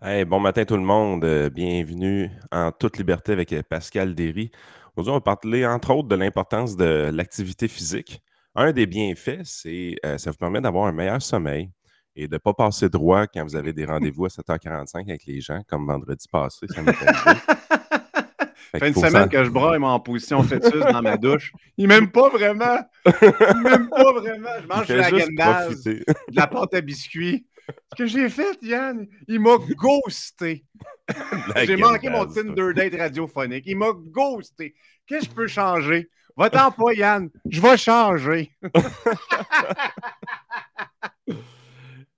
bon 0.00 0.40
matin 0.40 0.64
tout 0.64 0.76
le 0.76 0.82
monde. 0.82 1.24
Euh, 1.24 1.50
bienvenue 1.50 2.30
en 2.52 2.70
toute 2.72 2.98
liberté 2.98 3.32
avec 3.32 3.52
euh, 3.52 3.62
Pascal 3.68 4.14
Derry. 4.14 4.50
Aujourd'hui, 4.96 5.12
on 5.12 5.14
va 5.16 5.36
parler 5.36 5.66
entre 5.66 5.90
autres 5.94 6.08
de 6.08 6.14
l'importance 6.14 6.76
de 6.76 7.10
l'activité 7.12 7.68
physique. 7.68 8.22
Un 8.54 8.72
des 8.72 8.86
bienfaits, 8.86 9.42
c'est 9.44 9.96
que 10.02 10.08
euh, 10.08 10.18
ça 10.18 10.30
vous 10.30 10.36
permet 10.36 10.60
d'avoir 10.60 10.86
un 10.86 10.92
meilleur 10.92 11.20
sommeil 11.20 11.70
et 12.14 12.28
de 12.28 12.34
ne 12.34 12.38
pas 12.38 12.54
passer 12.54 12.88
droit 12.88 13.26
quand 13.26 13.44
vous 13.44 13.56
avez 13.56 13.72
des 13.72 13.84
rendez-vous 13.84 14.26
à 14.26 14.28
7h45 14.28 15.00
avec 15.08 15.24
les 15.26 15.40
gens, 15.40 15.60
comme 15.68 15.86
vendredi 15.86 16.26
passé. 16.30 16.66
Ça 16.68 16.82
fait 18.78 18.88
une 18.88 18.94
semaine 18.94 19.28
que 19.28 19.44
je 19.44 19.50
braille 19.50 19.82
en 19.82 20.00
position 20.00 20.42
fœtus 20.42 20.80
dans 20.80 21.02
ma 21.02 21.16
douche. 21.18 21.52
Il 21.76 21.88
m'aime 21.88 22.10
pas 22.10 22.30
vraiment. 22.30 22.78
Il 23.04 23.60
m'aime 23.62 23.88
pas 23.90 24.12
vraiment. 24.12 24.48
Je 24.62 24.66
mange 24.66 24.86
de 24.88 24.94
la 24.94 25.68
de 25.68 26.36
la 26.36 26.46
pâte 26.46 26.74
à 26.74 26.80
biscuits. 26.80 27.46
Ce 27.68 27.96
que 27.96 28.06
j'ai 28.06 28.28
fait, 28.28 28.58
Yann, 28.62 29.06
il 29.28 29.40
m'a 29.40 29.56
ghosté. 29.58 30.64
j'ai 31.56 31.76
manqué 31.76 32.10
mon 32.10 32.26
Tinder 32.26 32.72
date 32.74 32.94
radiophonique. 32.94 33.64
Il 33.66 33.76
m'a 33.76 33.92
ghosté. 33.92 34.74
Qu'est-ce 35.06 35.26
que 35.26 35.30
je 35.30 35.34
peux 35.34 35.46
changer? 35.46 36.10
Va-t'en 36.36 36.70
pas, 36.70 36.92
Yann. 36.92 37.30
Je 37.48 37.60
vais 37.60 37.76
changer. 37.76 38.52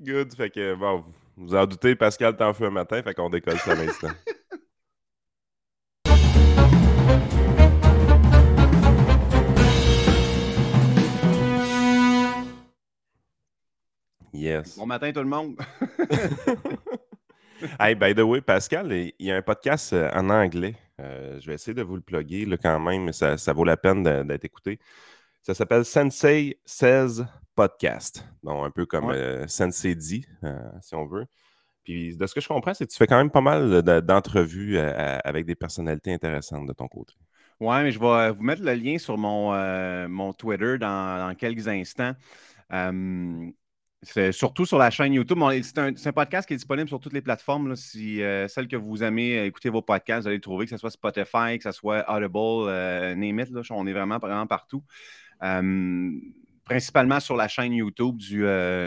Good. 0.01 0.35
Fait 0.35 0.51
que, 0.51 0.75
bon, 0.75 1.05
vous 1.37 1.55
en 1.55 1.67
doutez, 1.67 1.95
Pascal 1.95 2.37
t'en 2.37 2.53
fait 2.53 2.67
un 2.67 2.71
matin, 2.71 3.03
fait 3.03 3.15
qu'on 3.15 3.31
décolle 3.31 3.59
ça 3.59 3.73
à 3.73 3.77
l'instant. 3.77 4.11
Yes. 14.33 14.77
Bon 14.77 14.87
matin 14.87 15.11
tout 15.13 15.21
le 15.21 15.27
monde. 15.27 15.57
hey, 17.81 17.95
by 17.95 18.15
the 18.15 18.21
way, 18.21 18.41
Pascal, 18.41 18.93
il 18.93 19.15
y 19.19 19.31
a 19.31 19.37
un 19.37 19.43
podcast 19.43 19.93
euh, 19.93 20.11
en 20.13 20.29
anglais. 20.29 20.75
Euh, 21.01 21.41
je 21.41 21.47
vais 21.47 21.55
essayer 21.55 21.75
de 21.75 21.83
vous 21.83 21.97
le 21.97 22.03
plugger 22.03 22.45
là, 22.45 22.57
quand 22.59 22.79
même, 22.79 23.05
mais 23.05 23.13
ça, 23.13 23.37
vaut 23.53 23.65
la 23.65 23.77
peine 23.77 24.03
d'être 24.03 24.45
écouté. 24.45 24.79
Ça 25.43 25.55
s'appelle 25.55 25.85
Sensei 25.85 26.61
Says 26.67 27.25
Podcast. 27.55 28.25
Donc, 28.43 28.67
un 28.67 28.71
peu 28.71 28.85
comme 28.85 29.11
euh, 29.11 29.47
Sensei 29.47 29.95
dit, 29.95 30.27
si 30.83 30.95
on 30.95 31.07
veut. 31.07 31.27
Puis, 31.85 32.17
de 32.17 32.27
ce 32.27 32.35
que 32.35 32.41
je 32.41 32.49
comprends, 32.49 32.75
c'est 32.75 32.87
que 32.87 32.93
tu 32.93 32.99
fais 32.99 33.07
quand 33.07 33.17
même 33.17 33.31
pas 33.31 33.41
mal 33.41 33.83
d'entrevues 34.03 34.79
avec 34.79 35.47
des 35.47 35.55
personnalités 35.55 36.13
intéressantes 36.13 36.67
de 36.67 36.73
ton 36.75 36.87
côté. 36.87 37.15
Oui, 37.61 37.77
mais 37.83 37.91
je 37.91 37.99
vais 37.99 38.31
vous 38.31 38.43
mettre 38.43 38.63
le 38.63 38.75
lien 38.75 38.99
sur 38.99 39.17
mon, 39.17 39.55
mon 40.07 40.35
Twitter 40.35 40.77
dans, 40.77 41.35
quelques 41.35 41.67
instants. 41.67 42.13
Surtout 44.33 44.65
sur 44.65 44.79
la 44.79 44.91
chaîne 44.91 45.13
YouTube. 45.13 45.39
C'est 45.63 46.07
un, 46.07 46.13
podcast 46.13 46.47
qui 46.47 46.55
est 46.55 46.57
disponible 46.57 46.89
sur 46.89 47.01
toutes 47.01 47.13
les 47.13 47.21
plateformes. 47.21 47.75
si 47.77 48.23
euh, 48.23 48.47
celle 48.49 48.69
que 48.69 48.77
vous 48.77 49.03
aimez 49.03 49.45
écouter 49.45 49.71
vos 49.71 49.83
podcasts, 49.83 50.23
vous 50.23 50.29
allez 50.29 50.41
trouver, 50.41 50.67
que 50.67 50.71
ce 50.71 50.77
soit 50.77 50.91
Spotify, 50.91 51.59
que 51.59 51.65
ce 51.65 51.73
soit 51.73 52.05
Audible, 52.09 52.69
euh, 52.69 53.15
name 53.15 53.41
it, 53.41 53.49
on 53.71 53.87
est 53.87 53.93
vraiment, 53.93 54.19
vraiment 54.19 54.47
partout. 54.47 54.83
Euh, 55.43 56.11
principalement 56.65 57.19
sur 57.19 57.35
la 57.35 57.49
chaîne 57.49 57.73
YouTube 57.73 58.17
du, 58.17 58.45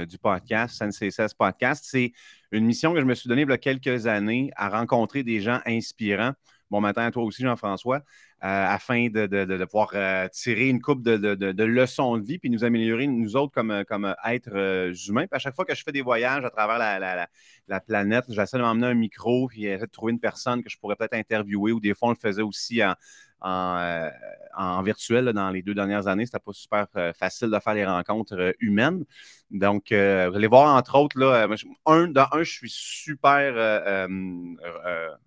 du 0.08 0.18
podcast, 0.20 0.82
SNC16 0.82 1.36
Podcast. 1.36 1.84
C'est 1.88 2.14
une 2.52 2.66
mission 2.66 2.94
que 2.94 3.00
je 3.00 3.06
me 3.06 3.16
suis 3.16 3.28
donnée 3.28 3.42
il 3.42 3.50
y 3.50 3.54
a 3.54 3.58
quelques 3.58 4.06
années 4.06 4.52
à 4.56 4.70
rencontrer 4.70 5.24
des 5.24 5.42
gens 5.42 5.60
inspirants. 5.66 6.34
Bon 6.70 6.80
matin 6.80 7.06
à 7.06 7.12
toi 7.12 7.24
aussi, 7.24 7.42
Jean-François. 7.42 8.02
Euh, 8.44 8.66
afin 8.66 9.08
de, 9.10 9.66
pouvoir 9.66 9.92
euh, 9.94 10.28
tirer 10.30 10.68
une 10.68 10.82
coupe 10.82 11.04
de, 11.04 11.64
leçons 11.64 12.18
de 12.18 12.26
vie 12.26 12.40
puis 12.40 12.50
nous 12.50 12.64
améliorer, 12.64 13.06
nous 13.06 13.36
autres, 13.36 13.54
comme, 13.54 13.84
comme 13.88 14.16
êtres 14.26 14.50
euh, 14.56 14.92
humains. 15.08 15.28
À 15.30 15.38
chaque 15.38 15.54
fois 15.54 15.64
que 15.64 15.76
je 15.76 15.84
fais 15.84 15.92
des 15.92 16.02
voyages 16.02 16.44
à 16.44 16.50
travers 16.50 16.80
la, 16.80 17.80
planète, 17.82 18.26
j'essaie 18.30 18.58
de 18.58 18.64
m'emmener 18.64 18.88
un 18.88 18.94
micro 18.96 19.48
puis 19.48 19.66
de 19.66 19.86
trouver 19.86 20.14
une 20.14 20.20
personne 20.20 20.64
que 20.64 20.72
je 20.72 20.80
pourrais 20.80 20.96
peut-être 20.96 21.14
interviewer 21.14 21.72
ou 21.72 21.80
des 21.80 21.94
fois, 21.94 22.08
on 22.08 22.12
le 22.14 22.18
faisait 22.18 22.42
aussi 22.42 22.82
en, 22.84 24.10
en, 24.58 24.82
virtuel 24.82 25.26
dans 25.34 25.52
les 25.52 25.62
deux 25.62 25.76
dernières 25.76 26.08
années. 26.08 26.26
C'était 26.26 26.40
pas 26.40 26.52
super 26.52 26.88
facile 27.16 27.52
de 27.52 27.60
faire 27.60 27.76
les 27.76 27.86
rencontres 27.86 28.56
humaines. 28.60 29.06
Donc, 29.52 29.90
vous 29.90 29.96
allez 29.96 30.48
voir, 30.48 30.76
entre 30.76 30.98
autres, 30.98 31.20
là, 31.20 31.48
un, 31.86 32.08
dans 32.08 32.28
un, 32.32 32.42
je 32.42 32.52
suis 32.52 32.72
super 32.72 33.54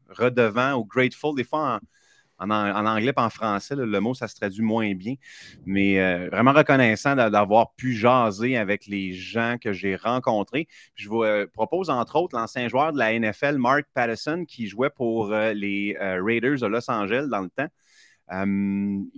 redevant 0.09 0.72
ou 0.72 0.84
grateful. 0.84 1.37
Des 1.37 1.44
fois, 1.44 1.77
en, 1.77 1.81
en, 2.39 2.50
anglais 2.50 3.12
et 3.17 3.21
en 3.21 3.31
français, 3.31 3.75
le 3.77 4.00
mot, 4.00 4.15
ça 4.15 4.28
se 4.28 4.34
traduit 4.34 4.62
moins 4.62 4.95
bien. 4.95 5.15
Mais 5.67 6.00
euh, 6.00 6.28
vraiment 6.31 6.53
reconnaissant 6.53 7.15
d'avoir 7.17 7.75
pu 7.75 7.95
jaser 7.95 8.56
avec 8.56 8.87
les 8.87 9.12
gens 9.12 9.56
que 9.61 9.72
j'ai 9.72 9.97
rencontrés. 9.97 10.69
je 10.95 11.09
vous 11.09 11.22
euh, 11.22 11.47
propose, 11.47 11.91
entre 11.91 12.17
autres, 12.17 12.37
l'ancien 12.37 12.69
joueur 12.69 12.93
de 12.93 12.99
la 12.99 13.19
NFL, 13.19 13.59
Mark 13.59 13.84
Patterson, 13.95 14.45
qui 14.47 14.67
jouait 14.67 14.91
pour 14.91 15.33
euh, 15.33 15.53
les 15.53 15.97
Raiders 15.99 16.59
de 16.61 16.67
Los 16.67 16.91
Angeles 16.91 17.27
dans 17.31 17.41
le 17.41 17.50
temps. 17.50 17.69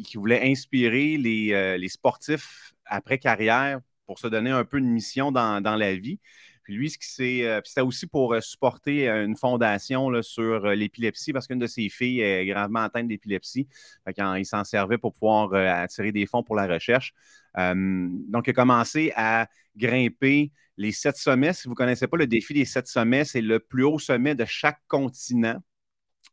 qui 0.04 0.16
voulait 0.16 0.50
inspirer 0.50 1.16
les, 1.16 1.88
sportifs 1.88 2.74
après 2.84 3.18
carrière 3.18 3.80
pour 4.06 4.18
se 4.18 4.28
donner 4.28 4.50
un 4.50 4.64
peu 4.64 4.78
une 4.78 4.90
mission 4.90 5.32
dans, 5.32 5.60
dans 5.60 5.76
la 5.76 5.94
vie. 5.94 6.20
Puis 6.66 6.74
lui, 6.74 6.90
ce 6.90 6.98
qui 6.98 7.44
euh, 7.44 7.60
c'était 7.62 7.80
aussi 7.80 8.08
pour 8.08 8.34
euh, 8.34 8.40
supporter 8.40 9.08
euh, 9.08 9.24
une 9.24 9.36
fondation 9.36 10.10
sur 10.20 10.66
l'épilepsie 10.66 11.32
parce 11.32 11.46
qu'une 11.46 11.60
de 11.60 11.68
ses 11.68 11.88
filles 11.88 12.20
est 12.20 12.44
gravement 12.44 12.80
atteinte 12.80 13.06
d'épilepsie. 13.06 13.68
Il 14.36 14.44
s'en 14.44 14.64
servait 14.64 14.98
pour 14.98 15.12
pouvoir 15.12 15.54
attirer 15.54 16.10
des 16.10 16.26
fonds 16.26 16.42
pour 16.42 16.56
la 16.56 16.66
recherche. 16.66 17.14
donc, 17.54 18.48
il 18.48 18.50
a 18.50 18.52
commencé 18.52 19.12
à 19.14 19.46
grimper 19.76 20.50
les 20.76 20.90
sept 20.90 21.16
sommets. 21.16 21.52
Si 21.52 21.68
vous 21.68 21.74
ne 21.74 21.76
connaissez 21.76 22.08
pas 22.08 22.16
le 22.16 22.26
défi 22.26 22.52
des 22.52 22.64
sept 22.64 22.88
sommets, 22.88 23.24
c'est 23.24 23.42
le 23.42 23.60
plus 23.60 23.84
haut 23.84 24.00
sommet 24.00 24.34
de 24.34 24.44
chaque 24.44 24.80
continent. 24.88 25.62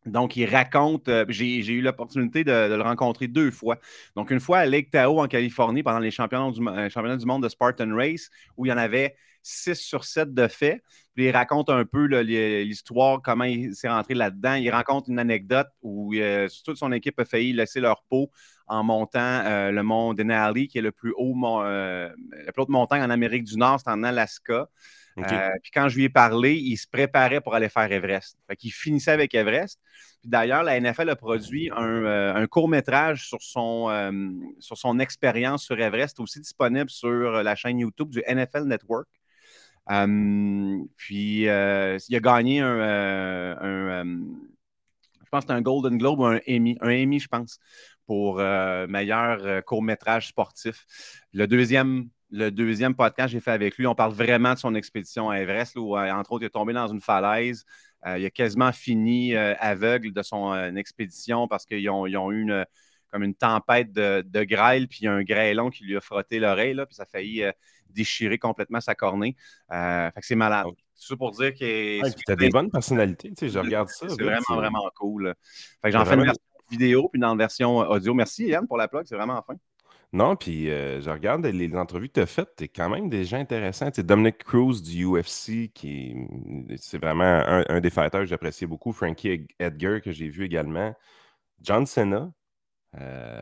Donc, 0.05 0.35
il 0.35 0.45
raconte, 0.45 1.09
j'ai, 1.29 1.65
eu 1.65 1.81
l'opportunité 1.81 2.43
de, 2.43 2.75
le 2.75 2.81
rencontrer 2.81 3.27
deux 3.27 3.51
fois. 3.51 3.77
Donc, 4.15 4.31
une 4.31 4.39
fois 4.39 4.59
à 4.59 4.65
Lake 4.65 4.91
Tahoe 4.91 5.19
en 5.19 5.27
Californie 5.27 5.83
pendant 5.83 5.99
les 5.99 6.11
championnats 6.11 6.51
du, 6.51 6.59
du 6.59 7.25
monde 7.25 7.43
de 7.43 7.49
Spartan 7.49 7.95
Race, 7.95 8.29
où 8.57 8.65
il 8.65 8.69
y 8.69 8.73
en 8.73 8.77
avait 8.77 9.15
6 9.43 9.75
sur 9.75 10.03
7 10.05 10.33
de 10.33 10.47
fait. 10.47 10.81
Puis 11.13 11.25
il 11.25 11.31
raconte 11.31 11.69
un 11.69 11.85
peu 11.85 12.05
l'histoire, 12.05 13.21
comment 13.21 13.43
il 13.43 13.75
s'est 13.75 13.89
rentré 13.89 14.15
là-dedans. 14.15 14.55
Il 14.55 14.69
raconte 14.71 15.07
une 15.07 15.19
anecdote 15.19 15.67
où 15.81 16.13
euh, 16.15 16.47
toute 16.65 16.77
son 16.77 16.91
équipe 16.91 17.19
a 17.19 17.25
failli 17.25 17.53
laisser 17.53 17.79
leur 17.79 18.03
peau 18.09 18.31
en 18.67 18.83
montant 18.83 19.19
euh, 19.19 19.71
le 19.71 19.83
mont 19.83 20.13
Denali, 20.13 20.67
qui 20.67 20.79
est 20.79 20.81
le 20.81 20.91
plus 20.91 21.13
haut, 21.15 21.35
euh, 21.61 22.09
la 22.45 22.51
plus 22.51 22.63
haute 22.63 22.69
montagne 22.69 23.03
en 23.03 23.09
Amérique 23.09 23.43
du 23.43 23.57
Nord, 23.57 23.79
c'est 23.79 23.91
en 23.91 24.01
Alaska. 24.03 24.69
Puis 25.16 25.72
quand 25.74 25.90
je 25.90 25.97
lui 25.97 26.06
ai 26.06 26.09
parlé, 26.09 26.56
il 26.56 26.78
se 26.78 26.88
préparait 26.88 27.41
pour 27.41 27.53
aller 27.56 27.69
faire 27.69 27.91
Everest. 27.91 28.38
Fait 28.47 28.56
qu'il 28.56 28.72
finissait 28.72 29.12
avec 29.12 29.34
Everest. 29.35 29.79
Puis 30.22 30.29
d'ailleurs, 30.29 30.63
la 30.63 30.79
NFL 30.79 31.09
a 31.09 31.16
produit 31.16 31.69
un, 31.75 32.47
court-métrage 32.47 33.28
sur 33.28 33.41
son, 33.41 33.90
sur 34.59 34.78
son 34.78 35.00
expérience 35.00 35.63
sur 35.63 35.79
Everest, 35.79 36.19
aussi 36.19 36.40
disponible 36.40 36.90
sur 36.90 37.44
la 37.44 37.56
chaîne 37.56 37.79
YouTube 37.79 38.09
du 38.09 38.24
NFL 38.28 38.63
Network 38.63 39.07
puis, 40.96 41.47
euh, 41.47 41.97
il 42.09 42.16
a 42.16 42.19
gagné 42.19 42.62
un, 42.62 42.80
euh, 42.80 44.06
je 45.24 45.30
pense 45.30 45.45
que 45.45 45.51
un 45.51 45.62
Golden 45.62 45.97
Globe 45.97 46.19
ou 46.19 46.25
un 46.25 46.40
Emmy, 46.47 46.78
un 46.81 46.90
Emmy, 46.90 47.19
je 47.19 47.28
pense, 47.28 47.59
pour 48.06 48.40
euh, 48.40 48.88
meilleur 48.88 49.63
court-métrage 49.66 50.30
sportif. 50.30 50.85
Le 51.34 51.47
deuxième, 51.47 52.09
le 52.35 52.49
deuxième 52.49 52.95
podcast 52.95 53.27
que 53.27 53.31
j'ai 53.33 53.39
fait 53.39 53.51
avec 53.51 53.77
lui, 53.77 53.88
on 53.88 53.95
parle 53.95 54.13
vraiment 54.13 54.53
de 54.53 54.59
son 54.59 54.75
expédition 54.75 55.29
à 55.29 55.38
Everest, 55.38 55.75
où, 55.77 55.97
entre 55.97 56.33
autres, 56.33 56.44
il 56.44 56.47
est 56.47 56.49
tombé 56.49 56.73
dans 56.73 56.88
une 56.88 57.01
falaise. 57.01 57.63
il 58.05 58.25
a 58.25 58.29
quasiment 58.29 58.71
fini 58.71 59.35
aveugle 59.35 60.11
de 60.11 60.21
son 60.23 60.75
expédition 60.75 61.47
parce 61.47 61.66
qu'ils 61.66 61.89
ont, 61.89 62.03
ont, 62.03 62.31
eu 62.31 62.41
une, 62.41 62.66
comme 63.11 63.23
une 63.23 63.35
tempête 63.35 63.94
de, 63.94 64.23
de 64.25 64.44
grêle, 64.44 64.88
puis 64.88 64.99
il 65.01 65.05
y 65.05 65.07
a 65.07 65.13
un 65.13 65.23
grêlon 65.23 65.69
qui 65.69 65.83
lui 65.83 65.95
a 65.95 66.01
frotté 66.01 66.39
l'oreille, 66.39 66.75
puis 66.75 66.95
ça 66.95 67.03
a 67.03 67.05
failli 67.05 67.45
déchirer 67.94 68.38
complètement 68.38 68.81
sa 68.81 68.95
cornée. 68.95 69.35
Euh, 69.71 70.09
fait 70.11 70.21
que 70.21 70.25
c'est 70.25 70.35
malade. 70.35 70.67
C'est 70.95 71.09
ça 71.09 71.17
pour 71.17 71.31
dire 71.31 71.53
que. 71.53 72.09
tu 72.11 72.31
as 72.31 72.35
des 72.35 72.50
bonnes 72.50 72.69
personnalités, 72.69 73.30
tu 73.30 73.35
sais, 73.45 73.50
je 73.50 73.59
regarde 73.59 73.89
ça. 73.89 74.07
C'est 74.09 74.21
vraiment, 74.21 74.56
vraiment 74.56 74.89
cool. 74.95 75.33
Fait 75.81 75.89
que 75.89 75.97
j'en 75.97 76.06
fais 76.06 76.15
une 76.15 76.24
version 76.24 76.44
vidéo 76.69 77.09
puis 77.09 77.19
dans 77.19 77.30
la 77.30 77.38
version 77.38 77.77
audio. 77.77 78.13
Merci 78.13 78.47
Yann 78.47 78.68
pour 78.68 78.77
la 78.77 78.88
plug, 78.88 79.06
c'est 79.06 79.15
vraiment 79.15 79.41
fin. 79.44 79.56
Non, 80.13 80.36
puis 80.36 80.69
euh, 80.69 81.01
je 81.01 81.10
regarde 81.10 81.44
les 81.44 81.75
entrevues 81.75 82.07
que 82.07 82.13
tu 82.13 82.19
as 82.19 82.27
faites, 82.27 82.56
tu 82.56 82.65
es 82.65 82.68
quand 82.68 82.88
même 82.88 83.10
des 83.10 83.25
gens 83.25 83.38
intéressants. 83.39 83.89
Tu 83.89 84.04
Dominic 84.04 84.44
Cruz 84.44 84.80
du 84.83 85.06
UFC, 85.06 85.71
qui 85.74 86.15
c'est 86.77 87.00
vraiment 87.00 87.24
un, 87.68 87.81
des 87.81 87.89
fighters 87.89 88.21
que 88.21 88.27
j'apprécie 88.27 88.68
beaucoup. 88.68 88.94
Frankie 88.94 89.48
Edgar, 89.60 90.01
que 90.01 90.12
j'ai 90.12 90.30
vu 90.30 90.45
également. 90.45 90.94
John 91.62 91.88
Cena, 91.88 92.31
euh, 93.01 93.42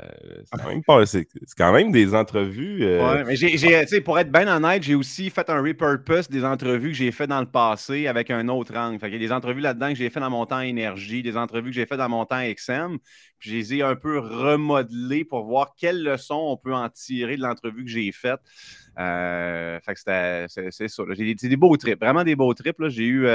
c'est 1.05 1.27
quand, 1.57 1.73
même 1.73 1.91
des 1.91 2.15
entrevues. 2.15 2.85
Euh, 2.85 3.25
mais 3.27 3.35
j'ai, 3.35 4.01
pour 4.01 4.17
être 4.17 4.31
bien 4.31 4.47
honnête, 4.47 4.81
j'ai 4.83 4.95
aussi 4.95 5.29
fait 5.29 5.49
un 5.49 5.61
repurpose 5.61 6.29
des 6.29 6.45
entrevues 6.45 6.89
que 6.89 6.95
j'ai 6.95 7.11
fait 7.11 7.27
dans 7.27 7.41
le 7.41 7.45
passé 7.45 8.07
avec 8.07 8.31
un 8.31 8.47
autre 8.47 8.73
angle. 8.77 8.97
il 9.03 9.13
y 9.13 9.15
a 9.15 9.19
des 9.19 9.31
entrevues 9.33 9.59
là-dedans 9.59 9.89
que 9.89 9.95
j'ai 9.95 10.09
fait 10.09 10.21
dans 10.21 10.29
mon 10.29 10.45
temps 10.45 10.61
énergie, 10.61 11.21
des 11.21 11.35
entrevues 11.35 11.71
que 11.71 11.75
j'ai 11.75 11.85
fait 11.85 11.97
dans 11.97 12.07
mon 12.07 12.25
temps 12.25 12.41
XM. 12.41 12.97
Puis 13.39 13.49
je 13.49 13.55
les 13.55 13.73
ai 13.75 13.81
un 13.81 13.95
peu 13.95 14.19
remodelées 14.19 15.25
pour 15.25 15.43
voir 15.43 15.75
quelles 15.77 16.01
leçons 16.01 16.47
on 16.47 16.55
peut 16.55 16.73
en 16.73 16.87
tirer 16.89 17.35
de 17.35 17.41
l'entrevue 17.41 17.83
que 17.83 17.89
j'ai 17.89 18.11
faite. 18.13 18.39
Euh, 18.97 19.79
c'est, 19.83 20.87
ça. 20.87 21.03
J'ai 21.11 21.35
des, 21.35 21.57
beaux 21.57 21.75
trips, 21.75 21.99
vraiment 21.99 22.23
des 22.23 22.37
beaux 22.37 22.53
trips. 22.53 22.87
J'ai 22.87 23.05
eu 23.05 23.27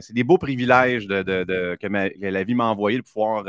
c'est 0.00 0.14
des 0.14 0.24
beaux 0.24 0.38
privilèges 0.38 1.06
que, 1.06 2.28
la 2.30 2.44
vie 2.44 2.54
m'a 2.54 2.66
envoyé 2.66 2.96
de 2.96 3.02
pouvoir 3.02 3.44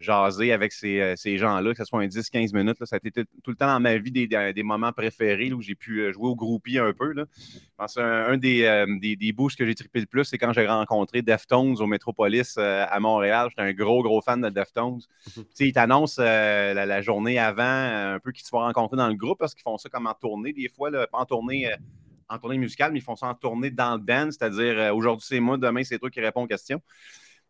jaser 0.00 0.52
avec 0.52 0.72
ces, 0.72 1.14
ces 1.16 1.38
gens-là, 1.38 1.72
que 1.72 1.78
ce 1.78 1.84
soit 1.84 2.00
un 2.00 2.06
10-15 2.06 2.54
minutes. 2.54 2.78
Là, 2.80 2.86
ça 2.86 2.96
a 2.96 2.98
été 3.02 3.24
tout 3.24 3.50
le 3.50 3.56
temps 3.56 3.66
dans 3.66 3.80
ma 3.80 3.96
vie 3.96 4.10
des, 4.10 4.26
des 4.26 4.62
moments 4.62 4.92
préférés 4.92 5.52
où 5.52 5.60
j'ai 5.60 5.74
pu 5.74 6.12
jouer 6.12 6.28
au 6.28 6.36
groupie 6.36 6.78
un 6.78 6.92
peu. 6.92 7.12
Là. 7.12 7.24
Je 7.36 7.58
pense 7.76 7.96
un 7.96 8.36
des, 8.36 8.84
des, 9.00 9.16
des 9.16 9.32
boosts 9.32 9.58
que 9.58 9.66
j'ai 9.66 9.74
trippé 9.74 10.00
le 10.00 10.06
plus, 10.06 10.24
c'est 10.24 10.38
quand 10.38 10.52
j'ai 10.52 10.66
rencontré 10.66 11.22
Deftones 11.22 11.76
au 11.80 11.86
Metropolis 11.86 12.58
à 12.58 12.98
Montréal. 13.00 13.48
J'étais 13.50 13.62
un 13.62 13.72
gros, 13.72 14.02
gros 14.02 14.20
fan 14.20 14.40
de 14.40 14.50
Deftones. 14.50 15.00
Mhm. 15.36 15.44
Ils 15.60 15.72
t'annoncent 15.72 16.22
la, 16.22 16.86
la, 16.86 17.02
journée 17.02 17.38
avant 17.38 17.62
un 17.62 18.18
peu 18.18 18.32
qui 18.32 18.42
tu 18.42 18.50
vas 18.52 18.60
rencontrer 18.60 18.96
dans 18.96 19.08
le 19.08 19.14
groupe 19.14 19.38
parce 19.38 19.54
qu'ils 19.54 19.62
font 19.62 19.78
ça 19.78 19.88
comme 19.88 20.06
en 20.06 20.14
tournée 20.14 20.52
des 20.52 20.68
fois, 20.68 20.90
là, 20.90 21.06
pas 21.06 21.18
en 21.18 21.26
tournée 21.26 21.70
en 22.28 22.38
tournée 22.38 22.58
musicale, 22.58 22.92
mais 22.92 22.98
ils 22.98 23.02
font 23.02 23.16
ça 23.16 23.26
en 23.26 23.34
tournée 23.34 23.70
dans 23.70 23.94
le 23.94 24.00
band, 24.00 24.30
c'est-à-dire 24.30 24.78
euh, 24.78 24.92
aujourd'hui 24.92 25.26
c'est 25.28 25.40
moi, 25.40 25.56
demain 25.56 25.84
c'est 25.84 25.98
toi 25.98 26.10
qui 26.10 26.20
réponds 26.20 26.42
aux 26.42 26.46
questions. 26.46 26.80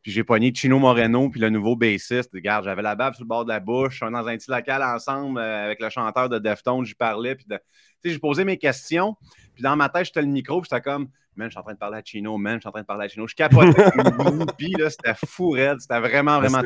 Puis 0.06 0.12
j'ai 0.12 0.22
pogné 0.22 0.54
Chino 0.54 0.78
Moreno, 0.78 1.28
puis 1.28 1.40
le 1.40 1.50
nouveau 1.50 1.74
bassiste. 1.74 2.30
Regarde, 2.32 2.64
j'avais 2.64 2.80
la 2.80 2.94
bave 2.94 3.14
sur 3.14 3.24
le 3.24 3.28
bord 3.28 3.44
de 3.44 3.48
la 3.48 3.58
bouche. 3.58 4.04
On 4.04 4.12
dans 4.12 4.24
un 4.28 4.36
petit 4.36 4.48
local 4.48 4.80
ensemble 4.80 5.36
euh, 5.36 5.64
avec 5.64 5.80
le 5.80 5.90
chanteur 5.90 6.28
de 6.28 6.38
Deftones. 6.38 6.84
J'y 6.84 6.94
parlais. 6.94 7.34
Puis 7.34 7.44
j'ai 8.04 8.18
posé 8.20 8.44
mes 8.44 8.56
questions. 8.56 9.16
Puis 9.52 9.64
dans 9.64 9.74
ma 9.74 9.88
tête, 9.88 10.04
j'étais 10.04 10.22
le 10.22 10.28
micro. 10.28 10.60
Puis 10.60 10.68
j'étais 10.70 10.80
comme, 10.80 11.08
man, 11.34 11.48
je 11.48 11.54
suis 11.54 11.58
en 11.58 11.64
train 11.64 11.72
de 11.72 11.78
parler 11.78 11.98
à 11.98 12.02
Chino. 12.04 12.38
Man, 12.38 12.54
je 12.54 12.60
suis 12.60 12.68
en 12.68 12.70
train 12.70 12.82
de 12.82 12.86
parler 12.86 13.06
à 13.06 13.08
Chino. 13.08 13.26
Je 13.26 13.34
capotais. 13.34 13.82
puis 14.56 14.74
là, 14.78 14.90
c'était 14.90 15.14
fou 15.26 15.50
raide. 15.50 15.80
C'était 15.80 15.98
vraiment, 15.98 16.38
vraiment 16.38 16.62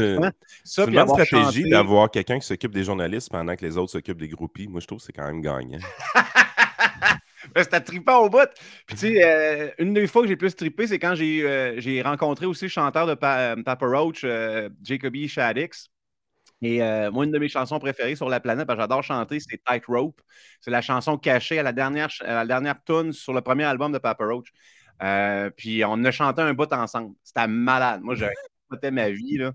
C'est 0.62 0.84
une 0.84 0.92
bonne 0.92 1.08
stratégie 1.08 1.70
d'avoir 1.70 2.10
quelqu'un 2.10 2.38
qui 2.38 2.46
s'occupe 2.46 2.74
des 2.74 2.84
journalistes 2.84 3.30
pendant 3.30 3.56
que 3.56 3.64
les 3.64 3.78
autres 3.78 3.92
s'occupent 3.92 4.20
des 4.20 4.28
groupies. 4.28 4.68
Moi, 4.68 4.80
je 4.80 4.86
trouve 4.86 4.98
que 4.98 5.04
c'est 5.04 5.14
quand 5.14 5.26
même 5.26 5.40
gagnant. 5.40 5.78
C'était 7.56 7.80
trippant 7.80 8.18
au 8.18 8.30
bout. 8.30 8.48
Puis, 8.86 8.96
tu 8.96 9.14
sais, 9.14 9.24
euh, 9.24 9.70
une 9.78 9.94
des 9.94 10.06
fois 10.06 10.22
que 10.22 10.28
j'ai 10.28 10.36
plus 10.36 10.54
trippé, 10.54 10.86
c'est 10.86 10.98
quand 10.98 11.14
j'ai 11.14 11.42
euh, 11.44 12.02
rencontré 12.04 12.46
aussi 12.46 12.66
le 12.66 12.70
chanteur 12.70 13.06
de 13.06 13.16
euh, 13.22 13.62
Papa 13.62 13.86
Roach, 13.86 14.24
Jacoby 14.82 15.28
Shaddix. 15.28 15.88
Et 16.62 16.80
moi, 17.10 17.24
une 17.24 17.30
de 17.30 17.38
mes 17.38 17.48
chansons 17.48 17.78
préférées 17.78 18.16
sur 18.16 18.28
la 18.28 18.38
planète, 18.38 18.68
j'adore 18.68 19.02
chanter, 19.02 19.40
c'est 19.40 19.62
Tight 19.64 19.86
Rope. 19.86 20.20
C'est 20.60 20.70
la 20.70 20.82
chanson 20.82 21.16
cachée 21.16 21.58
à 21.58 21.62
la 21.62 21.72
dernière, 21.72 22.10
à 22.20 22.34
la 22.34 22.46
dernière 22.46 22.84
tune 22.84 23.12
sur 23.12 23.32
le 23.32 23.40
premier 23.40 23.64
album 23.64 23.92
de 23.92 23.98
Papa 23.98 24.24
Roach. 24.26 24.52
puis 25.56 25.82
on 25.86 26.04
a 26.04 26.10
chanté 26.10 26.42
un 26.42 26.52
bout 26.52 26.70
ensemble. 26.72 27.14
C'était 27.24 27.48
malade. 27.48 28.02
Moi, 28.02 28.14
j'ai 28.14 28.28
ma 28.92 29.08
vie. 29.08 29.38
là. 29.38 29.52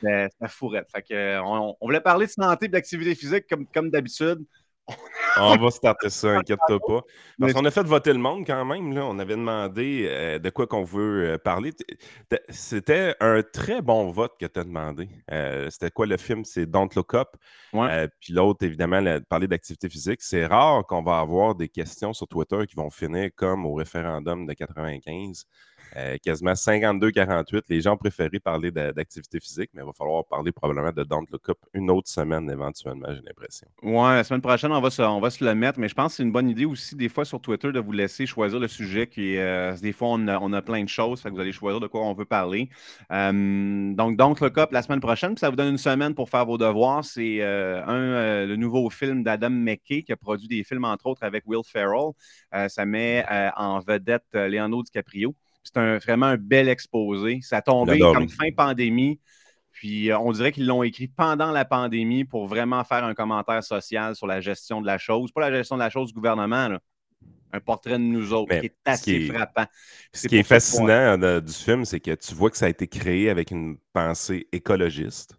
C'était 0.00 0.48
fourrette. 0.48 0.88
Fait 0.94 1.02
que, 1.02 1.40
on, 1.40 1.76
voulait 1.82 2.00
parler 2.00 2.26
de 2.26 2.30
santé 2.30 2.66
et 2.66 2.68
d'activité 2.68 3.16
physique 3.16 3.46
comme, 3.48 3.66
comme 3.66 3.90
d'habitude. 3.90 4.38
On 5.40 5.56
va 5.56 5.70
starter 5.70 6.10
ça, 6.10 6.38
inquiète-toi 6.38 6.80
pas. 6.80 7.02
Parce 7.38 7.52
qu'on 7.52 7.64
a 7.64 7.70
fait 7.70 7.84
voter 7.84 8.12
le 8.12 8.18
monde 8.18 8.44
quand 8.46 8.64
même. 8.64 8.92
Là. 8.92 9.04
On 9.06 9.18
avait 9.18 9.36
demandé 9.36 10.06
euh, 10.08 10.38
de 10.38 10.50
quoi 10.50 10.66
qu'on 10.66 10.82
veut 10.82 11.34
euh, 11.34 11.38
parler. 11.38 11.72
C'était 12.48 13.14
un 13.20 13.42
très 13.42 13.82
bon 13.82 14.10
vote 14.10 14.32
que 14.38 14.46
tu 14.46 14.58
as 14.58 14.64
demandé. 14.64 15.08
Euh, 15.30 15.68
c'était 15.70 15.90
quoi 15.90 16.06
le 16.06 16.16
film? 16.16 16.44
C'est 16.44 16.66
Don't 16.66 16.88
Look 16.96 17.14
Up. 17.14 17.28
puis 18.20 18.32
l'autre, 18.32 18.64
évidemment, 18.64 19.02
parler 19.28 19.46
d'activité 19.46 19.88
physique. 19.88 20.22
C'est 20.22 20.46
rare 20.46 20.84
qu'on 20.86 21.02
va 21.02 21.18
avoir 21.18 21.54
des 21.54 21.68
questions 21.68 22.12
sur 22.12 22.26
Twitter 22.26 22.66
qui 22.66 22.74
vont 22.74 22.90
finir 22.90 23.30
comme 23.36 23.66
au 23.66 23.74
référendum 23.74 24.46
de 24.46 24.52
95. 24.52 25.46
Euh, 25.96 26.16
quasiment 26.22 26.52
52-48. 26.52 27.62
Les 27.68 27.80
gens 27.80 27.96
préféraient 27.96 28.40
parler 28.40 28.70
d'activité 28.70 29.40
physique, 29.40 29.70
mais 29.74 29.82
il 29.82 29.86
va 29.86 29.92
falloir 29.92 30.24
parler 30.24 30.52
probablement 30.52 30.92
de 30.92 31.02
Don't 31.04 31.26
Look 31.32 31.48
Up 31.48 31.58
une 31.72 31.90
autre 31.90 32.08
semaine 32.08 32.50
éventuellement, 32.50 33.08
j'ai 33.08 33.22
l'impression. 33.22 33.66
Ouais, 33.82 34.14
la 34.14 34.24
semaine 34.24 34.40
prochaine, 34.40 34.72
on 34.72 34.80
va, 34.80 34.90
se, 34.90 35.02
on 35.02 35.20
va 35.20 35.30
se 35.30 35.44
le 35.44 35.54
mettre, 35.54 35.78
mais 35.78 35.88
je 35.88 35.94
pense 35.94 36.12
que 36.12 36.16
c'est 36.18 36.22
une 36.22 36.32
bonne 36.32 36.48
idée 36.48 36.64
aussi, 36.64 36.94
des 36.94 37.08
fois, 37.08 37.24
sur 37.24 37.40
Twitter, 37.40 37.72
de 37.72 37.80
vous 37.80 37.92
laisser 37.92 38.26
choisir 38.26 38.58
le 38.58 38.68
sujet. 38.68 39.06
Qui, 39.06 39.38
euh, 39.38 39.76
des 39.76 39.92
fois, 39.92 40.08
on 40.10 40.26
a, 40.28 40.62
plein 40.62 40.82
de 40.82 40.88
choses, 40.88 41.22
fait 41.22 41.30
vous 41.30 41.40
allez 41.40 41.52
choisir 41.52 41.80
de 41.80 41.86
quoi 41.86 42.02
on 42.02 42.14
veut 42.14 42.24
parler. 42.24 42.68
Euh, 43.12 43.94
donc, 43.94 44.16
Don't 44.16 44.34
Look 44.40 44.58
Up 44.58 44.72
la 44.72 44.82
semaine 44.82 45.00
prochaine, 45.00 45.34
puis 45.34 45.40
ça 45.40 45.50
vous 45.50 45.56
donne 45.56 45.70
une 45.70 45.78
semaine 45.78 46.14
pour 46.14 46.28
faire 46.28 46.44
vos 46.44 46.58
devoirs. 46.58 47.04
C'est 47.04 47.42
un, 47.42 48.44
le 48.46 48.56
nouveau 48.56 48.90
film 48.90 49.22
d'Adam 49.22 49.50
McKay 49.50 50.02
qui 50.02 50.12
a 50.12 50.16
produit 50.16 50.48
des 50.48 50.64
films, 50.64 50.84
entre 50.84 51.06
autres, 51.06 51.22
avec 51.22 51.44
Will 51.46 51.62
Ferrell. 51.64 52.12
ça 52.68 52.84
met 52.84 53.24
en 53.56 53.80
vedette 53.80 54.24
Leonardo 54.32 54.82
DiCaprio. 54.82 55.34
C'est 55.74 55.98
vraiment 55.98 56.26
un 56.26 56.36
bel 56.36 56.68
exposé. 56.68 57.40
Ça 57.42 57.58
a 57.58 57.62
tombé 57.62 57.98
comme 57.98 58.28
fin 58.28 58.50
pandémie. 58.56 59.20
Puis 59.70 60.10
euh, 60.10 60.18
on 60.18 60.32
dirait 60.32 60.50
qu'ils 60.50 60.66
l'ont 60.66 60.82
écrit 60.82 61.06
pendant 61.06 61.52
la 61.52 61.64
pandémie 61.64 62.24
pour 62.24 62.46
vraiment 62.46 62.82
faire 62.82 63.04
un 63.04 63.14
commentaire 63.14 63.62
social 63.62 64.16
sur 64.16 64.26
la 64.26 64.40
gestion 64.40 64.80
de 64.80 64.86
la 64.86 64.98
chose. 64.98 65.30
Pas 65.30 65.42
la 65.42 65.56
gestion 65.56 65.76
de 65.76 65.82
la 65.82 65.90
chose 65.90 66.08
du 66.08 66.14
gouvernement, 66.14 66.78
un 67.52 67.60
portrait 67.60 67.92
de 67.92 67.98
nous 67.98 68.32
autres 68.32 68.58
qui 68.58 68.66
est 68.66 68.76
assez 68.84 69.26
frappant. 69.28 69.66
Ce 70.12 70.26
qui 70.26 70.38
est 70.38 70.42
fascinant 70.42 71.22
euh, 71.22 71.40
du 71.40 71.52
film, 71.52 71.84
c'est 71.84 72.00
que 72.00 72.14
tu 72.14 72.34
vois 72.34 72.50
que 72.50 72.56
ça 72.56 72.66
a 72.66 72.68
été 72.68 72.88
créé 72.88 73.30
avec 73.30 73.52
une 73.52 73.76
pensée 73.92 74.48
écologiste 74.50 75.37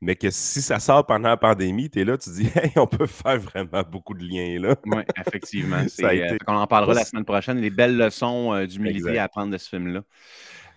mais 0.00 0.16
que 0.16 0.30
si 0.30 0.60
ça 0.60 0.78
sort 0.80 1.06
pendant 1.06 1.30
la 1.30 1.36
pandémie, 1.36 1.88
tu 1.88 2.00
es 2.00 2.04
là, 2.04 2.18
tu 2.18 2.30
dis, 2.30 2.48
hey, 2.54 2.72
on 2.76 2.86
peut 2.86 3.06
faire 3.06 3.38
vraiment 3.38 3.82
beaucoup 3.90 4.14
de 4.14 4.24
liens 4.24 4.60
là. 4.60 4.76
Oui, 4.86 5.02
effectivement. 5.26 5.82
Euh, 6.04 6.36
on 6.46 6.54
en 6.54 6.66
parlera 6.66 6.92
la 6.94 7.04
semaine 7.04 7.24
prochaine, 7.24 7.58
les 7.60 7.70
belles 7.70 7.96
leçons 7.96 8.52
euh, 8.52 8.66
d'humilité 8.66 9.18
à 9.18 9.24
apprendre 9.24 9.52
de 9.52 9.58
ce 9.58 9.68
film-là. 9.68 10.02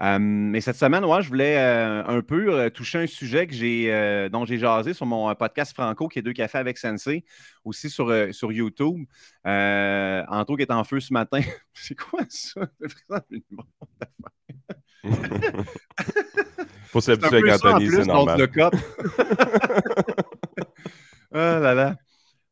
Euh, 0.01 0.17
mais 0.19 0.61
cette 0.61 0.77
semaine, 0.77 1.03
moi, 1.03 1.21
je 1.21 1.27
voulais 1.27 1.57
un 1.57 2.21
peu 2.21 2.69
toucher 2.71 2.99
un 2.99 3.07
sujet 3.07 3.47
que 3.47 3.53
j'ai, 3.53 4.29
dont 4.31 4.45
j'ai 4.45 4.57
jasé 4.57 4.93
sur 4.93 5.05
mon 5.05 5.33
podcast 5.35 5.73
Franco, 5.73 6.07
qui 6.07 6.19
est 6.19 6.21
Deux 6.21 6.33
cafés 6.33 6.59
avec 6.59 6.77
Sensei, 6.77 7.25
aussi 7.65 7.89
sur, 7.89 8.13
sur 8.31 8.51
YouTube. 8.51 9.05
Anto 9.43 10.55
qui 10.55 10.61
est 10.61 10.71
en 10.71 10.83
feu 10.83 10.99
ce 10.99 11.11
matin. 11.13 11.41
C'est 11.73 11.95
quoi 11.95 12.21
ça? 12.29 12.61
Faut 16.97 17.01
s'habituer 17.01 17.37
avec 17.37 17.63
Anthony, 17.63 17.91
c'est 17.91 18.05
normal. 18.05 18.39
Le 18.39 18.47
cop. 18.47 18.73
ah 21.31 21.59
là 21.59 21.75
là. 21.75 21.95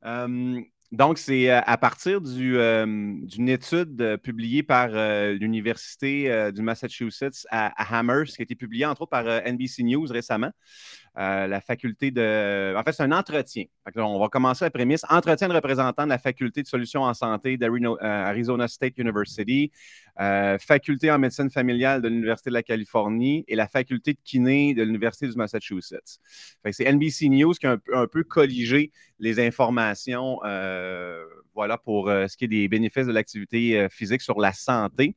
Euh, 0.05 0.61
donc, 0.91 1.17
c'est 1.17 1.49
euh, 1.49 1.61
à 1.65 1.79
partir 1.79 2.19
euh, 2.23 2.85
d'une 3.23 3.49
étude 3.49 4.19
publiée 4.21 4.61
par 4.61 4.89
l'Université 4.89 6.51
du 6.51 6.61
Massachusetts 6.61 7.47
à, 7.49 7.73
à, 7.75 7.97
Amherst, 7.97 8.35
qui 8.35 8.41
a 8.41 8.43
été 8.43 8.53
publiée 8.53 8.85
entre 8.85 9.01
autres 9.01 9.09
par 9.09 9.25
NBC 9.25 9.81
News 9.81 10.05
récemment. 10.05 10.51
Euh, 11.17 11.47
la 11.47 11.61
faculté 11.61 12.11
de. 12.11 12.75
En 12.75 12.83
fait, 12.83 12.91
c'est 12.91 13.03
un 13.03 13.11
entretien. 13.13 13.65
on 13.95 14.19
va 14.19 14.27
commencer 14.27 14.65
la 14.65 14.71
prémisse. 14.71 15.05
Entretien 15.09 15.47
de 15.47 15.53
représentants 15.53 16.03
de 16.03 16.09
la 16.09 16.17
faculté 16.17 16.61
de 16.61 16.67
solutions 16.67 17.03
en 17.03 17.13
santé 17.13 17.57
d'Arizona 17.57 18.63
euh, 18.63 18.67
State 18.67 18.97
University, 18.97 19.71
euh, 20.19 20.57
faculté 20.57 21.09
en 21.11 21.17
médecine 21.17 21.49
familiale 21.49 22.01
de 22.01 22.09
l'Université 22.09 22.49
de 22.49 22.55
la 22.55 22.63
Californie 22.63 23.45
et 23.47 23.55
la 23.55 23.67
faculté 23.67 24.13
de 24.13 24.19
kiné 24.25 24.73
de 24.73 24.83
l'Université 24.83 25.27
du 25.27 25.35
Massachusetts. 25.37 26.19
c'est 26.71 26.91
NBC 26.91 27.29
News 27.29 27.53
qui 27.53 27.67
a 27.67 27.77
un, 27.93 28.07
peu 28.07 28.23
colligé 28.23 28.91
les 29.19 29.39
informations 29.39 30.39
voilà, 31.53 31.77
pour 31.77 32.07
ce 32.07 32.35
qui 32.35 32.45
est 32.45 32.49
des 32.49 32.67
bénéfices 32.67 33.07
de 33.07 33.13
l'activité 33.13 33.87
physique 33.89 34.21
sur 34.21 34.41
la 34.41 34.51
santé. 34.51 35.15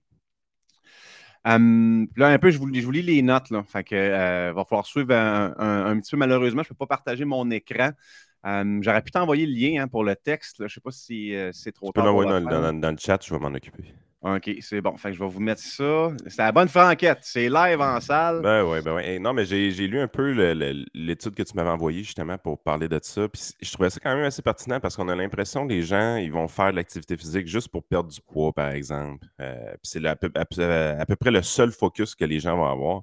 Hum, 1.44 2.08
là, 2.16 2.28
un 2.28 2.38
peu, 2.38 2.50
je 2.50 2.58
vous, 2.58 2.66
lis 2.66 3.02
les 3.02 3.22
notes. 3.22 3.50
Là. 3.50 3.62
Fait 3.62 3.84
que, 3.84 3.94
euh, 3.94 4.52
va 4.54 4.64
falloir 4.64 4.86
suivre 4.86 5.14
un, 5.14 5.98
petit 6.00 6.10
peu. 6.10 6.16
Malheureusement, 6.16 6.62
je 6.62 6.68
ne 6.68 6.70
peux 6.70 6.86
pas 6.86 6.86
partager 6.86 7.24
mon 7.24 7.50
écran. 7.50 7.90
Hum, 8.44 8.82
j'aurais 8.82 9.02
pu 9.02 9.10
t'envoyer 9.10 9.46
le 9.46 9.52
lien 9.52 9.82
hein, 9.82 9.88
pour 9.88 10.04
le 10.04 10.14
texte. 10.16 10.56
Je 10.58 10.64
ne 10.64 10.68
sais 10.68 10.80
pas 10.80 10.90
si 10.90 11.34
euh, 11.34 11.50
c'est 11.52 11.72
trop 11.72 11.92
tard. 11.92 12.04
Tu 12.04 12.06
peux 12.06 12.06
l'envoyer 12.06 12.30
dans, 12.72 12.90
le 12.90 12.96
chat, 12.98 13.18
je 13.24 13.32
vais 13.32 13.40
m'en 13.40 13.48
occuper. 13.48 13.94
OK, 14.20 14.50
c'est 14.60 14.80
bon. 14.80 14.96
Fait 14.96 15.12
je 15.12 15.18
vais 15.20 15.28
vous 15.28 15.38
mettre 15.38 15.60
ça. 15.60 16.10
C'est 16.26 16.42
la 16.42 16.50
bonne 16.50 16.68
franquette. 16.68 17.20
C'est 17.22 17.48
live 17.48 17.80
en 17.80 18.00
salle. 18.00 18.40
Ben 18.42 18.64
oui, 18.64 18.80
ben 18.82 18.96
oui. 18.96 19.20
non, 19.20 19.32
mais 19.32 19.44
j'ai 19.44 19.70
lu 19.70 20.00
un 20.00 20.08
peu 20.08 20.32
l'étude 20.92 21.36
que 21.36 21.42
tu 21.44 21.54
m'avais 21.54 21.70
envoyée 21.70 22.02
justement 22.02 22.36
pour 22.36 22.58
parler 22.60 22.88
de 22.88 22.98
ça. 23.00 23.28
Puis 23.28 23.52
je 23.60 23.72
trouvais 23.72 23.90
ça 23.90 24.00
quand 24.02 24.14
même 24.14 24.24
assez 24.24 24.42
pertinent 24.42 24.80
parce 24.80 24.96
qu'on 24.96 25.08
a 25.08 25.14
l'impression 25.14 25.68
que 25.68 25.72
les 25.72 25.82
gens, 25.82 26.16
ils 26.16 26.32
vont 26.32 26.48
faire 26.48 26.72
de 26.72 26.76
l'activité 26.76 27.16
physique 27.16 27.46
juste 27.46 27.68
pour 27.68 27.84
perdre 27.84 28.10
du 28.10 28.20
poids, 28.20 28.52
par 28.52 28.70
exemple. 28.70 29.24
Euh, 29.40 29.54
puis 29.82 29.82
c'est 29.84 30.04
à 30.04 30.16
peu, 30.16 30.30
près 31.16 31.30
le 31.30 31.42
seul 31.42 31.70
focus 31.70 32.16
que 32.16 32.24
les 32.24 32.40
gens 32.40 32.56
vont 32.56 32.66
avoir. 32.66 33.02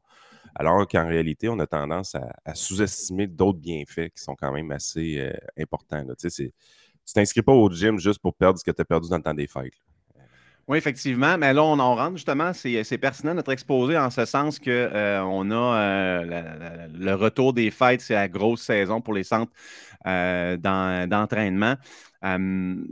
Alors 0.53 0.85
qu'en 0.85 1.07
réalité, 1.07 1.47
on 1.47 1.59
a 1.59 1.67
tendance 1.67 2.15
à, 2.15 2.55
sous-estimer 2.55 3.27
d'autres 3.27 3.59
bienfaits 3.59 4.09
qui 4.13 4.21
sont 4.21 4.35
quand 4.35 4.51
même 4.51 4.71
assez 4.71 5.17
euh, 5.19 5.33
importants. 5.57 6.05
Tu 6.19 6.29
sais, 6.29 6.53
tu 7.05 7.13
t'inscris 7.13 7.41
pas 7.41 7.53
au 7.53 7.69
gym 7.71 7.99
juste 7.99 8.19
pour 8.19 8.33
perdre 8.33 8.59
ce 8.59 8.65
que 8.65 8.71
tu 8.71 8.81
as 8.81 8.85
perdu 8.85 9.07
dans 9.09 9.17
le 9.17 9.23
temps 9.23 9.33
des 9.33 9.47
fêtes. 9.47 9.73
Oui, 10.67 10.79
effectivement. 10.79 11.37
Mais 11.37 11.53
là, 11.53 11.63
on 11.63 11.77
en 11.77 11.95
rentre 11.95 12.15
justement. 12.17 12.51
C'est 12.53 12.97
pertinent 12.97 13.35
notre 13.35 13.51
exposé 13.51 13.97
en 13.97 14.09
ce 14.09 14.25
sens 14.25 14.57
qu'on 14.57 14.71
euh, 14.71 15.21
on 15.21 15.51
a 15.51 15.79
euh, 15.79 16.87
le 16.91 17.13
retour 17.13 17.53
des 17.53 17.69
fêtes, 17.69 18.01
c'est 18.01 18.15
la 18.15 18.27
grosse 18.27 18.63
saison 18.63 18.99
pour 18.99 19.13
les 19.13 19.23
centres 19.23 19.51
euh, 20.07 20.57
d'entraînement. 20.57 21.75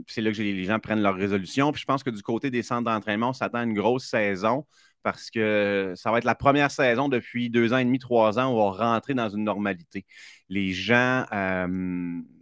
c'est 0.06 0.20
là 0.20 0.30
que 0.32 0.36
les 0.40 0.64
gens 0.64 0.78
prennent 0.78 1.02
leurs 1.02 1.16
résolutions. 1.16 1.72
Puis 1.72 1.80
je 1.80 1.86
pense 1.86 2.04
que 2.04 2.10
du 2.10 2.22
côté 2.22 2.48
des 2.50 2.62
centres 2.62 2.84
d'entraînement, 2.84 3.30
on 3.30 3.32
s'attend 3.32 3.58
à 3.58 3.64
une 3.64 3.74
grosse 3.74 4.04
saison 4.06 4.64
parce 5.02 5.30
que 5.30 5.94
ça 5.96 6.12
va 6.12 6.18
être 6.18 6.24
la 6.24 6.36
première 6.36 6.70
saison 6.70 7.08
depuis 7.08 7.50
deux 7.50 7.72
ans 7.72 7.78
et 7.78 7.84
demi, 7.84 7.98
trois 7.98 8.38
ans 8.38 8.52
où 8.52 8.60
on 8.60 8.70
va 8.70 8.92
rentrer 8.94 9.14
dans 9.14 9.28
une 9.28 9.42
normalité. 9.42 10.06
Les 10.48 10.72
gens 10.72 11.24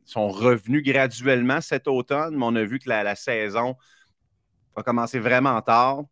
sont 0.05 0.29
revenus 0.29 0.83
graduellement 0.83 1.63
cet 1.63 1.89
automne, 1.89 2.37
mais 2.37 2.45
on 2.45 2.55
a 2.55 2.65
vu 2.65 2.79
que 2.79 2.89
la 2.91 3.15
saison 3.15 3.77
va 4.77 4.83
commencer 4.83 5.19
vraiment 5.19 5.61
tard. 5.61 6.05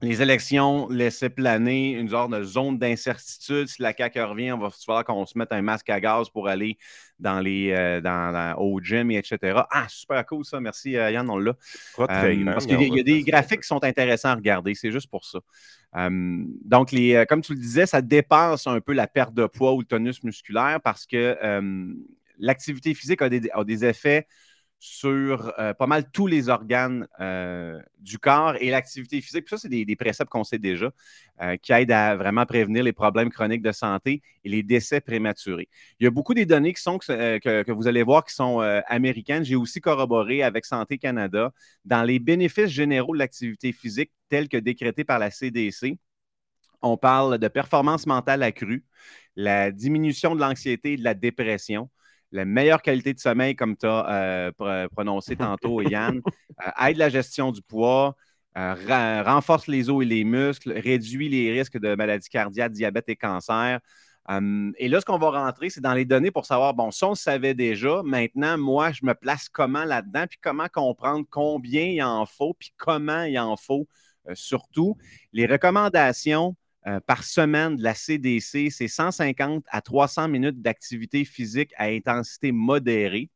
les 0.00 0.22
élections 0.22 0.88
laissaient 0.88 1.30
planer 1.30 1.92
une 1.92 2.08
sorte 2.08 2.30
de 2.30 2.44
zone 2.44 2.78
d'incertitude. 2.78 3.66
Si 3.66 3.82
la 3.82 3.92
CAQ 3.92 4.22
revient, 4.22 4.52
on 4.52 4.58
va 4.58 4.70
falloir 4.70 5.04
qu'on 5.04 5.26
se 5.26 5.36
mette 5.36 5.52
un 5.52 5.62
masque 5.62 5.90
à 5.90 6.00
gaz 6.00 6.30
pour 6.30 6.48
aller 6.48 6.78
dans 7.18 7.40
les, 7.40 7.72
euh, 7.72 8.00
dans, 8.00 8.54
au 8.58 8.80
gym, 8.80 9.10
etc. 9.10 9.62
Ah, 9.70 9.86
super 9.88 10.24
cool 10.26 10.44
ça. 10.44 10.60
Merci 10.60 10.96
euh, 10.96 11.10
Yann, 11.10 11.28
on 11.28 11.38
l'a. 11.38 11.50
Euh, 11.98 12.44
parce 12.44 12.66
qu'il 12.66 12.80
y, 12.80 13.00
a 13.00 13.02
des 13.02 13.22
graphiques 13.22 13.62
qui 13.62 13.66
sont 13.66 13.82
intéressants 13.82 14.30
à 14.30 14.34
regarder. 14.36 14.74
C'est 14.74 14.92
juste 14.92 15.10
pour 15.10 15.24
ça. 15.24 15.40
donc, 15.96 16.92
les, 16.92 17.24
comme 17.28 17.42
tu 17.42 17.54
le 17.54 17.60
disais, 17.60 17.86
ça 17.86 18.00
dépasse 18.00 18.68
un 18.68 18.80
peu 18.80 18.92
la 18.92 19.08
perte 19.08 19.34
de 19.34 19.46
poids 19.46 19.74
ou 19.74 19.80
le 19.80 19.86
tonus 19.86 20.22
musculaire 20.22 20.80
parce 20.82 21.06
que 21.06 21.36
l'activité 22.38 22.94
physique 22.94 23.20
a 23.20 23.28
des 23.28 23.84
effets 23.84 24.28
sur 24.80 25.52
euh, 25.58 25.74
pas 25.74 25.86
mal 25.88 26.08
tous 26.10 26.26
les 26.28 26.48
organes 26.48 27.08
euh, 27.20 27.80
du 27.98 28.18
corps 28.18 28.54
et 28.60 28.70
l'activité 28.70 29.20
physique. 29.20 29.48
Ça, 29.48 29.58
c'est 29.58 29.68
des, 29.68 29.96
préceptes 29.96 30.30
qu'on 30.30 30.44
sait 30.44 30.58
déjà 30.58 30.92
euh, 31.42 31.56
qui 31.56 31.72
aident 31.72 31.90
à 31.90 32.16
vraiment 32.16 32.46
prévenir 32.46 32.84
les 32.84 32.92
problèmes 32.92 33.30
chroniques 33.30 33.62
de 33.62 33.72
santé 33.72 34.22
et 34.44 34.48
les 34.48 34.62
décès 34.62 35.00
prématurés. 35.00 35.68
Il 35.98 36.04
y 36.04 36.06
a 36.06 36.10
beaucoup 36.10 36.34
des 36.34 36.46
données 36.46 36.72
qui 36.72 36.82
sont, 36.82 36.98
que, 36.98 37.72
vous 37.72 37.88
allez 37.88 38.04
voir 38.04 38.24
qui 38.24 38.34
sont 38.34 38.60
américaines. 38.86 39.44
J'ai 39.44 39.56
aussi 39.56 39.80
corroboré 39.80 40.42
avec 40.42 40.64
Santé 40.64 40.98
Canada 40.98 41.52
dans 41.84 42.04
les 42.04 42.20
bénéfices 42.20 42.70
généraux 42.70 43.14
de 43.14 43.18
l'activité 43.18 43.72
physique 43.72 44.12
tels 44.28 44.48
que 44.48 44.56
décrétés 44.56 45.04
par 45.04 45.18
la 45.18 45.30
CDC. 45.30 45.98
On 46.82 46.96
parle 46.96 47.38
de 47.38 47.48
performance 47.48 48.06
mentale 48.06 48.44
accrue, 48.44 48.84
la 49.34 49.72
diminution 49.72 50.36
de 50.36 50.40
l'anxiété 50.40 50.92
et 50.92 50.96
de 50.96 51.02
la 51.02 51.14
dépression, 51.14 51.90
la 52.32 52.44
meilleure 52.44 52.82
qualité 52.82 53.14
de 53.14 53.18
sommeil, 53.18 53.56
comme 53.56 53.76
tu 53.76 53.86
as 53.86 54.52
euh, 54.60 54.88
prononcé 54.88 55.36
tantôt, 55.36 55.80
Yann, 55.82 56.20
euh, 56.66 56.86
aide 56.86 56.96
la 56.96 57.08
gestion 57.08 57.52
du 57.52 57.62
poids, 57.62 58.16
euh, 58.56 59.22
renforce 59.24 59.66
les 59.66 59.88
os 59.90 60.02
et 60.02 60.06
les 60.06 60.24
muscles, 60.24 60.72
réduit 60.72 61.28
les 61.28 61.52
risques 61.52 61.78
de 61.78 61.94
maladies 61.94 62.28
cardiaques, 62.28 62.72
diabète 62.72 63.08
et 63.08 63.16
cancer. 63.16 63.80
Hum, 64.28 64.74
et 64.76 64.88
là, 64.88 65.00
ce 65.00 65.06
qu'on 65.06 65.18
va 65.18 65.30
rentrer, 65.30 65.70
c'est 65.70 65.80
dans 65.80 65.94
les 65.94 66.04
données 66.04 66.30
pour 66.30 66.44
savoir, 66.44 66.74
bon, 66.74 66.90
si 66.90 67.02
on 67.04 67.10
le 67.10 67.14
savait 67.14 67.54
déjà, 67.54 68.02
maintenant, 68.04 68.58
moi, 68.58 68.92
je 68.92 69.04
me 69.04 69.14
place 69.14 69.48
comment 69.48 69.84
là-dedans, 69.84 70.26
puis 70.28 70.38
comment 70.42 70.66
comprendre 70.70 71.24
combien 71.30 71.84
il 71.84 72.02
en 72.02 72.26
faut, 72.26 72.54
puis 72.58 72.72
comment 72.76 73.22
il 73.22 73.38
en 73.38 73.56
faut 73.56 73.88
surtout. 74.34 74.98
Les 75.32 75.46
recommandations 75.46 76.54
euh, 76.88 77.00
par 77.06 77.22
semaine 77.22 77.76
de 77.76 77.82
la 77.82 77.94
CDC, 77.94 78.70
c'est 78.70 78.88
150 78.88 79.64
à 79.68 79.82
300 79.82 80.28
minutes 80.28 80.62
d'activité 80.62 81.24
physique 81.24 81.72
à 81.76 81.86
intensité 81.86 82.50
modérée 82.50 83.28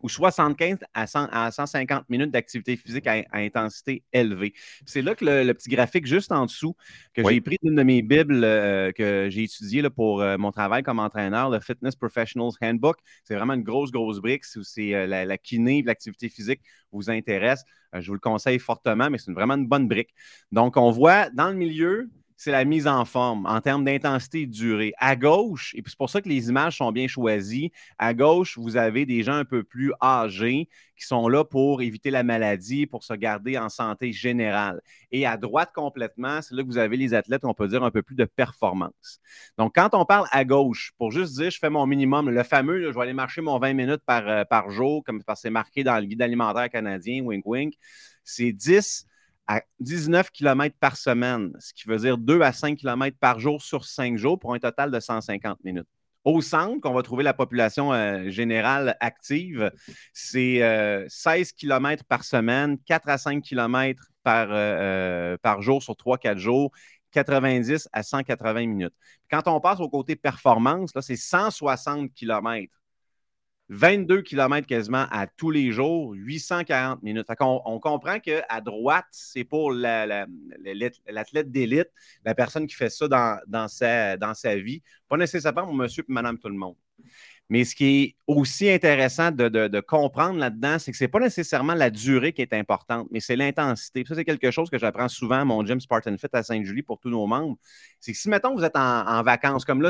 ou 0.00 0.08
75 0.08 0.78
à, 0.94 1.50
150 1.50 2.08
minutes 2.08 2.30
d'activité 2.30 2.76
physique 2.76 3.08
à, 3.08 3.24
intensité 3.32 4.04
élevée. 4.12 4.54
C'est 4.86 5.02
là 5.02 5.16
que 5.16 5.24
le, 5.24 5.52
petit 5.54 5.70
graphique 5.70 6.06
juste 6.06 6.30
en 6.30 6.46
dessous, 6.46 6.76
que 7.14 7.28
j'ai 7.28 7.40
pris 7.40 7.56
d'une 7.64 7.74
de 7.74 7.82
mes 7.82 8.00
bibles 8.02 8.44
euh, 8.44 8.92
que 8.92 9.28
j'ai 9.28 9.42
étudié 9.42 9.82
pour 9.90 10.20
euh, 10.20 10.38
mon 10.38 10.52
travail 10.52 10.84
comme 10.84 11.00
entraîneur, 11.00 11.50
le 11.50 11.58
Fitness 11.58 11.96
Professionals 11.96 12.52
Handbook, 12.62 12.98
c'est 13.24 13.34
vraiment 13.34 13.54
une 13.54 13.64
grosse, 13.64 13.90
grosse 13.90 14.20
brique. 14.20 14.44
Si 14.44 14.60
c'est 14.62 15.06
la, 15.08 15.24
la, 15.24 15.38
kiné, 15.38 15.82
l'activité 15.82 16.28
physique 16.28 16.60
vous 16.92 17.10
intéresse, 17.10 17.64
je 17.92 18.06
vous 18.06 18.14
le 18.14 18.20
conseille 18.20 18.60
fortement, 18.60 19.10
mais 19.10 19.18
c'est 19.18 19.32
vraiment 19.32 19.54
une 19.54 19.66
bonne 19.66 19.88
brique. 19.88 20.14
Donc, 20.52 20.76
on 20.76 20.92
voit 20.92 21.28
dans 21.30 21.48
le 21.48 21.56
milieu, 21.56 22.08
c'est 22.38 22.52
la 22.52 22.64
mise 22.64 22.86
en 22.86 23.04
forme 23.04 23.46
en 23.46 23.60
termes 23.60 23.84
d'intensité 23.84 24.42
et 24.42 24.46
de 24.46 24.52
durée. 24.52 24.92
À 24.98 25.16
gauche, 25.16 25.74
et 25.74 25.82
c'est 25.84 25.98
pour 25.98 26.08
ça 26.08 26.22
que 26.22 26.28
les 26.28 26.48
images 26.48 26.78
sont 26.78 26.92
bien 26.92 27.08
choisies, 27.08 27.72
à 27.98 28.14
gauche, 28.14 28.56
vous 28.56 28.76
avez 28.76 29.04
des 29.06 29.24
gens 29.24 29.34
un 29.34 29.44
peu 29.44 29.64
plus 29.64 29.92
âgés 30.00 30.68
qui 30.96 31.04
sont 31.04 31.28
là 31.28 31.44
pour 31.44 31.82
éviter 31.82 32.10
la 32.10 32.22
maladie, 32.22 32.86
pour 32.86 33.02
se 33.02 33.12
garder 33.12 33.58
en 33.58 33.68
santé 33.68 34.12
générale. 34.12 34.80
Et 35.10 35.26
à 35.26 35.36
droite 35.36 35.72
complètement, 35.74 36.40
c'est 36.40 36.54
là 36.54 36.62
que 36.62 36.68
vous 36.68 36.78
avez 36.78 36.96
les 36.96 37.12
athlètes, 37.12 37.44
on 37.44 37.54
peut 37.54 37.66
dire, 37.66 37.82
un 37.82 37.90
peu 37.90 38.02
plus 38.02 38.14
de 38.14 38.24
performance. 38.24 39.20
Donc, 39.58 39.74
quand 39.74 39.90
on 39.94 40.04
parle 40.04 40.28
à 40.30 40.44
gauche, 40.44 40.92
pour 40.96 41.10
juste 41.10 41.34
dire, 41.34 41.50
je 41.50 41.58
fais 41.58 41.70
mon 41.70 41.86
minimum, 41.86 42.30
le 42.30 42.42
fameux, 42.44 42.82
je 42.82 42.94
vais 42.94 43.02
aller 43.02 43.12
marcher 43.14 43.40
mon 43.40 43.58
20 43.58 43.74
minutes 43.74 44.02
par, 44.06 44.28
euh, 44.28 44.44
par 44.44 44.70
jour, 44.70 45.02
comme 45.02 45.20
c'est 45.34 45.50
marqué 45.50 45.82
dans 45.82 45.98
le 45.98 46.06
guide 46.06 46.22
alimentaire 46.22 46.70
canadien, 46.70 47.20
wink 47.24 47.44
wink, 47.46 47.74
c'est 48.22 48.52
10 48.52 49.07
à 49.48 49.62
19 49.80 50.30
km 50.30 50.76
par 50.78 50.96
semaine, 50.96 51.52
ce 51.58 51.72
qui 51.72 51.88
veut 51.88 51.96
dire 51.96 52.18
2 52.18 52.42
à 52.42 52.52
5 52.52 52.76
km 52.76 53.16
par 53.18 53.40
jour 53.40 53.62
sur 53.62 53.84
5 53.84 54.16
jours 54.18 54.38
pour 54.38 54.54
un 54.54 54.58
total 54.58 54.90
de 54.90 55.00
150 55.00 55.64
minutes. 55.64 55.88
Au 56.24 56.42
centre, 56.42 56.80
qu'on 56.80 56.92
va 56.92 57.02
trouver 57.02 57.24
la 57.24 57.32
population 57.32 57.92
euh, 57.92 58.28
générale 58.28 58.96
active, 59.00 59.72
c'est 60.12 60.60
16 61.08 61.48
euh, 61.48 61.56
km 61.56 62.04
par 62.04 62.24
semaine, 62.24 62.76
4 62.84 63.08
à 63.08 63.16
5 63.16 63.42
km 63.42 64.04
par, 64.22 64.48
euh, 64.50 65.38
par 65.40 65.62
jour 65.62 65.82
sur 65.82 65.94
3-4 65.94 66.36
jours, 66.36 66.70
90 67.12 67.88
à 67.92 68.02
180 68.02 68.66
minutes. 68.66 68.94
Quand 69.30 69.48
on 69.48 69.60
passe 69.60 69.80
au 69.80 69.88
côté 69.88 70.16
performance, 70.16 70.90
c'est 71.00 71.16
160 71.16 72.12
km 72.12 72.70
22 73.70 74.22
km 74.22 74.66
quasiment 74.66 75.06
à 75.10 75.26
tous 75.26 75.50
les 75.50 75.72
jours, 75.72 76.12
840 76.14 77.02
minutes. 77.02 77.26
on, 77.40 77.80
comprend 77.80 78.18
qu'à 78.18 78.60
droite, 78.62 79.06
c'est 79.10 79.44
pour 79.44 79.72
l'athlète 79.72 81.50
d'élite, 81.50 81.90
la 82.24 82.34
personne 82.34 82.66
qui 82.66 82.74
fait 82.74 82.90
ça 82.90 83.08
dans, 83.46 83.68
sa 83.68 84.56
vie, 84.56 84.82
pas 85.08 85.16
nécessairement 85.16 85.64
pour 85.64 85.74
monsieur 85.74 86.02
et 86.08 86.12
madame 86.12 86.38
tout 86.38 86.48
le 86.48 86.56
monde. 86.56 86.76
Mais 87.50 87.64
ce 87.64 87.74
qui 87.74 88.02
est 88.02 88.16
aussi 88.26 88.68
intéressant 88.68 89.30
de, 89.30 89.80
comprendre 89.80 90.38
là-dedans, 90.38 90.78
c'est 90.78 90.90
que 90.90 90.98
ce 90.98 91.04
n'est 91.04 91.08
pas 91.08 91.18
nécessairement 91.18 91.74
la 91.74 91.88
durée 91.88 92.34
qui 92.34 92.42
est 92.42 92.52
importante, 92.52 93.08
mais 93.10 93.20
c'est 93.20 93.36
l'intensité. 93.36 94.04
Ça, 94.06 94.14
c'est 94.14 94.24
quelque 94.24 94.50
chose 94.50 94.68
que 94.68 94.78
j'apprends 94.78 95.08
souvent 95.08 95.40
à 95.40 95.44
mon 95.46 95.64
gym 95.64 95.80
Spartan 95.80 96.16
Fit 96.18 96.26
à 96.32 96.42
Sainte-Julie 96.42 96.82
pour 96.82 96.98
tous 96.98 97.08
nos 97.08 97.26
membres. 97.26 97.56
C'est 98.00 98.12
que 98.12 98.18
si, 98.18 98.28
mettons, 98.28 98.54
vous 98.54 98.64
êtes 98.64 98.76
en, 98.76 99.22
vacances, 99.22 99.64
comme 99.64 99.80
là, 99.80 99.88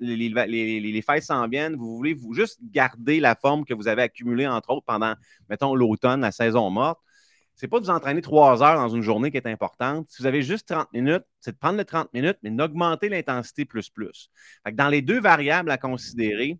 les, 0.00 1.02
fêtes 1.02 1.24
s'en 1.24 1.46
viennent, 1.46 1.76
vous 1.76 1.94
voulez 1.96 2.14
vous 2.14 2.32
juste 2.32 2.58
garder 2.62 3.20
la 3.20 3.34
forme 3.34 3.66
que 3.66 3.74
vous 3.74 3.86
avez 3.86 4.02
accumulée, 4.02 4.46
entre 4.46 4.70
autres, 4.70 4.86
pendant, 4.86 5.14
mettons, 5.50 5.74
l'automne, 5.74 6.22
la 6.22 6.32
saison 6.32 6.70
morte, 6.70 6.98
c'est 7.54 7.68
pas 7.68 7.78
de 7.78 7.84
vous 7.84 7.90
entraîner 7.90 8.20
trois 8.20 8.62
heures 8.62 8.76
dans 8.76 8.88
une 8.88 9.02
journée 9.02 9.30
qui 9.30 9.36
est 9.36 9.46
importante. 9.46 10.08
Si 10.08 10.22
vous 10.22 10.26
avez 10.26 10.42
juste 10.42 10.68
30 10.68 10.92
minutes, 10.92 11.24
c'est 11.40 11.52
de 11.52 11.56
prendre 11.56 11.78
les 11.78 11.84
30 11.84 12.12
minutes, 12.12 12.38
mais 12.42 12.50
d'augmenter 12.50 13.08
l'intensité 13.08 13.64
plus 13.64 13.90
plus. 13.90 14.30
dans 14.72 14.88
les 14.88 15.02
deux 15.02 15.20
variables 15.20 15.70
à 15.70 15.78
considérer, 15.78 16.58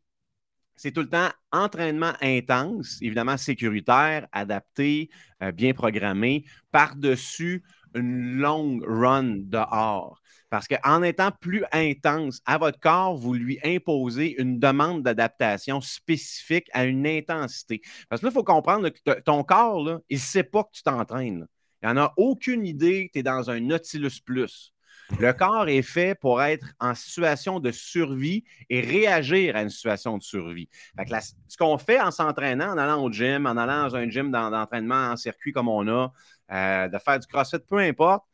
c'est 0.77 0.93
tout 0.93 1.01
le 1.01 1.09
temps 1.09 1.29
entraînement 1.53 2.13
intense, 2.21 2.99
évidemment 3.01 3.37
sécuritaire, 3.37 4.27
adapté, 4.33 5.11
euh, 5.43 5.53
bien 5.53 5.73
programmé, 5.73 6.45
par-dessus 6.73 7.63
une 7.95 8.39
longue 8.39 8.85
run 8.87 9.37
dehors. 9.39 10.21
Parce 10.51 10.69
qu'en 10.69 11.03
étant 11.03 11.31
plus 11.33 11.65
intense 11.73 12.41
à 12.47 12.59
votre 12.59 12.79
corps, 12.79 13.17
vous 13.17 13.35
lui 13.35 13.59
imposez 13.65 14.37
une 14.39 14.59
demande 14.59 15.03
d'adaptation 15.03 15.81
spécifique 15.81 16.69
à 16.73 16.85
une 16.85 17.07
intensité. 17.07 17.81
Parce 18.09 18.21
que 18.21 18.27
là, 18.27 18.31
il 18.31 18.35
faut 18.35 18.45
comprendre 18.45 18.89
que 18.89 19.21
ton 19.21 19.43
corps, 19.43 20.01
il 20.09 20.17
ne 20.17 20.21
sait 20.21 20.45
pas 20.45 20.63
que 20.65 20.71
tu 20.73 20.83
t'entraînes. 20.83 21.47
Il 21.83 21.89
n'en 21.89 22.05
a 22.05 22.15
aucune 22.17 22.67
idée 22.67 23.09
que 23.09 23.13
tu 23.15 23.19
es 23.19 23.23
dans 23.23 23.51
un 23.51 23.61
Nautilus 23.61 24.21
Plus. 24.25 24.74
Le 25.19 25.33
corps 25.33 25.69
est 25.69 25.83
fait 25.83 26.15
pour 26.15 26.43
être 26.43 26.67
en 26.81 26.95
situation 26.95 27.61
de 27.61 27.71
survie 27.71 28.45
et 28.71 28.81
réagir 28.81 29.57
à 29.57 29.63
une 29.63 29.71
situation 29.71 30.17
de 30.17 30.23
survie. 30.23 30.69
ce 30.97 31.57
qu'on 31.57 31.79
fait 31.79 32.01
en 32.01 32.11
s'entraînant, 32.11 32.73
en 32.73 32.79
allant 32.79 33.03
au 33.03 33.13
gym, 33.13 33.47
en 33.47 33.57
allant 33.57 33.89
dans 33.89 33.97
un 33.97 34.09
gym 34.09 34.31
d'entraînement 34.31 35.11
en 35.11 35.17
circuit 35.17 35.53
comme 35.53 35.69
on 35.69 35.87
a, 35.89 36.13
euh, 36.53 36.89
de 36.89 36.99
faire 36.99 37.19
du 37.19 37.27
crossfit, 37.27 37.59
peu 37.59 37.79
importe, 37.79 38.25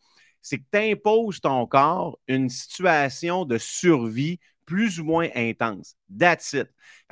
c'est 0.42 0.58
que 0.58 0.64
tu 0.72 0.78
imposes 0.78 1.40
ton 1.40 1.66
corps 1.66 2.18
une 2.26 2.48
situation 2.48 3.44
de 3.44 3.58
survie 3.58 4.38
plus 4.70 5.00
ou 5.00 5.04
moins 5.04 5.28
intense. 5.34 5.96
That's 6.16 6.52
it. 6.52 6.68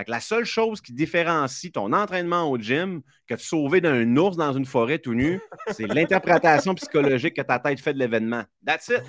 la 0.07 0.21
seule 0.21 0.45
chose 0.45 0.81
qui 0.81 0.93
différencie 0.93 1.73
ton 1.73 1.93
entraînement 1.93 2.49
au 2.49 2.57
gym 2.57 3.03
que 3.27 3.35
de 3.35 3.41
sauver 3.41 3.81
d'un 3.81 4.17
ours 4.17 4.37
dans 4.37 4.53
une 4.53 4.65
forêt 4.65 5.01
tout 5.01 5.15
nu, 5.15 5.41
c'est 5.73 5.89
l'interprétation 5.89 6.73
psychologique 6.77 7.35
que 7.35 7.43
ta 7.43 7.59
tête 7.59 7.81
fait 7.81 7.95
de 7.95 7.99
l'événement. 7.99 8.45
That's 8.65 8.91
it. 8.91 9.03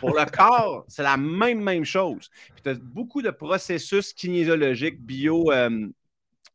Pour 0.00 0.10
le 0.10 0.24
corps, 0.28 0.84
c'est 0.88 1.04
la 1.04 1.16
même, 1.16 1.60
même 1.60 1.84
chose. 1.84 2.28
tu 2.64 2.68
as 2.68 2.74
beaucoup 2.74 3.22
de 3.22 3.30
processus 3.30 4.12
kinésiologiques, 4.12 5.00
bio, 5.00 5.52
euh, 5.52 5.86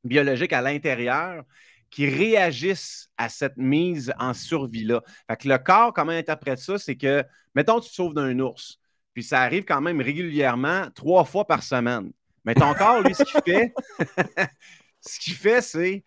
biologiques 0.04 0.52
à 0.52 0.62
l'intérieur 0.62 1.46
qui 1.90 2.10
réagissent 2.10 3.10
à 3.18 3.30
cette 3.30 3.56
mise 3.56 4.14
en 4.20 4.34
survie-là. 4.34 5.02
Fait 5.30 5.38
que 5.38 5.48
le 5.48 5.58
corps, 5.58 5.94
comment 5.94 6.12
il 6.12 6.18
interprète 6.18 6.60
ça? 6.60 6.78
C'est 6.78 6.98
que, 6.98 7.24
mettons, 7.56 7.80
tu 7.80 7.88
te 7.90 7.96
sauves 7.96 8.14
d'un 8.14 8.38
ours. 8.40 8.79
Puis 9.20 9.26
ça 9.26 9.42
arrive 9.42 9.66
quand 9.66 9.82
même 9.82 10.00
régulièrement, 10.00 10.88
trois 10.96 11.26
fois 11.26 11.46
par 11.46 11.62
semaine. 11.62 12.14
Mais 12.46 12.54
ton 12.54 12.74
corps, 12.74 13.02
lui, 13.02 13.14
ce 13.14 13.26
qu'il 13.26 13.42
fait, 13.42 13.74
ce 15.02 15.20
qu'il 15.20 15.34
fait, 15.34 15.62
c'est 15.62 16.06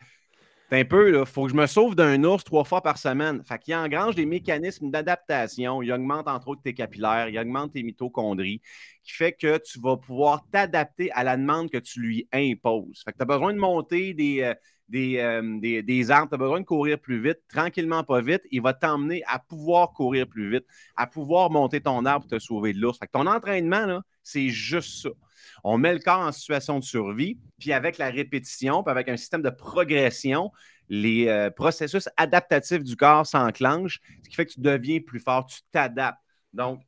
un 0.71 0.87
peu, 0.87 1.21
il 1.21 1.27
faut 1.27 1.45
que 1.45 1.51
je 1.51 1.55
me 1.55 1.67
sauve 1.67 1.95
d'un 1.95 2.25
ours 2.25 2.43
trois 2.43 2.65
fois 2.65 2.81
par 2.81 2.97
semaine. 2.97 3.45
Fait 3.45 3.59
qu'il 3.59 3.75
engrange 3.75 4.15
des 4.15 4.25
mécanismes 4.25 4.91
d'adaptation. 4.91 5.83
Il 5.83 5.93
augmente 5.93 6.27
entre 6.27 6.49
autres 6.49 6.63
tes 6.63 6.73
capillaires, 6.73 7.29
il 7.29 7.39
augmente 7.39 7.75
tes 7.75 7.83
mitochondries, 7.83 8.63
qui 9.05 9.13
fait 9.13 9.33
que 9.35 9.59
tu 9.59 9.79
vas 9.79 9.99
pouvoir 9.99 10.47
t'adapter 10.51 11.13
à 11.13 11.23
la 11.23 11.37
demande 11.37 11.71
que 11.71 11.77
tu 11.77 12.01
lui 12.01 12.27
imposes. 12.33 13.03
Fait 13.05 13.13
que 13.13 13.19
tu 13.19 13.23
as 13.25 13.27
besoin 13.27 13.53
de 13.53 13.59
monter 13.59 14.15
des, 14.15 14.41
euh, 14.41 14.55
des, 14.93 15.41
des, 15.61 15.83
des 15.83 16.11
arbres, 16.11 16.29
tu 16.29 16.35
as 16.35 16.39
besoin 16.39 16.61
de 16.61 16.67
courir 16.67 16.99
plus 16.99 17.21
vite, 17.21 17.39
tranquillement, 17.49 18.05
pas 18.05 18.21
vite. 18.21 18.43
Il 18.51 18.63
va 18.63 18.75
t'emmener 18.75 19.23
à 19.27 19.39
pouvoir 19.39 19.93
courir 19.93 20.27
plus 20.29 20.51
vite, 20.51 20.65
à 20.97 21.07
pouvoir 21.07 21.51
monter 21.51 21.81
ton 21.81 22.05
arbre 22.05 22.27
pour 22.27 22.39
te 22.39 22.43
sauver 22.43 22.73
de 22.73 22.79
l'ours. 22.79 22.99
ton 23.13 23.27
entraînement, 23.27 24.01
c'est 24.23 24.49
juste 24.49 25.03
ça. 25.03 25.11
On 25.65 25.79
met 25.79 25.93
le 25.93 25.99
corps 25.99 26.21
en 26.21 26.33
situation 26.33 26.79
de 26.79 26.85
survie, 26.85 27.39
puis 27.59 27.73
avec 27.73 27.99
la 27.99 28.11
répétition, 28.11 28.83
puis 28.83 28.91
avec 28.91 29.09
un 29.09 29.17
système 29.17 29.43
de 29.43 29.51
progression, 29.51 30.51
les 30.89 31.29
euh, 31.29 31.51
processus 31.51 32.09
adaptatifs 32.17 32.83
du 32.83 32.97
corps 32.97 33.27
s'enclenchent, 33.27 34.01
ce 34.23 34.29
qui 34.29 34.35
fait 34.35 34.47
que 34.47 34.53
tu 34.53 34.61
deviens 34.61 35.01
plus 35.01 35.21
fort, 35.21 35.47
tu 35.47 35.61
t'adaptes. 35.71 36.19
Donc, 36.53 36.83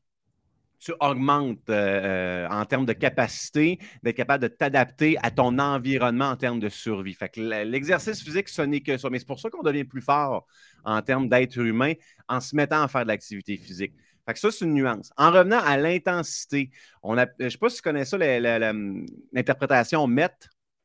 tu 0.84 0.92
augmentes 1.00 1.70
euh, 1.70 2.44
euh, 2.44 2.48
en 2.48 2.64
termes 2.66 2.84
de 2.84 2.92
capacité 2.92 3.78
d'être 4.02 4.16
capable 4.16 4.42
de 4.42 4.48
t'adapter 4.48 5.16
à 5.22 5.30
ton 5.30 5.58
environnement 5.58 6.28
en 6.28 6.36
termes 6.36 6.60
de 6.60 6.68
survie. 6.68 7.14
Fait 7.14 7.30
que 7.30 7.40
l'exercice 7.40 8.22
physique, 8.22 8.48
ce 8.48 8.62
n'est 8.62 8.80
que 8.80 8.98
ça. 8.98 9.08
Mais 9.08 9.18
c'est 9.18 9.26
pour 9.26 9.40
ça 9.40 9.48
qu'on 9.48 9.62
devient 9.62 9.84
plus 9.84 10.02
fort 10.02 10.46
en 10.84 11.00
termes 11.00 11.28
d'être 11.28 11.56
humain 11.58 11.94
en 12.28 12.40
se 12.40 12.54
mettant 12.54 12.82
à 12.82 12.88
faire 12.88 13.04
de 13.04 13.08
l'activité 13.08 13.56
physique. 13.56 13.94
Fait 14.26 14.34
que 14.34 14.38
ça, 14.38 14.50
c'est 14.50 14.64
une 14.64 14.74
nuance. 14.74 15.10
En 15.16 15.30
revenant 15.30 15.60
à 15.60 15.76
l'intensité, 15.76 16.70
je 17.02 17.10
ne 17.10 17.48
sais 17.48 17.58
pas 17.58 17.68
si 17.68 17.76
tu 17.76 17.82
connais 17.82 18.04
ça, 18.04 18.18
l'interprétation 18.18 20.06
MET. 20.06 20.30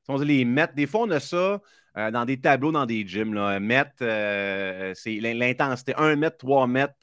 On 0.08 0.18
dit 0.18 0.26
les 0.26 0.46
MET. 0.46 0.68
Des 0.76 0.88
fois, 0.88 1.02
on 1.02 1.12
a 1.12 1.20
ça 1.20 1.62
euh, 1.98 2.12
dans 2.12 2.26
des 2.26 2.40
tableaux, 2.40 2.72
dans 2.72 2.86
des 2.86 3.06
gyms. 3.08 3.36
Euh, 3.38 4.94
c'est 4.96 5.20
l'intensité. 5.20 5.94
1 5.98 6.16
mètre, 6.16 6.38
3 6.38 6.68
mètres. 6.68 6.96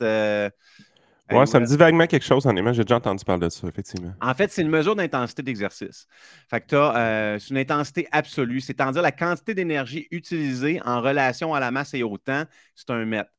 Euh, 1.32 1.40
oui, 1.40 1.46
ça 1.46 1.58
me 1.58 1.66
dit 1.66 1.76
vaguement 1.76 2.06
quelque 2.06 2.24
chose, 2.24 2.46
honnêtement. 2.46 2.72
J'ai 2.72 2.84
déjà 2.84 2.96
entendu 2.96 3.24
parler 3.24 3.46
de 3.46 3.48
ça, 3.48 3.66
effectivement. 3.66 4.12
En 4.20 4.34
fait, 4.34 4.50
c'est 4.52 4.62
une 4.62 4.68
mesure 4.68 4.94
d'intensité 4.94 5.42
d'exercice. 5.42 6.06
Fait 6.48 6.60
que 6.60 6.66
tu 6.68 6.76
as 6.76 7.38
c'est 7.40 7.50
une 7.50 7.58
intensité 7.58 8.06
absolue, 8.12 8.60
c'est-à-dire 8.60 9.02
la 9.02 9.12
quantité 9.12 9.54
d'énergie 9.54 10.06
utilisée 10.10 10.80
en 10.84 11.00
relation 11.00 11.54
à 11.54 11.60
la 11.60 11.70
masse 11.70 11.94
et 11.94 12.02
au 12.02 12.16
temps, 12.16 12.44
c'est 12.74 12.90
un 12.90 13.04
mètre. 13.04 13.30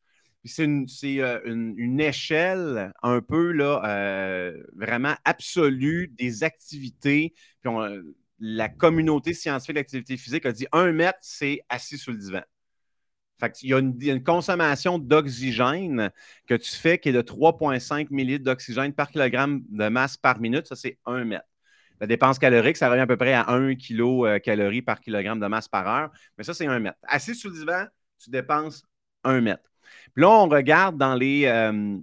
C'est 0.44 0.63
une, 0.63 2.00
échelle 2.00 2.94
un 3.03 3.22
peu 3.22 3.51
là, 3.51 4.51
vraiment 4.75 5.15
absolue 5.25 6.13
des 6.17 6.44
activités. 6.44 7.34
Puis 7.62 7.72
la 8.39 8.70
communauté 8.70 9.34
scientifique 9.34 9.75
d'activité 9.75 10.17
physique 10.17 10.46
a 10.46 10.51
dit 10.51 10.67
un 10.72 10.91
mètre, 10.91 11.20
c'est 11.22 11.62
assis 11.70 11.98
sur 11.98 12.12
le 12.12 12.17
divan. 12.17 12.41
Il, 13.62 13.70
y 13.70 13.74
a 13.74 13.79
une, 13.79 14.24
consommation 14.24 14.98
d'oxygène 15.00 16.12
que 16.48 16.56
tu 16.56 16.72
fais 16.72 16.98
qui 16.98 17.10
est 17.10 17.13
de 17.13 17.22
3,5 17.22 18.08
millilitres 18.10 18.46
d'oxygène 18.46 18.94
par 18.94 19.10
kilogramme 19.10 19.63
de 19.70 19.88
masse 19.89 20.17
par 20.17 20.39
minute. 20.39 20.67
Ça, 20.67 20.75
c'est 20.75 20.98
un 21.06 21.24
mètre. 21.24 21.46
La 22.00 22.08
dépense 22.08 22.39
calorique, 22.39 22.77
ça 22.77 22.89
revient 22.89 23.01
à 23.01 23.08
peu 23.08 23.17
près 23.17 23.34
à 23.34 23.50
1 23.50 23.75
kcal 23.75 24.84
par 24.84 25.00
kilogramme 25.00 25.39
de 25.39 25.48
masse 25.48 25.67
par 25.67 25.88
heure. 25.88 26.12
Mais 26.38 26.44
ça, 26.44 26.53
c'est 26.53 26.67
un 26.67 26.79
mètre. 26.79 26.98
Assis 27.03 27.36
sur 27.36 27.50
le 27.50 27.58
divan, 27.58 27.86
tu 28.20 28.29
dépenses 28.29 28.84
un 29.24 29.41
mètre. 29.41 29.63
Puis 30.13 30.22
là, 30.22 30.29
on 30.29 30.48
regarde 30.48 30.98
dans 30.98 31.15
les, 31.15 31.46
euh, 31.46 31.98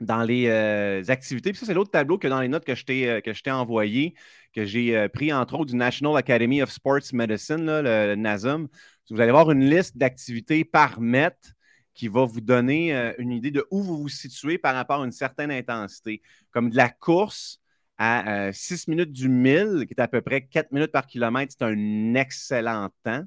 dans 0.00 0.22
les 0.22 0.48
euh, 0.48 1.02
activités. 1.08 1.50
Puis 1.50 1.60
ça, 1.60 1.66
c'est 1.66 1.74
l'autre 1.74 1.90
tableau 1.90 2.18
que 2.18 2.28
dans 2.28 2.40
les 2.40 2.48
notes 2.48 2.64
que 2.64 2.74
je 2.74 2.84
t'ai, 2.84 3.08
euh, 3.08 3.20
que 3.20 3.50
envoyé, 3.50 4.14
que 4.54 4.64
j'ai 4.64 5.08
pris 5.10 5.32
entre 5.32 5.54
autres 5.54 5.70
du 5.70 5.76
National 5.76 6.16
Academy 6.16 6.62
of 6.62 6.70
Sports 6.70 7.12
Medicine, 7.12 7.66
le, 7.66 8.14
NASM. 8.14 8.68
Vous 9.10 9.20
allez 9.20 9.30
voir 9.30 9.50
une 9.50 9.68
liste 9.68 9.96
d'activités 9.96 10.64
par 10.64 11.00
mètre 11.00 11.50
qui 11.94 12.08
va 12.08 12.24
vous 12.24 12.40
donner 12.40 12.92
une 13.18 13.32
idée 13.32 13.50
de 13.50 13.66
où 13.70 13.82
vous 13.82 13.98
vous 13.98 14.08
situez 14.08 14.58
par 14.58 14.74
rapport 14.74 15.02
à 15.02 15.04
une 15.04 15.12
certaine 15.12 15.50
intensité. 15.50 16.22
Comme 16.50 16.70
de 16.70 16.76
la 16.76 16.88
course 16.88 17.60
à 17.98 18.50
6 18.52 18.88
minutes 18.88 19.12
du 19.12 19.28
1000, 19.28 19.84
qui 19.86 19.94
est 19.94 20.00
à 20.00 20.08
peu 20.08 20.22
près 20.22 20.42
4 20.42 20.72
minutes 20.72 20.92
par 20.92 21.06
kilomètre, 21.06 21.54
c'est 21.56 21.64
un 21.64 22.14
excellent 22.14 22.88
temps. 23.04 23.24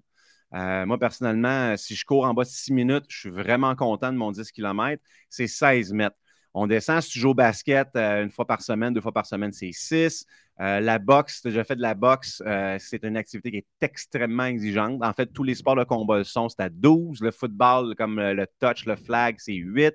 Euh, 0.54 0.86
moi, 0.86 0.98
personnellement, 0.98 1.78
si 1.78 1.96
je 1.96 2.06
cours 2.06 2.26
en 2.26 2.34
bas 2.34 2.44
de 2.44 2.50
6 2.50 2.74
minutes, 2.74 3.06
je 3.10 3.20
suis 3.20 3.30
vraiment 3.30 3.76
content 3.76 4.12
de 4.12 4.18
mon 4.18 4.32
10 4.32 4.52
km. 4.52 5.02
C'est 5.30 5.48
16 5.48 5.94
mètres. 5.94 6.18
On 6.62 6.68
descend, 6.68 7.02
si 7.02 7.12
tu 7.12 7.20
joues 7.20 7.30
au 7.30 7.34
basket 7.34 7.88
euh, 7.96 8.24
une 8.24 8.30
fois 8.30 8.46
par 8.46 8.62
semaine, 8.62 8.94
deux 8.94 9.02
fois 9.02 9.12
par 9.12 9.26
semaine, 9.26 9.52
c'est 9.52 9.72
6. 9.72 10.26
Euh, 10.60 10.80
la 10.82 11.00
boxe, 11.00 11.42
déjà 11.42 11.64
fait 11.64 11.76
de 11.76 11.82
la 11.82 11.94
boxe, 11.94 12.44
c'est 12.80 13.04
une 13.04 13.16
activité 13.16 13.50
qui 13.50 13.58
est 13.58 13.68
extrêmement 13.80 14.44
exigeante. 14.44 15.02
En 15.02 15.14
fait, 15.14 15.28
tous 15.28 15.44
les 15.44 15.56
sports 15.56 15.78
de 15.78 15.86
combat 15.86 16.18
le 16.18 16.26
sont, 16.26 16.50
c'est 16.50 16.62
à 16.62 16.70
12. 16.70 17.22
Le 17.22 17.32
football, 17.32 17.96
comme 17.96 18.20
le 18.20 18.46
touch, 18.60 18.86
le 18.86 18.98
flag, 18.98 19.36
c'est 19.38 19.54
8. 19.54 19.94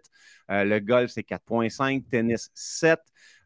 le 0.49 0.79
golf, 0.79 1.11
c'est 1.11 1.23
4,5. 1.23 2.05
Tennis, 2.09 2.51
7. 2.55 2.99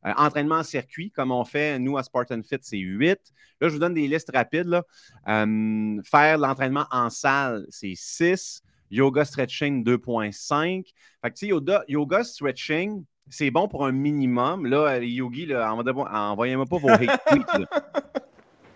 Euh, 0.07 0.13
entraînement 0.17 0.57
en 0.57 0.63
circuit, 0.63 1.11
comme 1.11 1.33
on 1.33 1.45
fait 1.45 1.79
nous 1.79 1.99
à 1.99 2.03
Spartan 2.03 2.41
Fit, 2.43 2.59
c'est 2.61 2.79
8. 2.79 3.19
Là, 3.61 3.69
je 3.69 3.73
vous 3.73 3.79
donne 3.79 3.95
des 3.95 4.07
listes 4.07 4.31
rapides. 4.33 4.81
Euh, 5.29 6.03
faire 6.05 6.39
l'entraînement 6.39 6.87
en 6.91 7.11
salle, 7.11 7.67
c'est 7.71 7.95
6. 7.95 8.63
Yoga 8.91 9.25
stretching, 9.25 9.85
2.5. 9.85 10.87
Fait 11.23 11.31
que, 11.31 11.47
yoga, 11.47 11.85
yoga 11.89 12.25
stretching, 12.25 13.05
c'est 13.29 13.51
bon 13.51 13.69
pour 13.69 13.85
un 13.87 13.93
minimum. 13.93 14.67
Là, 14.67 14.99
les 14.99 15.09
yogis, 15.09 15.49
envoyez-moi 15.55 16.67
pas 16.67 16.79
vos 16.79 16.89
hate 16.89 17.11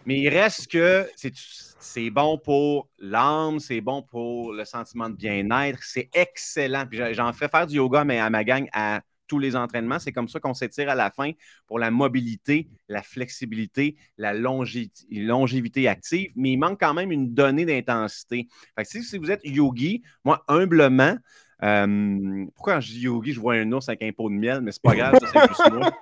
Mais 0.07 0.21
il 0.21 0.29
reste 0.29 0.71
que 0.71 1.09
c'est 1.17 2.11
bon 2.11 2.39
pour 2.39 2.89
l'âme, 2.99 3.61
c'est 3.61 3.81
bon 3.81 4.03
pour 4.03 4.53
le 4.53 4.65
sentiment 4.65 5.09
de 5.09 5.15
bien-être, 5.15 5.79
c'est 5.83 6.09
excellent. 6.13 6.85
j'en 7.13 7.33
fais 7.33 7.49
faire 7.49 7.67
du 7.67 7.77
yoga 7.77 8.05
mais 8.05 8.19
à 8.19 8.29
ma 8.29 8.43
gang 8.43 8.69
à 8.73 9.01
tous 9.27 9.39
les 9.39 9.57
entraînements. 9.57 9.99
C'est 9.99 10.13
comme 10.13 10.29
ça 10.29 10.41
qu'on 10.41 10.55
s'étire 10.55 10.89
à 10.89 10.95
la 10.95 11.11
fin 11.11 11.33
pour 11.67 11.79
la 11.79 11.91
mobilité, 11.91 12.69
la 12.89 13.03
flexibilité, 13.03 13.97
la 14.19 14.35
longévité 14.35 15.89
active, 15.89 16.33
mais 16.37 16.53
il 16.53 16.59
manque 16.59 16.81
quand 16.81 16.95
même 16.95 17.13
une 17.13 17.33
donnée 17.35 17.65
d'intensité. 17.65 18.49
Si, 18.85 19.03
si 19.03 19.19
vous 19.19 19.31
êtes 19.31 19.45
yogi, 19.45 20.03
moi, 20.25 20.45
humblement, 20.49 21.17
euh, 21.63 22.47
pourquoi 22.55 22.75
quand 22.75 22.81
je 22.81 22.93
dis 22.93 23.01
yogi, 23.01 23.33
je 23.33 23.41
vois 23.41 23.55
un 23.55 23.71
ours 23.71 23.89
avec 23.89 24.03
un 24.03 24.11
pot 24.13 24.29
de 24.29 24.35
miel, 24.35 24.61
mais 24.63 24.73
c'est 24.73 24.83
pas 24.83 24.97
grave, 24.97 25.15
ça 25.21 25.29
c'est 25.33 25.47
plus 25.47 25.79
moi. 25.79 25.93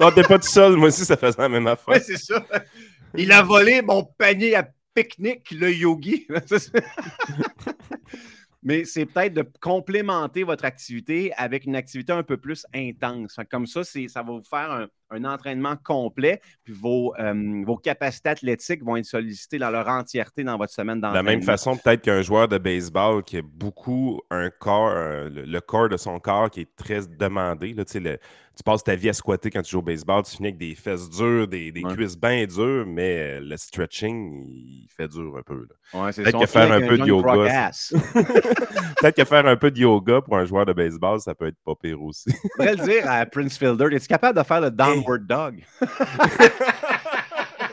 non, 0.00 0.10
t'es 0.14 0.22
pas 0.22 0.38
tout 0.38 0.48
seul, 0.48 0.76
moi 0.76 0.88
aussi 0.88 1.04
ça 1.04 1.18
faisait 1.18 1.40
la 1.40 1.48
même 1.50 1.66
affaire. 1.66 1.94
Oui, 1.94 2.00
c'est 2.02 2.16
ça. 2.16 2.42
Il 3.14 3.30
a 3.30 3.42
volé 3.42 3.82
mon 3.82 4.04
panier 4.04 4.54
à 4.54 4.66
pique-nique, 4.94 5.50
le 5.50 5.72
yogi 5.72 6.26
mais 8.62 8.84
c'est 8.84 9.06
peut-être 9.06 9.34
de 9.34 9.44
complémenter 9.60 10.44
votre 10.44 10.64
activité 10.64 11.32
avec 11.34 11.64
une 11.64 11.74
activité 11.76 12.12
un 12.12 12.22
peu 12.22 12.36
plus 12.36 12.66
intense. 12.74 13.36
Comme 13.50 13.66
ça, 13.66 13.82
ça 13.84 14.22
va 14.22 14.32
vous 14.32 14.42
faire 14.42 14.70
un, 14.70 14.88
un 15.12 15.24
entraînement 15.24 15.76
complet, 15.76 16.40
puis 16.64 16.72
vos, 16.72 17.14
euh, 17.18 17.62
vos 17.64 17.76
capacités 17.76 18.30
athlétiques 18.30 18.82
vont 18.84 18.96
être 18.96 19.04
sollicitées 19.04 19.58
dans 19.58 19.70
leur 19.70 19.88
entièreté 19.88 20.44
dans 20.44 20.56
votre 20.56 20.72
semaine 20.72 21.00
d'entraînement. 21.00 21.22
De 21.22 21.26
la 21.26 21.36
même 21.36 21.42
façon, 21.42 21.76
peut-être 21.76 22.02
qu'un 22.02 22.22
joueur 22.22 22.48
de 22.48 22.58
baseball 22.58 23.22
qui 23.22 23.38
a 23.38 23.42
beaucoup 23.42 24.20
un 24.30 24.50
corps, 24.50 24.94
le, 24.94 25.60
corps 25.60 25.88
de 25.88 25.96
son 25.96 26.18
corps 26.18 26.50
qui 26.50 26.62
est 26.62 26.76
très 26.76 27.00
demandé. 27.06 27.74
Là, 27.74 27.84
le, 27.94 28.18
tu 28.56 28.62
passes 28.62 28.84
ta 28.84 28.94
vie 28.94 29.08
à 29.08 29.12
squatter 29.12 29.50
quand 29.50 29.62
tu 29.62 29.70
joues 29.70 29.78
au 29.78 29.82
baseball, 29.82 30.22
tu 30.24 30.36
finis 30.36 30.48
avec 30.48 30.58
des 30.58 30.74
fesses 30.74 31.08
dures, 31.08 31.48
des, 31.48 31.72
des 31.72 31.82
cuisses 31.82 32.18
bien 32.18 32.44
dures, 32.44 32.84
mais 32.86 33.40
le 33.40 33.56
stretching, 33.56 34.46
il 34.46 34.88
fait 34.94 35.08
dur 35.08 35.34
un 35.38 35.42
peu. 35.42 35.66
peut-être 35.92 36.38
que 36.38 36.46
faire 36.46 36.70
un 36.70 36.80
peu 36.86 36.98
de 36.98 37.06
yoga. 37.06 37.70
peut-être 39.00 39.16
que 39.16 39.24
faire 39.24 39.46
un 39.46 39.56
peu 39.56 39.70
de 39.70 39.78
yoga 39.78 40.20
pour 40.20 40.36
un 40.36 40.44
joueur 40.44 40.66
de 40.66 40.74
baseball, 40.74 41.18
ça 41.20 41.34
peut 41.34 41.46
être 41.46 41.56
pas 41.64 41.74
pire 41.74 42.02
aussi. 42.02 42.30
Je 42.30 42.48
pourrais 42.56 42.74
le 42.74 42.84
dire 42.84 43.10
à 43.10 43.24
Prince 43.24 43.56
Fielder, 43.56 43.88
es-tu 43.92 44.06
capable 44.06 44.38
de 44.38 44.44
faire 44.44 44.60
le 44.60 44.70
down 44.70 45.01
Downward 45.02 45.26
Dog. 45.26 45.62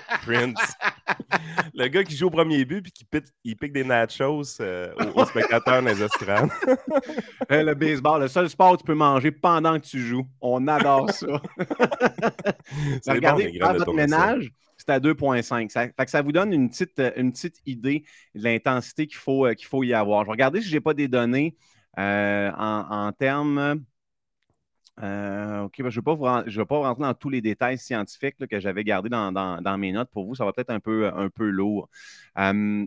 Prince. 0.25 0.75
Le 1.73 1.87
gars 1.87 2.03
qui 2.03 2.15
joue 2.15 2.27
au 2.27 2.29
premier 2.29 2.65
but 2.65 2.81
puis 2.81 2.91
qui 2.91 3.05
il 3.43 3.55
pique 3.55 3.73
des 3.73 3.83
nachos 3.83 4.59
euh, 4.59 4.93
aux, 5.15 5.25
spectateurs 5.25 5.81
dans 5.81 5.89
les 5.89 6.01
estrades. 6.01 6.49
le 7.49 7.73
baseball, 7.73 8.21
le 8.21 8.27
seul 8.27 8.49
sport 8.49 8.73
que 8.73 8.81
tu 8.81 8.85
peux 8.85 8.95
manger 8.95 9.31
pendant 9.31 9.79
que 9.79 9.85
tu 9.85 9.99
joues. 9.99 10.25
On 10.41 10.67
adore 10.67 11.09
ça. 11.11 11.41
Regardez, 13.07 13.57
bon, 13.59 13.73
votre 13.73 13.93
ménage, 13.93 14.51
c'est 14.77 14.89
à 14.89 14.99
2,5. 14.99 15.69
Ça, 15.69 15.87
ça 16.07 16.21
vous 16.21 16.31
donne 16.31 16.53
une 16.53 16.69
petite, 16.69 17.01
une 17.15 17.31
petite 17.31 17.61
idée 17.65 18.03
de 18.35 18.43
l'intensité 18.43 19.07
qu'il 19.07 19.17
faut, 19.17 19.45
euh, 19.45 19.53
qu'il 19.53 19.67
faut 19.67 19.83
y 19.83 19.93
avoir. 19.93 20.21
Je 20.21 20.27
vais 20.27 20.31
regarder 20.31 20.61
si 20.61 20.69
je 20.69 20.75
n'ai 20.75 20.81
pas 20.81 20.93
des 20.93 21.07
données 21.07 21.55
euh, 21.97 22.51
en, 22.57 23.07
en 23.07 23.11
termes 23.11 23.83
euh, 25.01 25.61
OK, 25.61 25.81
ben, 25.81 25.89
je 25.89 25.99
ne 25.99 26.57
vais, 26.57 26.65
pas 26.65 26.77
rentrer 26.77 27.03
dans 27.03 27.13
tous 27.13 27.29
les 27.29 27.41
détails 27.41 27.77
scientifiques 27.77 28.35
que 28.47 28.59
j'avais 28.59 28.83
gardés 28.83 29.09
dans, 29.09 29.77
mes 29.77 29.91
notes 29.91 30.09
pour 30.09 30.25
vous. 30.25 30.35
Ça 30.35 30.45
va 30.45 30.51
peut-être 30.51 30.71
un 30.71 30.79
peu, 30.79 31.07
un 31.07 31.29
peu 31.29 31.49
lourd. 31.49 31.89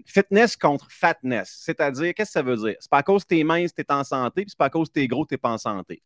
fitness 0.06 0.56
contre 0.56 0.90
fatness. 0.90 1.60
C'est-à-dire, 1.64 2.12
qu'est-ce 2.14 2.30
que 2.30 2.32
ça 2.32 2.42
veut 2.42 2.56
dire? 2.56 2.76
C'est 2.80 2.90
pas 2.90 2.98
à 2.98 3.02
cause 3.02 3.24
que 3.24 3.34
tu 3.34 3.40
es 3.40 3.44
mince, 3.44 3.74
tu 3.74 3.80
es 3.80 3.92
en 3.92 4.04
santé, 4.04 4.42
puis 4.42 4.50
c'est 4.50 4.58
pas 4.58 4.66
à 4.66 4.70
cause 4.70 4.88
que 4.88 4.94
tu 4.94 5.00
es 5.00 5.08
gros, 5.08 5.24
tu 5.24 5.34
n'es 5.34 5.38
pas 5.38 5.50
en 5.50 5.58
santé. 5.58 6.02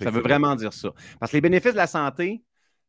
Ça 0.00 0.10
veut 0.10 0.22
vraiment 0.22 0.54
dire 0.54 0.72
ça. 0.72 0.92
Parce 1.18 1.32
que 1.32 1.36
les 1.36 1.40
bénéfices 1.40 1.72
de 1.72 1.76
la 1.76 1.86
santé, 1.86 2.42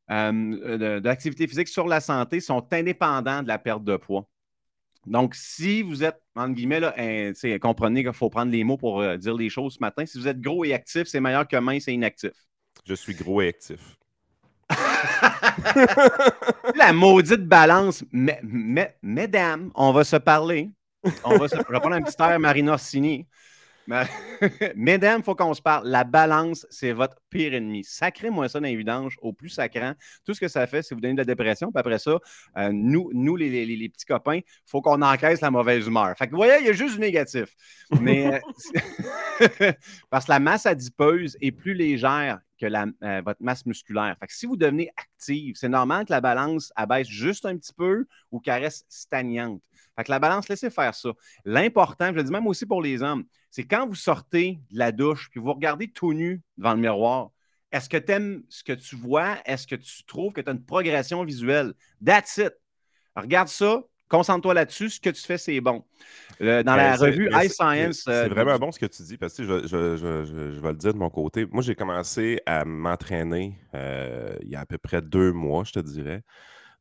de 0.09 1.01
l'activité 1.03 1.47
physique 1.47 1.67
sur 1.67 1.87
la 1.87 1.99
santé 1.99 2.39
sont 2.39 2.65
indépendants 2.71 3.43
de 3.43 3.47
la 3.47 3.57
perte 3.57 3.83
de 3.83 3.97
poids. 3.97 4.27
Donc, 5.05 5.35
si 5.35 5.81
vous 5.81 6.03
êtes, 6.03 6.21
entre 6.35 6.53
guillemets, 6.53 6.79
là, 6.79 6.93
comprenez 7.59 8.03
qu'il 8.03 8.13
faut 8.13 8.29
prendre 8.29 8.51
les 8.51 8.63
mots 8.63 8.77
pour 8.77 9.01
euh, 9.01 9.17
dire 9.17 9.35
les 9.35 9.49
choses 9.49 9.75
ce 9.75 9.79
matin. 9.79 10.05
Si 10.05 10.19
vous 10.19 10.27
êtes 10.27 10.39
gros 10.39 10.63
et 10.63 10.73
actif, 10.73 11.07
c'est 11.07 11.19
meilleur 11.19 11.47
que 11.47 11.57
mince 11.57 11.87
et 11.87 11.93
inactif. 11.93 12.33
Je 12.85 12.93
suis 12.93 13.15
gros 13.15 13.41
et 13.41 13.49
actif. 13.49 13.97
la 16.75 16.93
maudite 16.93 17.45
balance. 17.45 18.03
mesdames, 18.11 19.71
on 19.75 19.91
va 19.91 20.03
se 20.03 20.17
parler. 20.17 20.69
On 21.23 21.37
va 21.37 21.47
se... 21.47 21.57
Je 21.57 21.71
vais 21.71 21.79
prendre 21.79 21.95
un 21.95 22.01
petit 22.01 22.15
air 22.19 22.39
Marina 22.39 22.73
Orsini. 22.73 23.27
Mesdames, 24.75 25.19
il 25.19 25.23
faut 25.23 25.35
qu'on 25.35 25.53
se 25.53 25.61
parle. 25.61 25.87
La 25.87 26.03
balance, 26.03 26.65
c'est 26.69 26.91
votre 26.91 27.17
pire 27.29 27.53
ennemi. 27.53 27.83
Sacrez-moi 27.83 28.49
ça 28.49 28.59
dans 28.59 29.09
au 29.21 29.33
plus 29.33 29.49
sacrant. 29.49 29.93
Tout 30.25 30.33
ce 30.33 30.39
que 30.39 30.47
ça 30.47 30.65
fait, 30.67 30.81
c'est 30.81 30.95
vous 30.95 31.01
donner 31.01 31.13
de 31.13 31.19
la 31.19 31.25
dépression. 31.25 31.71
Puis 31.71 31.79
après 31.79 31.99
ça, 31.99 32.17
euh, 32.57 32.69
nous, 32.71 33.09
nous 33.13 33.35
les, 33.35 33.89
petits 33.89 34.05
copains, 34.05 34.39
faut 34.65 34.81
qu'on 34.81 35.01
encaisse 35.01 35.41
la 35.41 35.51
mauvaise 35.51 35.87
humeur. 35.87 36.15
Fait 36.17 36.29
vous 36.29 36.37
voyez, 36.37 36.57
il 36.59 36.65
y 36.65 36.69
a 36.69 36.73
juste 36.73 36.95
du 36.95 37.01
négatif. 37.01 37.55
Mais 37.99 38.41
euh, 39.41 39.71
parce 40.09 40.25
que 40.25 40.31
la 40.31 40.39
masse 40.39 40.65
adipeuse 40.65 41.37
est 41.41 41.51
plus 41.51 41.73
légère 41.73 42.39
que 42.59 42.65
la, 42.65 42.85
euh, 43.03 43.21
votre 43.25 43.41
masse 43.41 43.65
musculaire. 43.65 44.15
Fait 44.19 44.27
si 44.29 44.45
vous 44.45 44.55
devenez 44.57 44.89
active, 44.95 45.55
c'est 45.57 45.69
normal 45.69 46.05
que 46.05 46.11
la 46.11 46.21
balance 46.21 46.71
abaisse 46.75 47.07
juste 47.07 47.45
un 47.45 47.57
petit 47.57 47.73
peu 47.73 48.05
ou 48.31 48.39
qu'elle 48.39 48.63
reste 48.63 48.85
stagnante. 48.89 49.61
La 50.07 50.19
balance, 50.19 50.49
laissez 50.49 50.69
faire 50.69 50.95
ça. 50.95 51.09
L'important, 51.45 52.07
je 52.07 52.13
le 52.13 52.23
dis 52.23 52.31
même 52.31 52.47
aussi 52.47 52.65
pour 52.65 52.81
les 52.81 53.03
hommes, 53.03 53.23
c'est 53.51 53.65
quand 53.65 53.85
vous 53.85 53.95
sortez 53.95 54.59
de 54.71 54.79
la 54.79 54.91
douche 54.91 55.29
puis 55.29 55.39
vous 55.39 55.53
regardez 55.53 55.89
tout 55.89 56.13
nu 56.13 56.41
devant 56.57 56.73
le 56.73 56.79
miroir, 56.79 57.31
est-ce 57.71 57.89
que 57.89 57.97
tu 57.97 58.11
aimes 58.11 58.43
ce 58.49 58.63
que 58.63 58.73
tu 58.73 58.95
vois? 58.95 59.37
Est-ce 59.45 59.67
que 59.67 59.75
tu 59.75 60.03
trouves 60.05 60.33
que 60.33 60.41
tu 60.41 60.49
as 60.49 60.53
une 60.53 60.63
progression 60.63 61.23
visuelle? 61.23 61.73
That's 62.03 62.37
it. 62.37 62.53
Regarde 63.15 63.49
ça, 63.49 63.81
concentre-toi 64.07 64.53
là-dessus. 64.53 64.89
Ce 64.89 64.99
que 64.99 65.09
tu 65.09 65.21
fais, 65.21 65.37
c'est 65.37 65.59
bon. 65.61 65.83
dans 66.39 66.63
la 66.63 66.95
revue 66.95 67.29
iScience. 67.33 68.03
C'est 68.05 68.11
euh, 68.11 68.27
vraiment 68.29 68.57
bon 68.57 68.71
ce 68.71 68.79
que 68.79 68.85
tu 68.85 69.03
dis 69.03 69.17
parce 69.17 69.35
que 69.35 69.43
je, 69.43 69.67
je, 69.67 70.59
vais 70.59 70.71
le 70.71 70.77
dire 70.77 70.93
de 70.93 70.99
mon 70.99 71.09
côté. 71.09 71.45
Moi, 71.51 71.61
j'ai 71.61 71.75
commencé 71.75 72.39
à 72.45 72.65
m'entraîner 72.65 73.57
euh, 73.73 74.35
il 74.41 74.49
y 74.49 74.55
a 74.55 74.61
à 74.61 74.65
peu 74.65 74.77
près 74.77 75.01
deux 75.01 75.31
mois, 75.31 75.63
je 75.65 75.73
te 75.73 75.79
dirais 75.79 76.23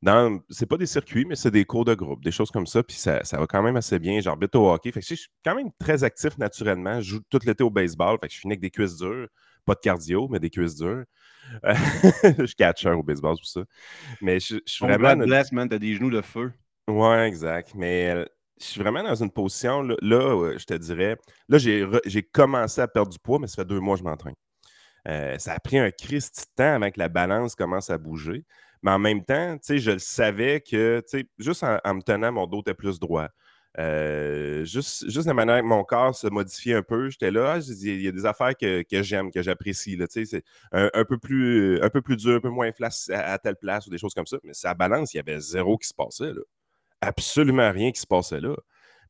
dans. 0.03 0.41
C'est 0.49 0.67
pas 0.67 0.77
des 0.77 0.87
circuits, 0.87 1.25
mais 1.25 1.37
c'est 1.37 1.51
des 1.51 1.65
cours 1.65 1.85
de 1.85 1.95
groupe, 1.95 2.23
des 2.25 2.31
choses 2.31 2.51
comme 2.51 2.67
ça. 2.67 2.83
Puis 2.83 2.97
ça, 2.97 3.23
va 3.33 3.47
quand 3.47 3.63
même 3.63 3.77
assez 3.77 3.99
bien. 3.99 4.21
J'arbitre 4.21 4.59
au 4.59 4.73
hockey. 4.73 4.93
Fait 4.93 5.01
que 5.01 5.07
je 5.07 5.15
suis 5.15 5.31
quand 5.45 5.55
même 5.55 5.71
très 5.79 6.05
actif 6.05 6.39
naturellement. 6.39 7.01
Je 7.01 7.17
joue 7.17 7.21
tout 7.29 7.41
l'été 7.45 7.63
au 7.63 7.71
baseball. 7.71 8.19
Fait 8.21 8.29
que 8.29 8.35
je 8.35 8.41
finis 8.41 8.53
avec 8.53 8.61
des 8.61 8.71
cuisses 8.71 8.97
dures. 8.97 9.29
Pas 9.67 9.75
de 9.75 9.81
cardio, 9.81 10.29
mais 10.29 10.41
des 10.41 10.51
cuisses 10.51 10.77
dures. 10.77 11.05
je 11.65 12.47
suis 12.47 12.55
catcher 12.55 12.91
au 12.91 13.03
baseball, 13.03 13.37
tout 13.37 13.45
ça. 13.45 13.63
Mais 14.21 14.41
je, 14.41 14.57
suis 14.65 14.85
vraiment. 14.85 15.17
Bless, 15.17 15.53
man, 15.53 15.69
t'as 15.69 15.79
des 15.79 15.95
genoux 15.95 16.11
de 16.11 16.23
feu. 16.23 16.53
Ouais, 16.89 17.29
exact. 17.29 17.73
Mais 17.75 18.11
euh, 18.11 18.25
je 18.61 18.67
suis 18.67 18.81
vraiment 18.81 19.03
dans 19.03 19.15
une 19.15 19.31
position, 19.31 19.83
là, 19.83 19.97
je 20.57 20.65
te 20.65 20.75
dirais, 20.75 21.17
là, 21.49 21.59
j'ai 21.59 22.23
commencé 22.23 22.81
à 22.81 22.89
perdre 22.89 23.11
du 23.11 23.19
poids, 23.19 23.39
mais 23.39 23.47
ça 23.47 23.57
fait 23.57 23.69
deux 23.69 23.81
mois 23.81 23.97
que 23.97 24.01
je 24.01 24.05
m'entraîne. 24.05 24.35
Euh, 25.09 25.39
ça 25.39 25.55
a 25.55 25.61
pris 25.61 25.79
un 25.79 25.91
Christ 25.91 26.49
temps 26.57 26.75
avant 26.75 26.91
que 26.91 26.99
la 26.99 27.09
balance 27.09 27.55
commence 27.55 27.89
à 27.89 27.97
bouger. 27.97 28.45
Mais 28.83 28.91
en 28.91 28.99
même 28.99 29.25
temps, 29.25 29.59
je 29.69 29.91
le 29.91 29.99
savais 29.99 30.61
que, 30.61 31.03
juste 31.39 31.65
en, 31.65 31.95
me 31.95 32.03
tenant, 32.03 32.33
mon 32.33 32.47
dos 32.47 32.61
était 32.61 32.75
plus 32.75 32.99
droit. 32.99 33.29
Euh, 33.79 34.65
juste, 34.65 35.09
juste 35.09 35.29
la 35.29 35.35
manière 35.35 35.61
que 35.61 35.67
mon 35.67 35.85
corps 35.85 36.15
se 36.15 36.27
modifiait 36.27 36.75
un 36.75 36.83
peu, 36.83 37.09
j'étais 37.09 37.31
là, 37.31 37.55
ah, 37.55 37.59
il 37.61 38.03
y 38.03 38.09
a 38.09 38.13
des 38.13 38.27
affaires 38.27 38.57
que, 38.57 38.85
j'aime, 39.03 39.31
que 39.31 39.43
j'apprécie. 39.43 39.99
C'est 40.09 40.43
un, 40.73 40.91
un, 40.93 41.05
peu 41.05 41.19
plus, 41.19 41.81
un 41.81 41.89
peu 41.89 42.03
plus 42.03 42.17
dur, 42.17 42.37
un 42.37 42.41
peu 42.41 42.49
moins 42.49 42.73
flasque 42.73 43.11
à, 43.11 43.39
telle 43.39 43.57
place 43.57 43.87
ou 43.87 43.91
des 43.91 43.99
choses 43.99 44.15
comme 44.15 44.27
ça. 44.27 44.39
Mais 44.43 44.55
sa 44.55 44.75
balance, 44.75 45.15
il 45.15 45.19
y 45.19 45.21
avait 45.21 45.39
zéro 45.41 45.79
qui 45.79 45.87
se 45.89 45.95
passait. 45.95 46.33
Là. 46.33 46.41
Absolument 47.01 47.71
rien 47.71 47.93
qui 47.93 48.01
se 48.01 48.07
passait 48.07 48.41
là. 48.41 48.57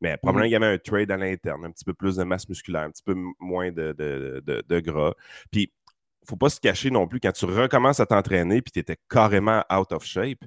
Mais 0.02 0.16
probablement, 0.16 0.44
mmh. 0.44 0.48
il 0.48 0.52
y 0.52 0.56
avait 0.56 0.66
un 0.66 0.78
trade 0.78 1.10
à 1.10 1.16
l'interne, 1.18 1.64
un 1.66 1.70
petit 1.70 1.84
peu 1.84 1.92
plus 1.92 2.16
de 2.16 2.24
masse 2.24 2.48
musculaire, 2.48 2.82
un 2.82 2.90
petit 2.90 3.02
peu 3.02 3.14
moins 3.38 3.70
de, 3.70 3.92
de, 3.92 4.42
de 4.66 4.80
gras. 4.80 5.12
Puis 5.50 5.72
faut 6.26 6.36
pas 6.36 6.50
se 6.50 6.60
cacher 6.60 6.90
non 6.90 7.06
plus. 7.06 7.20
Quand 7.20 7.32
tu 7.32 7.44
recommences 7.44 8.00
à 8.00 8.06
t'entraîner 8.06 8.62
puis 8.62 8.72
tu 8.72 8.78
étais 8.80 8.96
carrément 9.08 9.64
out 9.72 9.92
of 9.92 10.04
shape, 10.04 10.40
tu 10.40 10.46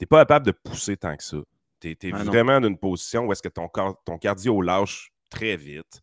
n'es 0.00 0.06
pas 0.06 0.20
capable 0.20 0.46
de 0.46 0.52
pousser 0.52 0.96
tant 0.96 1.16
que 1.16 1.22
ça. 1.22 1.38
Tu 1.80 1.90
es, 1.90 2.12
ah 2.12 2.22
vraiment 2.24 2.60
dans 2.60 2.68
une 2.68 2.78
position 2.78 3.26
où 3.26 3.32
est-ce 3.32 3.42
que 3.42 3.48
ton, 3.48 3.68
ton 4.04 4.18
cardio 4.18 4.60
lâche 4.62 5.12
très 5.30 5.56
vite. 5.56 6.02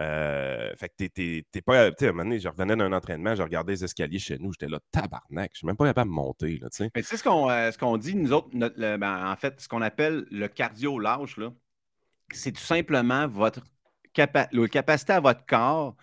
Euh, 0.00 0.72
fait 0.76 0.88
que 0.88 1.04
t'es 1.04 1.62
pas. 1.62 1.90
Tu 1.90 1.96
sais, 2.00 2.06
à 2.06 2.08
un 2.08 2.12
moment 2.12 2.24
donné, 2.24 2.40
je 2.40 2.48
revenais 2.48 2.74
d'un 2.74 2.92
entraînement, 2.92 3.36
je 3.36 3.42
regardais 3.42 3.72
les 3.72 3.84
escaliers 3.84 4.18
chez 4.18 4.38
nous, 4.38 4.52
j'étais 4.52 4.66
là, 4.66 4.80
tabarnak, 4.90 5.52
je 5.52 5.58
suis 5.58 5.66
même 5.66 5.76
pas 5.76 5.86
capable 5.86 6.10
de 6.10 6.14
monter. 6.14 6.58
Là, 6.58 6.68
Mais 6.80 7.02
tu 7.02 7.04
sais, 7.04 7.16
ce 7.16 7.22
qu'on 7.22 7.48
euh, 7.48 7.98
dit, 7.98 8.16
nous 8.16 8.32
autres, 8.32 8.48
ben, 8.56 9.30
en 9.30 9.36
fait, 9.36 9.60
ce 9.60 9.68
qu'on 9.68 9.82
appelle 9.82 10.26
le 10.32 10.48
cardio 10.48 10.98
lâche, 10.98 11.38
c'est 12.32 12.52
tout 12.52 12.60
simplement 12.60 13.28
votre 13.28 13.60
capacité 14.12 15.12
à 15.12 15.20
votre 15.20 15.46
corps 15.46 15.96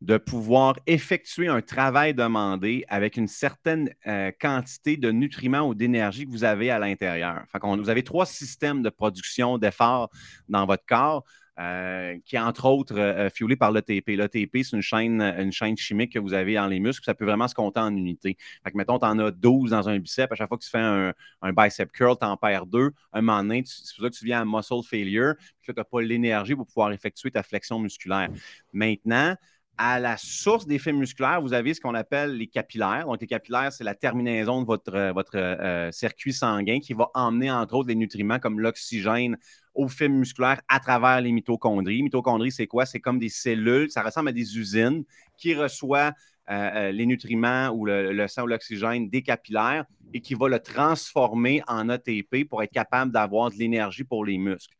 de 0.00 0.16
pouvoir 0.16 0.76
effectuer 0.86 1.48
un 1.48 1.60
travail 1.60 2.14
demandé 2.14 2.84
avec 2.88 3.16
une 3.16 3.26
certaine 3.26 3.90
euh, 4.06 4.30
quantité 4.40 4.96
de 4.96 5.10
nutriments 5.10 5.68
ou 5.68 5.74
d'énergie 5.74 6.24
que 6.24 6.30
vous 6.30 6.44
avez 6.44 6.70
à 6.70 6.78
l'intérieur. 6.78 7.44
vous 7.62 7.90
avez 7.90 8.04
trois 8.04 8.26
systèmes 8.26 8.82
de 8.82 8.90
production 8.90 9.58
d'efforts 9.58 10.10
dans 10.48 10.66
votre 10.66 10.86
corps. 10.86 11.24
Euh, 11.60 12.16
qui 12.24 12.36
est 12.36 12.38
entre 12.38 12.66
autres 12.66 12.96
euh, 12.96 13.28
fuelé 13.30 13.56
par 13.56 13.72
l'ETP. 13.72 14.10
L'ETP, 14.10 14.62
c'est 14.62 14.76
une 14.76 14.80
chaîne, 14.80 15.20
une 15.20 15.50
chaîne 15.50 15.76
chimique 15.76 16.12
que 16.12 16.20
vous 16.20 16.32
avez 16.32 16.54
dans 16.54 16.68
les 16.68 16.78
muscles, 16.78 17.04
ça 17.04 17.14
peut 17.14 17.24
vraiment 17.24 17.48
se 17.48 17.54
compter 17.56 17.80
en 17.80 17.90
unités. 17.90 18.36
Fait 18.62 18.72
mettons, 18.76 19.00
tu 19.00 19.06
en 19.06 19.18
as 19.18 19.32
12 19.32 19.70
dans 19.70 19.88
un 19.88 19.98
bicep, 19.98 20.30
à 20.30 20.36
chaque 20.36 20.46
fois 20.46 20.56
que 20.56 20.62
tu 20.62 20.70
fais 20.70 20.78
un, 20.78 21.12
bicep 21.42 21.90
curl, 21.90 22.16
tu 22.16 22.24
en 22.24 22.36
perds 22.36 22.66
deux. 22.66 22.92
Un 23.12 23.22
moment 23.22 23.42
donné, 23.42 23.64
c'est 23.66 23.92
pour 23.96 24.04
ça 24.04 24.10
que 24.10 24.14
tu 24.14 24.24
viens 24.24 24.42
à 24.42 24.44
muscle 24.44 24.84
failure, 24.88 25.34
puis 25.36 25.66
que 25.66 25.72
tu 25.72 25.80
n'as 25.80 25.84
pas 25.84 26.00
l'énergie 26.00 26.54
pour 26.54 26.66
pouvoir 26.66 26.92
effectuer 26.92 27.32
ta 27.32 27.42
flexion 27.42 27.80
musculaire. 27.80 28.28
Maintenant, 28.72 29.34
à 29.78 30.00
la 30.00 30.16
source 30.16 30.66
des 30.66 30.78
fibres 30.78 30.98
musculaires, 30.98 31.40
vous 31.40 31.52
avez 31.52 31.72
ce 31.72 31.80
qu'on 31.80 31.94
appelle 31.94 32.36
les 32.36 32.48
capillaires. 32.48 33.06
Donc, 33.06 33.20
les 33.20 33.28
capillaires, 33.28 33.72
c'est 33.72 33.84
la 33.84 33.94
terminaison 33.94 34.60
de 34.60 34.66
votre, 34.66 34.94
euh, 34.94 35.12
votre 35.12 35.36
euh, 35.36 35.92
circuit 35.92 36.32
sanguin 36.32 36.80
qui 36.80 36.92
va 36.94 37.08
emmener, 37.14 37.50
entre 37.50 37.74
autres, 37.74 37.86
des 37.86 37.94
nutriments 37.94 38.40
comme 38.40 38.58
l'oxygène 38.58 39.38
aux 39.74 39.86
fibres 39.86 40.16
musculaires 40.16 40.60
à 40.68 40.80
travers 40.80 41.20
les 41.20 41.30
mitochondries. 41.30 42.02
Mitochondries, 42.02 42.50
c'est 42.50 42.66
quoi? 42.66 42.86
C'est 42.86 42.98
comme 42.98 43.20
des 43.20 43.28
cellules, 43.28 43.90
ça 43.90 44.02
ressemble 44.02 44.30
à 44.30 44.32
des 44.32 44.58
usines 44.58 45.04
qui 45.36 45.54
reçoivent 45.54 46.12
euh, 46.50 46.92
les 46.92 47.04
nutriments 47.04 47.68
ou 47.68 47.84
le, 47.84 48.26
sang 48.26 48.44
ou 48.44 48.46
l'oxygène 48.46 49.10
des 49.10 49.22
capillaires 49.22 49.84
et 50.14 50.20
qui 50.20 50.34
va 50.34 50.48
le 50.48 50.58
transformer 50.58 51.62
en 51.68 51.90
ATP 51.90 52.48
pour 52.48 52.62
être 52.62 52.72
capable 52.72 53.12
d'avoir 53.12 53.50
de 53.50 53.56
l'énergie 53.56 54.04
pour 54.04 54.24
les 54.24 54.38
muscles. 54.38 54.74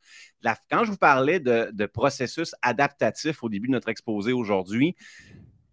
Quand 0.70 0.84
je 0.84 0.92
vous 0.92 0.96
parlais 0.96 1.40
de, 1.40 1.86
processus 1.86 2.54
adaptatif 2.62 3.42
au 3.42 3.50
début 3.50 3.66
de 3.66 3.72
notre 3.72 3.90
exposé 3.90 4.32
aujourd'hui, 4.32 4.96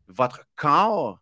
votre 0.08 0.46
corps, 0.56 1.20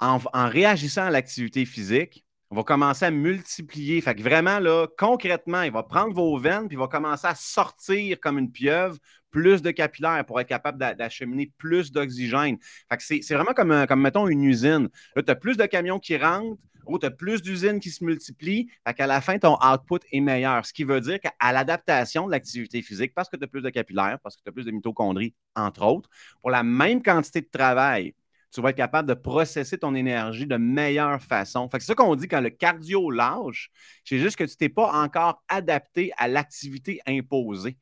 en, 0.00 0.18
réagissant 0.32 1.02
à 1.02 1.10
l'activité 1.10 1.66
physique, 1.66 2.24
va 2.56 2.62
commencer 2.62 3.04
à 3.04 3.10
multiplier. 3.10 4.00
Fait 4.00 4.14
que 4.14 4.22
vraiment, 4.22 4.58
concrètement, 4.96 5.62
il 5.62 5.72
va 5.72 5.82
prendre 5.82 6.14
vos 6.14 6.38
veines 6.38 6.68
puis 6.68 6.76
il 6.76 6.78
va 6.78 6.88
commencer 6.88 7.26
à 7.26 7.34
sortir 7.34 8.18
comme 8.20 8.38
une 8.38 8.50
pieuvre 8.50 8.96
plus 9.30 9.60
de 9.60 9.70
capillaires 9.70 10.24
pour 10.24 10.40
être 10.40 10.48
capable 10.48 10.78
d'acheminer 10.78 11.52
plus 11.58 11.92
d'oxygène. 11.92 12.56
Fait 12.88 12.96
que 12.96 13.02
c'est 13.02 13.34
vraiment 13.34 13.52
comme, 13.52 13.86
comme, 13.86 14.00
mettons, 14.00 14.26
une 14.28 14.42
usine. 14.42 14.88
Là, 15.14 15.22
tu 15.22 15.30
as 15.30 15.34
plus 15.34 15.56
de 15.56 15.66
camions 15.66 15.98
qui 15.98 16.16
rentrent, 16.16 16.56
tu 16.98 17.06
as 17.06 17.10
plus 17.10 17.42
d'usines 17.42 17.80
qui 17.80 17.90
se 17.90 18.02
multiplient, 18.02 18.70
fait 18.86 18.94
qu'à 18.94 19.06
la 19.06 19.20
fin, 19.20 19.38
ton 19.38 19.58
output 19.62 19.98
est 20.10 20.20
meilleur. 20.20 20.64
Ce 20.64 20.72
qui 20.72 20.84
veut 20.84 21.02
dire 21.02 21.20
qu'à 21.20 21.52
l'adaptation 21.52 22.26
de 22.26 22.30
l'activité 22.30 22.80
physique, 22.80 23.12
parce 23.14 23.28
que 23.28 23.36
tu 23.36 23.44
as 23.44 23.46
plus 23.46 23.60
de 23.60 23.68
capillaires, 23.68 24.18
parce 24.22 24.36
que 24.36 24.42
tu 24.42 24.48
as 24.48 24.52
plus 24.52 24.64
de 24.64 24.70
mitochondries, 24.70 25.34
entre 25.54 25.84
autres, 25.84 26.08
pour 26.40 26.50
la 26.50 26.62
même 26.62 27.02
quantité 27.02 27.42
de 27.42 27.48
travail, 27.52 28.14
tu 28.52 28.60
vas 28.60 28.70
être 28.70 28.76
capable 28.76 29.08
de 29.08 29.14
processer 29.14 29.78
ton 29.78 29.94
énergie 29.94 30.46
de 30.46 30.56
meilleure 30.56 31.20
façon. 31.20 31.68
c'est 31.70 31.82
ça 31.82 31.94
qu'on 31.94 32.14
dit 32.14 32.28
quand 32.28 32.40
le 32.40 32.50
cardio 32.50 33.10
lâche, 33.10 33.70
c'est 34.04 34.18
juste 34.18 34.36
que 34.36 34.44
tu 34.44 34.56
t'es 34.56 34.68
pas 34.68 34.90
encore 34.92 35.42
adapté 35.48 36.12
à 36.16 36.28
l'activité 36.28 37.00
imposée. 37.06 37.76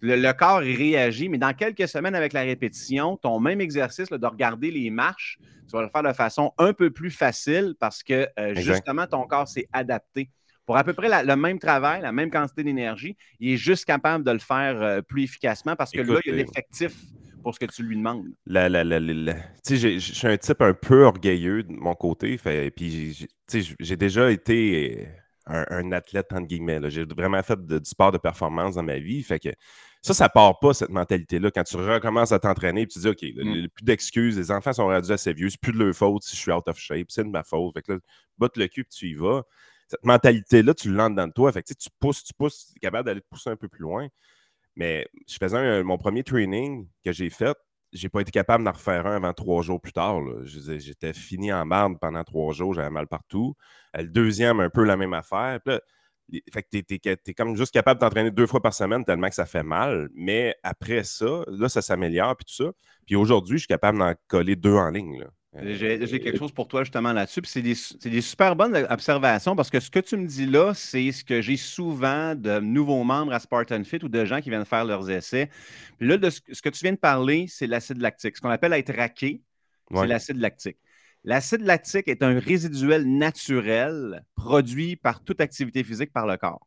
Le, 0.00 0.32
corps 0.32 0.58
réagit, 0.58 1.30
mais 1.30 1.38
dans 1.38 1.54
quelques 1.54 1.88
semaines 1.88 2.14
avec 2.14 2.34
la 2.34 2.42
répétition, 2.42 3.16
ton 3.16 3.40
même 3.40 3.62
exercice 3.62 4.10
de 4.10 4.26
regarder 4.26 4.70
les 4.70 4.90
marches, 4.90 5.38
tu 5.66 5.72
vas 5.72 5.82
le 5.82 5.88
faire 5.88 6.02
de 6.02 6.12
façon 6.12 6.52
un 6.58 6.74
peu 6.74 6.90
plus 6.90 7.10
facile 7.10 7.74
parce 7.80 8.02
que 8.02 8.28
euh, 8.38 8.54
justement, 8.54 9.06
ton 9.06 9.26
corps 9.26 9.48
s'est 9.48 9.66
adapté. 9.72 10.30
Pour 10.66 10.76
à 10.76 10.84
peu 10.84 10.92
près 10.92 11.08
le 11.24 11.36
même 11.36 11.58
travail, 11.58 12.02
la 12.02 12.12
même 12.12 12.30
quantité 12.30 12.64
d'énergie, 12.64 13.16
il 13.40 13.52
est 13.52 13.56
juste 13.56 13.86
capable 13.86 14.24
de 14.24 14.30
le 14.30 14.38
faire 14.38 14.82
euh, 14.82 15.00
plus 15.00 15.24
efficacement 15.24 15.74
parce 15.74 15.90
que 15.90 16.00
là, 16.00 16.20
il 16.24 16.28
y 16.28 16.30
a 16.30 16.34
euh, 16.34 16.36
l'effectif 16.36 16.94
pour 17.44 17.54
ce 17.54 17.60
que 17.60 17.66
tu 17.66 17.82
lui 17.82 17.96
demandes. 17.96 18.26
je 19.68 19.98
suis 19.98 20.26
un 20.26 20.36
type 20.36 20.62
un 20.62 20.74
peu 20.74 21.04
orgueilleux 21.04 21.62
de 21.62 21.72
mon 21.72 21.94
côté. 21.94 22.36
Fait, 22.38 22.70
puis 22.70 23.28
j'ai 23.78 23.96
déjà 23.96 24.30
été 24.30 25.08
un, 25.46 25.92
athlète, 25.92 26.32
entre 26.32 26.46
guillemets. 26.46 26.80
J'ai 26.90 27.04
vraiment 27.04 27.42
fait 27.42 27.64
du 27.64 27.78
sport 27.84 28.12
de 28.12 28.18
performance 28.18 28.74
dans 28.74 28.82
ma 28.82 28.98
vie. 28.98 29.22
Fait 29.22 29.38
que 29.38 29.50
ça, 30.00 30.14
ça 30.14 30.28
part 30.28 30.58
pas, 30.58 30.74
cette 30.74 30.88
mentalité-là. 30.88 31.50
Quand 31.50 31.64
tu 31.64 31.76
recommences 31.76 32.32
à 32.32 32.38
t'entraîner 32.38 32.82
et 32.82 32.86
tu 32.86 32.98
dis, 32.98 33.08
OK, 33.08 33.22
mmh. 33.22 33.68
plus 33.68 33.84
d'excuses, 33.84 34.38
les 34.38 34.50
enfants 34.50 34.72
sont 34.72 34.86
rendus 34.86 35.12
assez 35.12 35.32
vieux, 35.32 35.50
c'est 35.50 35.60
plus 35.60 35.72
de 35.72 35.78
leur 35.78 35.94
faute 35.94 36.22
si 36.22 36.36
je 36.36 36.40
suis 36.40 36.50
out 36.50 36.66
of 36.66 36.78
shape, 36.78 37.06
c'est 37.10 37.24
de 37.24 37.28
ma 37.28 37.44
faute. 37.44 37.74
Fait 37.74 37.82
que 37.82 37.92
là, 37.92 37.98
botte 38.38 38.56
le 38.56 38.66
cul 38.68 38.80
et 38.80 38.84
tu 38.84 39.08
y 39.08 39.14
vas. 39.14 39.42
Cette 39.86 40.04
mentalité-là, 40.04 40.72
tu 40.72 40.90
l'entres 40.90 41.16
dans 41.16 41.30
toi. 41.30 41.52
Fait 41.52 41.62
que 41.62 41.74
tu 41.74 41.88
pousses, 42.00 42.24
tu 42.24 42.32
pousses, 42.32 42.68
tu 42.68 42.72
es 42.76 42.80
capable 42.80 43.04
d'aller 43.04 43.20
te 43.20 43.28
pousser 43.28 43.50
un 43.50 43.56
peu 43.56 43.68
plus 43.68 43.82
loin. 43.82 44.08
Mais 44.76 45.06
je 45.28 45.36
faisais 45.36 45.82
mon 45.82 45.98
premier 45.98 46.24
training 46.24 46.88
que 47.04 47.12
j'ai 47.12 47.30
fait, 47.30 47.56
j'ai 47.94 48.08
pas 48.08 48.20
été 48.20 48.32
capable 48.32 48.64
d'en 48.64 48.72
refaire 48.72 49.06
un 49.06 49.16
avant 49.16 49.32
trois 49.32 49.62
jours 49.62 49.80
plus 49.80 49.92
tard. 49.92 50.20
J'étais 50.44 51.12
fini 51.12 51.52
en 51.52 51.64
marde 51.64 51.98
pendant 52.00 52.24
trois 52.24 52.52
jours, 52.52 52.74
j'avais 52.74 52.90
mal 52.90 53.06
partout. 53.06 53.54
Euh, 53.96 54.02
le 54.02 54.08
deuxième, 54.08 54.60
un 54.60 54.68
peu 54.68 54.84
la 54.84 54.96
même 54.96 55.14
affaire. 55.14 55.60
Là, 55.64 55.80
fait 56.52 56.62
que 56.62 56.80
tu 56.80 57.00
es, 57.04 57.34
comme 57.34 57.56
juste 57.56 57.72
capable 57.72 58.00
d'entraîner 58.00 58.30
deux 58.30 58.46
fois 58.46 58.60
par 58.60 58.74
semaine 58.74 59.04
tellement 59.04 59.28
que 59.28 59.34
ça 59.34 59.46
fait 59.46 59.62
mal. 59.62 60.08
Mais 60.14 60.56
après 60.62 61.04
ça, 61.04 61.44
là, 61.46 61.68
ça 61.68 61.82
s'améliore, 61.82 62.36
puis 62.36 62.46
tout 62.46 62.64
ça. 62.64 62.72
Puis 63.06 63.14
aujourd'hui, 63.14 63.58
je 63.58 63.62
suis 63.62 63.68
capable 63.68 63.98
d'en 63.98 64.14
coller 64.26 64.56
deux 64.56 64.74
en 64.74 64.90
ligne. 64.90 65.24
Euh, 65.56 65.74
j'ai 65.76 66.20
quelque 66.20 66.38
chose 66.38 66.50
pour 66.50 66.66
toi 66.66 66.82
justement 66.82 67.12
là-dessus. 67.12 67.40
c'est 67.44 67.62
des, 67.62 68.20
super 68.20 68.56
bonnes 68.56 68.74
observations 68.90 69.54
parce 69.54 69.70
que 69.70 69.78
ce 69.78 69.88
que 69.88 70.00
tu 70.00 70.16
me 70.16 70.26
dis 70.26 70.46
là, 70.46 70.72
c'est 70.74 71.12
ce 71.12 71.22
que 71.24 71.40
j'ai 71.40 71.56
souvent 71.56 72.34
de 72.34 72.58
nouveaux 72.58 73.04
membres 73.04 73.32
à 73.32 73.38
Spartan 73.38 73.84
Fit 73.84 74.00
ou 74.02 74.08
de 74.08 74.24
gens 74.24 74.40
qui 74.40 74.50
viennent 74.50 74.64
faire 74.64 74.84
leurs 74.84 75.08
essais. 75.08 75.48
Puis 75.98 76.08
là, 76.08 76.16
de 76.16 76.28
ce, 76.30 76.40
que 76.40 76.68
tu 76.70 76.80
viens 76.82 76.92
de 76.92 76.98
parler, 76.98 77.46
c'est 77.48 77.68
l'acide 77.68 78.00
lactique. 78.00 78.36
Ce 78.36 78.40
qu'on 78.40 78.50
appelle 78.50 78.72
être 78.72 78.94
raqué, 78.94 79.42
c'est 79.92 80.06
l'acide 80.06 80.38
lactique. 80.38 80.78
L'acide 81.22 81.62
lactique 81.62 82.08
est 82.08 82.22
un 82.22 82.38
résiduel 82.38 83.06
naturel 83.06 84.24
produit 84.34 84.96
par 84.96 85.22
toute 85.22 85.40
activité 85.40 85.84
physique 85.84 86.12
par 86.12 86.26
le 86.26 86.36
corps. 86.36 86.66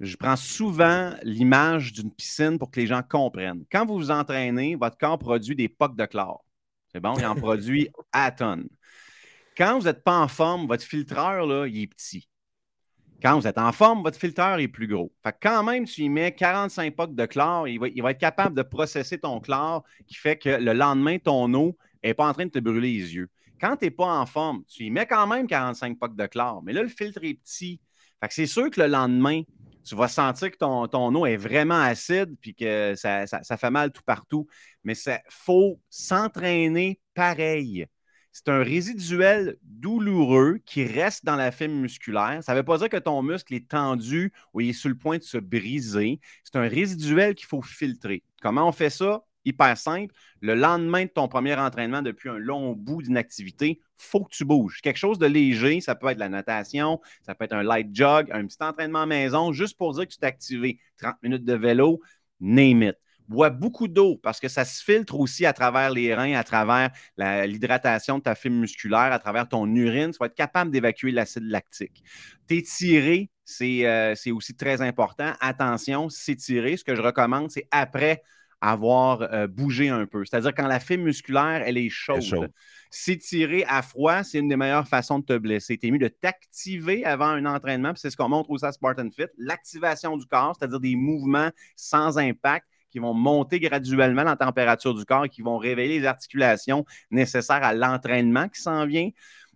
Je 0.00 0.16
prends 0.16 0.36
souvent 0.36 1.14
l'image 1.22 1.92
d'une 1.92 2.12
piscine 2.12 2.58
pour 2.58 2.70
que 2.70 2.80
les 2.80 2.86
gens 2.86 3.02
comprennent. 3.02 3.64
Quand 3.70 3.86
vous 3.86 3.96
vous 3.96 4.10
entraînez, 4.10 4.74
votre 4.74 4.96
corps 4.98 5.18
produit 5.18 5.54
des 5.54 5.68
pocs 5.68 5.96
de 5.96 6.06
chlore. 6.06 6.44
C'est 6.92 7.00
bon, 7.00 7.14
il 7.18 7.24
en 7.24 7.34
produit 7.34 7.88
à 8.12 8.30
tonnes. 8.32 8.68
Quand 9.56 9.78
vous 9.78 9.84
n'êtes 9.84 10.02
pas 10.02 10.18
en 10.18 10.28
forme, 10.28 10.66
votre 10.66 10.84
filtreur, 10.84 11.46
là, 11.46 11.66
il 11.66 11.82
est 11.82 11.86
petit. 11.86 12.28
Quand 13.22 13.38
vous 13.38 13.46
êtes 13.46 13.58
en 13.58 13.70
forme, 13.72 14.02
votre 14.02 14.18
filtreur 14.18 14.58
est 14.58 14.68
plus 14.68 14.86
gros. 14.86 15.12
Fait 15.22 15.36
quand 15.40 15.62
même, 15.62 15.84
tu 15.84 16.02
y 16.02 16.08
mets 16.08 16.34
45 16.34 16.96
pocs 16.96 17.14
de 17.14 17.26
chlore, 17.26 17.68
il 17.68 17.78
va, 17.78 18.10
être 18.10 18.18
capable 18.18 18.56
de 18.56 18.62
processer 18.62 19.18
ton 19.18 19.40
chlore 19.40 19.84
qui 20.06 20.14
fait 20.14 20.36
que 20.36 20.48
le 20.48 20.72
lendemain, 20.72 21.18
ton 21.18 21.52
eau 21.52 21.76
n'est 22.02 22.14
pas 22.14 22.26
en 22.26 22.32
train 22.32 22.46
de 22.46 22.50
te 22.50 22.58
brûler 22.58 22.92
les 22.92 23.14
yeux. 23.14 23.28
Quand 23.60 23.76
tu 23.76 23.84
n'es 23.84 23.90
pas 23.90 24.06
en 24.06 24.24
forme, 24.24 24.64
tu 24.66 24.84
y 24.84 24.90
mets 24.90 25.06
quand 25.06 25.26
même 25.26 25.46
45 25.46 25.98
pocs 25.98 26.16
de 26.16 26.26
chlore, 26.26 26.62
mais 26.64 26.72
là, 26.72 26.82
le 26.82 26.88
filtre 26.88 27.20
est 27.22 27.34
petit. 27.34 27.80
Fait 28.20 28.28
que 28.28 28.34
c'est 28.34 28.46
sûr 28.46 28.70
que 28.70 28.80
le 28.80 28.86
lendemain, 28.86 29.42
tu 29.90 29.96
vas 29.96 30.06
sentir 30.06 30.52
que 30.52 30.56
ton, 30.56 30.86
ton 30.86 31.12
eau 31.16 31.26
est 31.26 31.36
vraiment 31.36 31.80
acide 31.80 32.36
puis 32.40 32.54
que 32.54 32.94
ça, 32.94 33.26
fait 33.58 33.70
mal 33.70 33.90
tout 33.90 34.04
partout. 34.06 34.46
Mais 34.84 34.92
il 34.94 35.18
faut 35.28 35.80
s'entraîner 35.90 37.00
pareil. 37.12 37.86
C'est 38.30 38.48
un 38.48 38.62
résiduel 38.62 39.56
douloureux 39.64 40.60
qui 40.64 40.84
reste 40.84 41.24
dans 41.24 41.34
la 41.34 41.50
fibre 41.50 41.74
musculaire. 41.74 42.38
Ça 42.44 42.52
ne 42.52 42.58
veut 42.58 42.64
pas 42.64 42.78
dire 42.78 42.88
que 42.88 42.98
ton 42.98 43.20
muscle 43.20 43.52
est 43.52 43.68
tendu 43.68 44.32
ou 44.54 44.60
il 44.60 44.68
est 44.70 44.74
sur 44.74 44.90
le 44.90 44.96
point 44.96 45.18
de 45.18 45.24
se 45.24 45.38
briser. 45.38 46.20
C'est 46.44 46.56
un 46.56 46.68
résiduel 46.68 47.34
qu'il 47.34 47.48
faut 47.48 47.60
filtrer. 47.60 48.22
Comment 48.40 48.68
on 48.68 48.72
fait 48.72 48.90
ça? 48.90 49.24
Hyper 49.44 49.76
simple. 49.76 50.14
Le 50.40 50.54
lendemain 50.54 51.04
de 51.04 51.10
ton 51.10 51.28
premier 51.28 51.54
entraînement, 51.54 52.02
depuis 52.02 52.28
un 52.28 52.38
long 52.38 52.72
bout 52.72 53.02
d'une 53.02 53.16
activité, 53.16 53.80
faut 53.96 54.24
que 54.24 54.34
tu 54.34 54.44
bouges. 54.44 54.80
Quelque 54.82 54.98
chose 54.98 55.18
de 55.18 55.26
léger, 55.26 55.80
ça 55.80 55.94
peut 55.94 56.08
être 56.08 56.18
la 56.18 56.28
natation, 56.28 57.00
ça 57.22 57.34
peut 57.34 57.44
être 57.44 57.52
un 57.52 57.62
light 57.62 57.94
jog, 57.94 58.28
un 58.32 58.46
petit 58.46 58.56
entraînement 58.60 59.02
à 59.02 59.06
maison, 59.06 59.52
juste 59.52 59.76
pour 59.76 59.92
dire 59.94 60.06
que 60.06 60.12
tu 60.12 60.18
t'es 60.18 60.26
activé. 60.26 60.78
30 60.98 61.16
minutes 61.22 61.44
de 61.44 61.54
vélo, 61.54 62.00
name 62.40 62.82
it. 62.82 62.96
Bois 63.30 63.50
beaucoup 63.50 63.86
d'eau 63.86 64.16
parce 64.20 64.40
que 64.40 64.48
ça 64.48 64.64
se 64.64 64.82
filtre 64.82 65.14
aussi 65.14 65.46
à 65.46 65.52
travers 65.52 65.90
les 65.90 66.12
reins, 66.12 66.34
à 66.34 66.42
travers 66.42 66.90
l'hydratation 67.16 68.18
de 68.18 68.24
ta 68.24 68.34
fibre 68.34 68.56
musculaire, 68.56 69.12
à 69.12 69.20
travers 69.20 69.48
ton 69.48 69.72
urine. 69.72 70.10
Tu 70.10 70.18
vas 70.18 70.26
être 70.26 70.34
capable 70.34 70.72
d'évacuer 70.72 71.12
l'acide 71.12 71.44
lactique. 71.44 72.02
T'étirer, 72.48 73.30
c'est 73.44 73.86
euh, 73.86 74.14
aussi 74.34 74.56
très 74.56 74.82
important. 74.82 75.32
Attention, 75.38 76.08
s'étirer, 76.08 76.76
ce 76.76 76.82
que 76.82 76.96
je 76.96 77.02
recommande, 77.02 77.52
c'est 77.52 77.68
après 77.70 78.24
avoir 78.60 79.22
euh, 79.22 79.46
bougé 79.46 79.88
un 79.88 80.06
peu. 80.06 80.24
C'est-à-dire 80.24 80.54
quand 80.54 80.66
la 80.66 80.80
fibre 80.80 81.04
musculaire, 81.04 81.62
elle 81.64 81.78
est 81.78 81.88
chaude. 81.88 82.50
S'étirer 82.90 83.64
à 83.68 83.82
froid, 83.82 84.22
c'est 84.22 84.38
une 84.38 84.48
des 84.48 84.56
meilleures 84.56 84.88
façons 84.88 85.20
de 85.20 85.24
te 85.24 85.38
blesser. 85.38 85.78
Tu 85.78 85.86
es 85.86 85.90
mieux 85.90 85.98
de 85.98 86.08
t'activer 86.08 87.04
avant 87.04 87.28
un 87.28 87.46
entraînement, 87.46 87.92
c'est 87.94 88.10
ce 88.10 88.16
qu'on 88.16 88.28
montre 88.28 88.50
aussi 88.50 88.64
à 88.66 88.72
Spartan 88.72 89.08
Fit, 89.10 89.26
l'activation 89.38 90.16
du 90.16 90.26
corps, 90.26 90.56
c'est-à-dire 90.58 90.80
des 90.80 90.96
mouvements 90.96 91.50
sans 91.76 92.18
impact 92.18 92.66
qui 92.90 92.98
vont 92.98 93.14
monter 93.14 93.60
graduellement 93.60 94.24
la 94.24 94.36
température 94.36 94.94
du 94.94 95.04
corps 95.04 95.24
et 95.24 95.28
qui 95.28 95.42
vont 95.42 95.58
révéler 95.58 96.00
les 96.00 96.06
articulations 96.06 96.84
nécessaires 97.10 97.62
à 97.62 97.72
l'entraînement 97.72 98.48
qui 98.48 98.60
s'en 98.60 98.84
vient. 98.86 99.10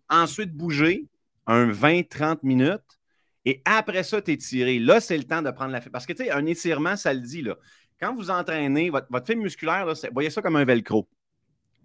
Ensuite, 0.09 0.53
bouger 0.53 1.07
un 1.47 1.67
20-30 1.67 2.39
minutes. 2.45 2.81
Et 3.45 3.61
après 3.67 4.05
ça, 4.05 4.23
t'étirer. 4.23 4.79
Là, 4.79 5.01
c'est 5.01 5.19
le 5.19 5.25
temps 5.25 5.43
de 5.43 5.51
prendre 5.51 5.73
la 5.73 5.81
fibre. 5.81 5.93
Parce 5.93 6.07
que, 6.07 6.15
tu 6.15 6.25
sais, 6.25 6.31
un 6.31 6.47
étirement, 6.47 6.97
ça 6.97 7.13
le 7.13 7.21
dit, 7.21 7.43
là 7.43 7.57
quand 8.05 8.15
vous 8.15 8.31
entraînez, 8.31 8.91
votre, 8.91 9.07
votre 9.11 9.27
fibre 9.27 9.43
musculaire, 9.43 9.87
voyez 10.13 10.31
ça 10.31 10.43
comme 10.43 10.57
un 10.57 10.65
velcro. 10.65 11.09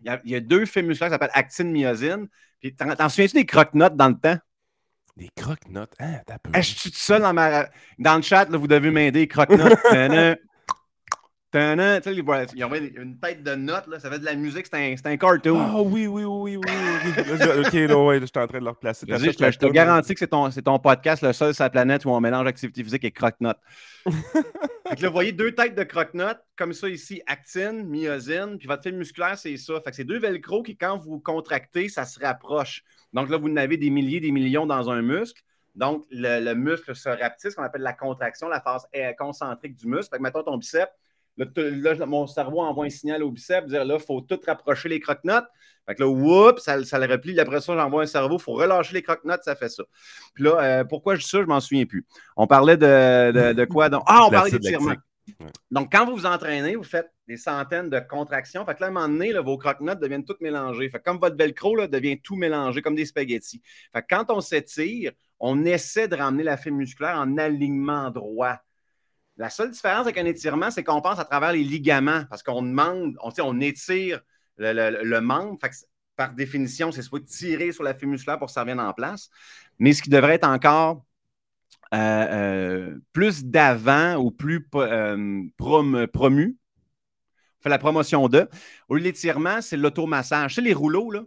Il 0.04 0.20
y 0.26 0.36
a, 0.36 0.40
deux 0.40 0.66
fibres 0.66 0.90
musculaires 0.90 1.10
qui 1.10 1.14
s'appellent 1.14 1.30
actine, 1.34 1.72
myosine. 1.72 2.28
Puis 2.60 2.76
t'en 2.76 3.10
souviens-tu 3.10 3.36
des 3.36 3.46
croque-notes 3.46 3.96
dans 3.96 4.10
le 4.10 4.18
temps? 4.18 4.38
Des 5.18 5.30
croque-notes? 5.36 5.94
Hein, 6.00 6.22
je 6.56 6.62
suis 6.62 6.92
tout 6.92 6.98
seul 6.98 7.22
dans, 7.22 7.34
ma, 7.34 7.68
dans 7.98 8.16
le 8.16 8.22
chat, 8.22 8.50
là, 8.50 8.58
vous 8.58 8.68
devez 8.68 8.92
m'aider, 8.92 9.28
croque-notes. 9.28 9.80
Ils 12.56 12.64
ont 12.64 12.74
une 12.74 13.20
tête 13.20 13.42
de 13.44 13.56
note, 13.56 13.88
là, 13.88 14.00
ça 14.00 14.10
fait 14.12 14.20
de 14.20 14.26
la 14.26 14.36
musique, 14.36 14.68
c'est 14.72 14.78
un, 14.78 15.12
un, 15.12 15.18
cartoon. 15.18 15.60
Ah 15.60 15.82
oui, 15.82 16.06
oui, 16.06 16.24
oui, 16.24 16.58
oui, 16.58 16.62
oui. 16.64 17.64
ok, 17.66 17.74
là, 17.74 17.98
ouais, 17.98 18.20
je 18.20 18.26
suis 18.26 18.38
en 18.38 18.46
train 18.46 18.60
de 18.60 18.64
le 18.64 18.70
replacer. 18.70 19.08
Je, 19.10 19.18
je, 19.18 19.58
te, 19.58 19.66
garantis 19.66 20.14
que 20.14 20.20
c'est 20.20 20.28
ton, 20.28 20.50
ton, 20.50 20.78
podcast, 20.78 21.24
le 21.24 21.34
seul 21.34 21.56
sur 21.56 21.64
la 21.64 21.72
planète 21.72 22.06
où 22.06 22.10
on 22.10 22.22
mélange 22.22 22.46
activité 22.46 22.84
physique 22.84 23.04
et 23.04 23.12
croque-notes. 23.12 23.58
fait 24.06 25.02
là, 25.02 25.08
vous 25.08 25.14
voyez 25.14 25.32
deux 25.32 25.52
têtes 25.54 25.74
de 25.74 25.84
croque-notes, 25.84 26.40
comme 26.56 26.74
ça 26.74 26.88
ici, 26.88 27.22
actine, 27.26 27.84
myosine, 27.88 28.58
puis 28.60 28.68
votre 28.68 28.84
fibre 28.84 29.00
musculaire, 29.00 29.36
c'est 29.36 29.58
ça. 29.58 29.82
Fait 29.82 29.90
que 29.90 29.96
c'est 29.96 30.04
deux 30.04 30.20
velcro 30.20 30.62
qui, 30.62 30.78
quand 30.78 30.98
vous 30.98 31.20
contractez, 31.20 31.90
ça 31.90 32.06
se 32.06 32.20
rapproche. 32.20 32.84
Donc 33.12 33.28
là, 33.28 33.38
vous 33.38 33.48
en 33.48 33.58
avez 33.58 33.78
des 33.78 33.90
milliers, 33.90 34.20
des 34.20 34.32
millions 34.32 34.68
dans 34.68 34.92
un 34.92 35.02
muscle. 35.02 35.42
Donc, 35.74 36.06
le, 36.12 36.54
muscle 36.54 36.96
se 36.96 37.10
rapetisse, 37.10 37.52
ce 37.52 37.56
qu'on 37.56 37.64
appelle 37.64 37.82
la 37.82 37.94
contraction, 37.94 38.50
la 38.50 38.62
phase 38.62 38.88
concentrique 39.18 39.76
du 39.76 39.88
muscle. 39.88 40.10
Fait 40.12 40.18
que, 40.18 40.24
mettons 40.24 40.44
ton 40.44 40.58
biceps, 40.58 40.92
Là, 41.40 42.06
mon 42.06 42.28
cerveau 42.28 42.62
envoie 42.62 42.86
un 42.86 42.90
signal 42.90 43.24
au 43.24 43.32
biceps, 43.32 43.68
dire 43.68 43.86
là, 43.86 43.96
il 43.96 44.06
faut 44.06 44.22
tout 44.22 44.40
rapprocher 44.46 44.90
les 44.90 45.00
croque-notes. 45.00 45.46
Fait 45.88 45.96
que 45.96 46.04
là, 46.04 46.10
whoop, 46.10 46.60
ça, 46.60 46.84
ça, 46.84 47.00
le 47.00 47.12
replie. 47.12 47.40
Après 47.40 47.62
ça, 47.62 47.76
j'envoie 47.76 48.04
un 48.04 48.08
cerveau, 48.08 48.38
il 48.38 48.42
faut 48.42 48.54
relâcher 48.54 48.94
les 48.94 49.02
croque-notes, 49.02 49.42
ça 49.44 49.56
fait 49.56 49.70
ça. 49.70 49.84
Puis 50.36 50.44
là, 50.44 50.60
euh, 50.62 50.84
pourquoi 50.84 51.16
je 51.16 51.22
dis 51.22 51.30
ça, 51.30 51.40
je 51.42 51.48
m'en 51.48 51.60
souviens 51.60 51.86
plus. 51.86 52.06
On 52.36 52.46
parlait 52.46 52.78
de, 52.78 53.66
quoi? 53.66 53.90
Donc, 53.90 54.04
ah, 54.06 54.26
on 54.26 54.30
parlait 54.30 54.52
d'étirement. 54.52 54.94
Donc, 55.72 55.92
quand 55.92 56.06
vous 56.06 56.16
vous 56.16 56.26
entraînez, 56.26 56.76
vous 56.76 56.84
faites 56.84 57.12
des 57.28 57.38
centaines 57.38 57.90
de 57.90 58.00
contractions. 58.00 58.66
Fait 58.66 58.76
que 58.76 58.82
là, 58.82 58.88
à 58.88 58.90
un 58.90 58.94
moment 58.94 59.08
donné, 59.08 59.34
vos 59.34 59.58
croque-notes 59.58 60.00
deviennent 60.00 60.26
toutes 60.26 60.42
mélangées. 60.42 60.90
Fait 60.90 61.00
comme 61.00 61.20
votre 61.20 61.38
velcro 61.38 61.76
là, 61.76 61.88
devient 61.88 62.20
tout 62.20 62.36
mélangé, 62.36 62.82
comme 62.82 62.96
des 62.96 63.06
spaghettis. 63.06 63.62
Fait 63.94 64.02
que 64.02 64.08
quand 64.10 64.32
on 64.32 64.42
s'étire, 64.42 65.12
on 65.40 65.66
essaie 65.66 66.08
de 66.08 66.16
ramener 66.16 66.44
la 66.44 66.58
fibre 66.58 66.78
musculaire 66.78 67.18
en 67.18 67.38
alignement 67.38 68.10
droit. 68.12 68.58
La 69.40 69.50
seule 69.50 69.72
différence 69.72 70.02
avec 70.02 70.18
un 70.18 70.26
étirement, 70.26 70.70
c'est 70.70 70.84
qu'on 70.84 71.02
passe 71.02 71.18
à 71.18 71.24
travers 71.24 71.54
les 71.54 71.64
ligaments 71.64 72.26
parce 72.30 72.44
qu'on 72.44 72.62
demande, 72.62 73.16
on, 73.24 73.32
on 73.42 73.62
étire 73.62 74.20
le, 74.58 75.20
membre. 75.22 75.58
par 76.18 76.34
définition, 76.34 76.92
c'est 76.92 77.02
soit 77.02 77.26
tirer 77.26 77.72
sur 77.72 77.84
la 77.84 77.94
fibre 77.94 78.12
musculaire 78.12 78.38
pour 78.38 78.48
que 78.48 78.54
ça 78.54 78.62
revienne 78.62 78.82
en 78.82 78.94
place. 78.94 79.30
Mais 79.80 79.94
ce 79.94 80.04
qui 80.04 80.10
devrait 80.10 80.36
être 80.36 80.48
encore 80.48 81.06
euh, 81.94 81.98
euh, 81.98 83.00
plus 83.14 83.46
d'avant 83.46 84.18
ou 84.18 84.30
plus 84.30 84.68
euh, 84.76 85.44
promu, 85.58 86.58
fait 87.62 87.70
la 87.70 87.80
promotion 87.80 88.28
de. 88.28 88.48
Au 88.90 88.96
lieu 88.96 89.00
de 89.00 89.06
l'étirement, 89.06 89.62
c'est 89.62 89.78
l'automassage. 89.78 90.52
Tu 90.52 90.56
sais, 90.56 90.62
les 90.62 90.74
rouleaux, 90.74 91.12
là? 91.12 91.22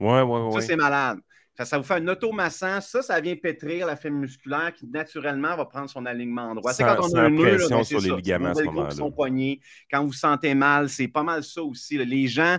Ouais, 0.00 0.22
ouais, 0.22 0.40
ouais. 0.40 0.60
Ça, 0.60 0.66
c'est 0.66 0.76
malade. 0.76 1.18
Ça, 1.58 1.76
vous 1.78 1.84
fait 1.84 1.94
un 1.94 2.08
automassant. 2.08 2.80
Ça, 2.80 3.02
ça 3.02 3.20
vient 3.20 3.36
pétrir 3.36 3.86
la 3.86 3.94
fibre 3.94 4.16
musculaire 4.16 4.72
qui, 4.74 4.86
naturellement, 4.86 5.54
va 5.54 5.66
prendre 5.66 5.88
son 5.88 6.06
alignement 6.06 6.50
endroit. 6.50 6.72
C'est 6.72 6.82
quand 6.82 6.96
on 7.00 7.14
a 7.14 7.22
un 7.22 7.30
nœud, 7.30 7.68
là, 7.68 7.84
sur 7.84 8.00
les 8.00 8.10
ligaments 8.10 8.54
ce 8.54 8.62
moment 8.62 8.90
sont 8.90 9.12
poignés. 9.12 9.60
Quand 9.90 10.04
vous 10.04 10.12
sentez 10.12 10.54
mal, 10.54 10.88
c'est 10.88 11.08
pas 11.08 11.22
mal 11.22 11.44
ça 11.44 11.62
aussi. 11.62 11.98
Les 11.98 12.26
gens, 12.26 12.56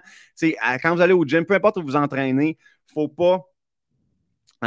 quand 0.81 0.95
vous 0.95 1.01
allez 1.01 1.13
au 1.13 1.25
gym, 1.25 1.43
peu 1.43 1.55
importe 1.55 1.77
où 1.77 1.83
vous 1.83 1.95
entraînez, 1.95 2.57
il 2.95 2.97
ne 2.97 3.01
faut 3.01 3.07
pas 3.07 3.43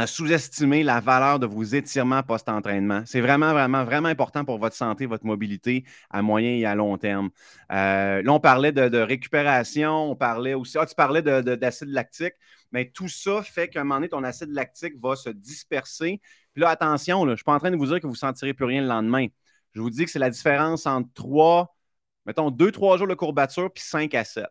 sous-estimer 0.05 0.83
la 0.83 0.99
valeur 0.99 1.39
de 1.39 1.47
vos 1.47 1.63
étirements 1.63 2.21
post-entraînement. 2.21 3.01
C'est 3.05 3.21
vraiment, 3.21 3.51
vraiment, 3.53 3.83
vraiment 3.83 4.09
important 4.09 4.45
pour 4.45 4.59
votre 4.59 4.75
santé, 4.75 5.05
votre 5.05 5.25
mobilité 5.25 5.85
à 6.09 6.21
moyen 6.21 6.51
et 6.51 6.65
à 6.65 6.75
long 6.75 6.97
terme. 6.97 7.29
Euh, 7.71 8.21
là, 8.21 8.33
on 8.33 8.39
parlait 8.39 8.71
de, 8.71 8.99
récupération, 8.99 10.11
on 10.11 10.15
parlait 10.15 10.53
aussi, 10.53 10.77
ah, 10.77 10.85
tu 10.85 10.93
parlais 10.93 11.21
d'acide 11.21 11.89
lactique. 11.89 12.33
Mais 12.71 12.91
tout 12.91 13.07
ça 13.07 13.41
fait 13.41 13.69
qu'à 13.69 13.81
un 13.81 13.83
moment 13.85 13.95
donné, 13.95 14.09
ton 14.09 14.23
acide 14.23 14.51
lactique 14.51 14.93
va 15.01 15.15
se 15.15 15.29
disperser. 15.29 16.21
Puis 16.53 16.61
là, 16.61 16.69
attention, 16.69 17.25
je 17.25 17.31
ne 17.31 17.35
suis 17.35 17.43
pas 17.43 17.53
en 17.53 17.59
train 17.59 17.71
de 17.71 17.77
vous 17.77 17.87
dire 17.87 17.99
que 17.99 18.07
vous 18.07 18.13
ne 18.13 18.17
sentirez 18.17 18.53
plus 18.53 18.65
rien 18.65 18.81
le 18.81 18.87
lendemain. 18.87 19.27
Je 19.73 19.81
vous 19.81 19.89
dis 19.89 20.05
que 20.05 20.11
c'est 20.11 20.19
la 20.19 20.29
différence 20.29 20.85
entre 20.85 21.09
trois, 21.13 21.75
mettons, 22.25 22.51
deux, 22.51 22.71
trois 22.71 22.97
jours 22.97 23.07
de 23.07 23.13
courbature, 23.13 23.71
puis 23.71 23.83
cinq 23.83 24.13
à 24.15 24.23
sept. 24.23 24.45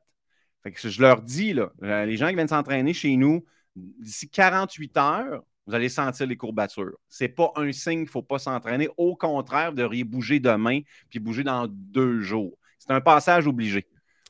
Fait 0.63 0.73
que 0.73 0.89
je 0.89 1.01
leur 1.01 1.23
dis, 1.23 1.53
là, 1.53 1.71
euh, 1.83 2.07
les 2.07 2.17
gens 2.17 2.29
qui 2.29 2.35
viennent 2.35 2.49
s'entraîner 2.49 2.93
chez 2.93 3.17
nous, 3.17 3.45
d'ici 3.77 4.29
48 4.29 4.97
heures, 4.97 5.43
vous 5.67 5.75
allez 5.75 5.89
sentir 5.89 6.27
les 6.27 6.37
courbatures. 6.37 6.97
Ce 7.09 7.25
n'est 7.25 7.29
pas 7.29 7.53
un 7.57 7.73
signe 7.73 7.99
qu'il 7.99 8.05
ne 8.05 8.11
faut 8.11 8.23
pas 8.23 8.39
s'entraîner. 8.39 8.89
Au 8.97 9.17
contraire, 9.17 9.71
vous 9.71 9.77
devriez 9.77 10.05
bouger 10.05 10.41
demain 10.41 10.81
puis 11.11 11.19
bouger 11.19 11.43
dans 11.43 11.67
deux 11.69 12.21
jours. 12.21 12.57
C'est 12.79 12.93
un 12.93 13.01
passage 13.01 13.47
obligé. 13.47 13.83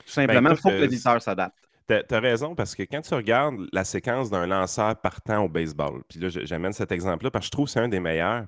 Tout 0.05 0.13
simplement, 0.13 0.51
il 0.51 0.57
faut 0.57 0.71
que 0.71 0.75
l'éditeur 0.75 1.21
s'adapte. 1.21 1.57
Tu 1.89 1.95
as 1.95 2.21
raison, 2.21 2.55
parce 2.55 2.75
que 2.75 2.83
quand 2.83 3.01
tu 3.01 3.15
regardes 3.15 3.67
la 3.73 3.85
séquence 3.85 4.29
d'un 4.31 4.47
lanceur 4.47 5.01
partant 5.01 5.45
au 5.45 5.49
baseball, 5.49 6.03
puis 6.09 6.19
là, 6.19 6.29
j'amène 6.31 6.73
cet 6.73 6.91
exemple-là 6.91 7.31
parce 7.31 7.45
que 7.45 7.47
je 7.47 7.51
trouve 7.53 7.67
que 7.67 7.73
c'est 7.73 7.81
un 7.81 7.89
des 7.89 8.01
meilleurs. 8.01 8.45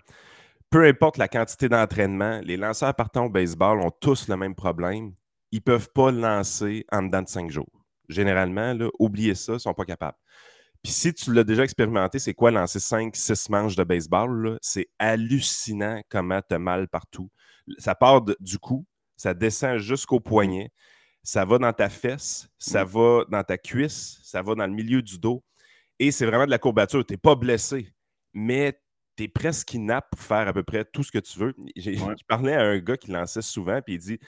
Peu 0.70 0.84
importe 0.84 1.18
la 1.18 1.28
quantité 1.28 1.68
d'entraînement, 1.68 2.40
les 2.42 2.56
lanceurs 2.56 2.94
partant 2.94 3.26
au 3.26 3.28
baseball 3.30 3.80
ont 3.80 3.90
tous 3.90 4.28
le 4.28 4.36
même 4.36 4.54
problème. 4.54 5.12
Ils 5.52 5.58
ne 5.58 5.62
peuvent 5.62 5.90
pas 5.92 6.10
lancer 6.10 6.84
en 6.90 7.02
dedans 7.02 7.22
de 7.22 7.28
cinq 7.28 7.50
jours. 7.50 7.70
Généralement, 8.08 8.74
là, 8.74 8.88
oubliez 8.98 9.34
ça, 9.34 9.52
ils 9.52 9.56
ne 9.56 9.60
sont 9.60 9.74
pas 9.74 9.84
capables. 9.84 10.16
Puis 10.82 10.92
si 10.92 11.12
tu 11.12 11.32
l'as 11.32 11.44
déjà 11.44 11.64
expérimenté, 11.64 12.18
c'est 12.18 12.34
quoi 12.34 12.50
lancer 12.50 12.78
5, 12.78 13.14
6 13.14 13.48
manches 13.50 13.76
de 13.76 13.84
baseball? 13.84 14.58
C'est 14.62 14.88
hallucinant 14.98 16.00
comment 16.08 16.40
tu 16.46 16.54
as 16.54 16.58
mal 16.58 16.88
partout. 16.88 17.30
Ça 17.78 17.94
part 17.94 18.22
du 18.40 18.58
cou, 18.58 18.86
ça 19.16 19.34
descend 19.34 19.78
jusqu'au 19.78 20.20
poignet, 20.20 20.70
ça 21.22 21.44
va 21.44 21.58
dans 21.58 21.72
ta 21.72 21.88
fesse, 21.88 22.48
ça 22.58 22.84
mm. 22.84 22.88
va 22.88 23.24
dans 23.28 23.44
ta 23.44 23.58
cuisse, 23.58 24.20
ça 24.22 24.40
va 24.40 24.54
dans 24.54 24.66
le 24.66 24.72
milieu 24.72 25.02
du 25.02 25.18
dos. 25.18 25.42
Et 25.98 26.12
c'est 26.12 26.26
vraiment 26.26 26.46
de 26.46 26.50
la 26.50 26.58
courbature. 26.58 27.04
Tu 27.04 27.14
n'es 27.14 27.18
pas 27.18 27.34
blessé, 27.34 27.92
mais 28.32 28.80
tu 29.16 29.24
es 29.24 29.28
presque 29.28 29.74
inapte 29.74 30.10
pour 30.12 30.20
faire 30.20 30.46
à 30.46 30.52
peu 30.52 30.62
près 30.62 30.84
tout 30.84 31.02
ce 31.02 31.10
que 31.10 31.18
tu 31.18 31.38
veux. 31.38 31.54
Je 31.76 32.24
parlais 32.26 32.54
à 32.54 32.62
un 32.62 32.78
gars 32.78 32.96
qui 32.96 33.10
lançait 33.10 33.42
souvent, 33.42 33.82
puis 33.82 33.94
il 33.94 33.98
dit 33.98 34.18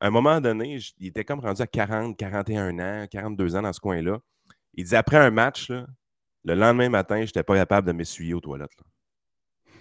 à 0.00 0.08
un 0.08 0.10
moment 0.10 0.40
donné, 0.40 0.78
il 0.98 1.08
était 1.08 1.24
comme 1.24 1.40
rendu 1.40 1.62
à 1.62 1.66
40, 1.66 2.16
41 2.16 2.78
ans, 2.78 3.06
42 3.10 3.56
ans 3.56 3.62
dans 3.62 3.72
ce 3.72 3.80
coin-là. 3.80 4.18
Il 4.78 4.84
dit 4.84 4.94
après 4.94 5.16
un 5.16 5.32
match, 5.32 5.72
le 6.44 6.54
lendemain 6.54 6.88
matin, 6.88 7.16
je 7.16 7.22
n'étais 7.22 7.42
pas 7.42 7.56
capable 7.56 7.88
de 7.88 7.92
m'essuyer 7.92 8.32
aux 8.32 8.40
toilettes. 8.40 8.70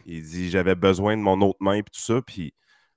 Il 0.08 0.24
dit 0.24 0.50
j'avais 0.50 0.74
besoin 0.74 1.16
de 1.16 1.22
mon 1.22 1.40
autre 1.42 1.60
main 1.60 1.74
et 1.74 1.84
tout 1.84 1.92
ça. 1.94 2.20
Puis 2.26 2.56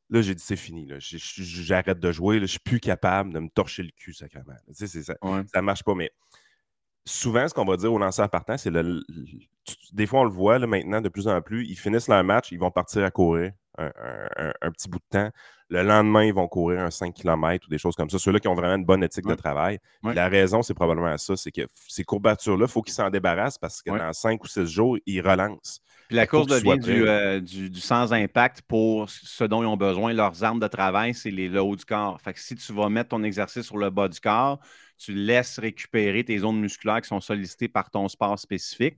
là, 0.09 0.23
j'ai 0.23 0.35
dit 0.35 0.43
c'est 0.43 0.57
fini. 0.57 0.89
J'arrête 0.99 2.01
de 2.01 2.11
jouer. 2.11 2.37
Je 2.37 2.41
ne 2.41 2.47
suis 2.47 2.59
plus 2.59 2.81
capable 2.81 3.35
de 3.35 3.41
me 3.41 3.51
torcher 3.51 3.83
le 3.83 3.91
cul, 3.91 4.15
sacrément. 4.15 4.55
ça 4.73 5.05
ne 5.05 5.61
marche 5.61 5.85
pas. 5.85 5.95
Mais 5.95 6.11
souvent, 7.05 7.47
ce 7.47 7.53
qu'on 7.53 7.67
va 7.67 7.77
dire 7.77 7.93
aux 7.93 7.99
lanceurs 7.99 8.31
partants, 8.31 8.57
c'est 8.57 8.71
le, 8.71 9.05
Des 9.93 10.07
fois, 10.07 10.21
on 10.21 10.25
le 10.25 10.31
voit 10.31 10.59
maintenant 10.61 11.03
de 11.03 11.11
plus 11.11 11.29
en 11.29 11.43
plus. 11.43 11.67
Ils 11.67 11.77
finissent 11.77 12.09
leur 12.09 12.25
match, 12.25 12.51
ils 12.51 12.59
vont 12.59 12.71
partir 12.71 13.05
à 13.05 13.11
courir 13.11 13.53
un 13.77 14.71
petit 14.73 14.89
bout 14.89 15.01
de 15.01 15.05
temps. 15.11 15.31
Le 15.71 15.83
lendemain, 15.83 16.25
ils 16.25 16.35
vont 16.35 16.49
courir 16.49 16.81
un 16.81 16.91
5 16.91 17.15
km 17.15 17.67
ou 17.67 17.71
des 17.71 17.79
choses 17.79 17.95
comme 17.95 18.11
ça. 18.11 18.19
Ceux-là 18.19 18.41
qui 18.41 18.49
ont 18.49 18.55
vraiment 18.55 18.75
une 18.75 18.85
bonne 18.85 19.05
éthique 19.05 19.27
de 19.27 19.35
travail. 19.35 19.79
La 20.03 20.29
raison, 20.29 20.63
c'est 20.63 20.75
probablement 20.75 21.17
ça. 21.17 21.37
C'est 21.37 21.53
que 21.53 21.63
ces 21.89 22.05
courbatures-là, 22.05 22.67
il 22.67 22.71
faut 22.71 22.83
qu'ils 22.83 22.95
s'en 22.95 23.09
débarrassent 23.09 23.59
parce 23.59 23.81
que 23.81 23.91
dans 23.91 24.13
5 24.13 24.43
ou 24.43 24.49
6 24.49 24.67
jours, 24.67 24.99
ils 25.07 25.21
relancent. 25.21 25.81
Puis 26.09 26.17
la 26.17 26.27
course 26.27 26.49
devient 26.49 26.77
euh, 26.89 27.39
du, 27.39 27.71
du, 27.71 27.81
sans 27.81 28.13
impact 28.13 28.63
pour 28.63 29.09
ce 29.09 29.45
dont 29.45 29.63
ils 29.63 29.67
ont 29.67 29.77
besoin. 29.77 30.13
Leurs 30.13 30.43
armes 30.43 30.59
de 30.59 30.67
travail, 30.67 31.15
c'est 31.15 31.31
les, 31.31 31.49
le 31.49 31.63
haut 31.63 31.77
du 31.77 31.85
corps. 31.85 32.21
Fait 32.21 32.33
que 32.33 32.41
si 32.41 32.57
tu 32.57 32.73
vas 32.73 32.89
mettre 32.89 33.11
ton 33.11 33.23
exercice 33.23 33.63
sur 33.63 33.77
le 33.77 33.91
bas 33.91 34.09
du 34.09 34.19
corps, 34.19 34.59
tu 34.99 35.15
laisses 35.15 35.61
récupérer 35.61 36.25
tes 36.25 36.39
zones 36.39 36.59
musculaires 36.59 37.01
qui 37.01 37.07
sont 37.07 37.21
sollicitées 37.21 37.69
par 37.69 37.91
ton 37.91 38.09
sport 38.09 38.37
spécifique. 38.41 38.97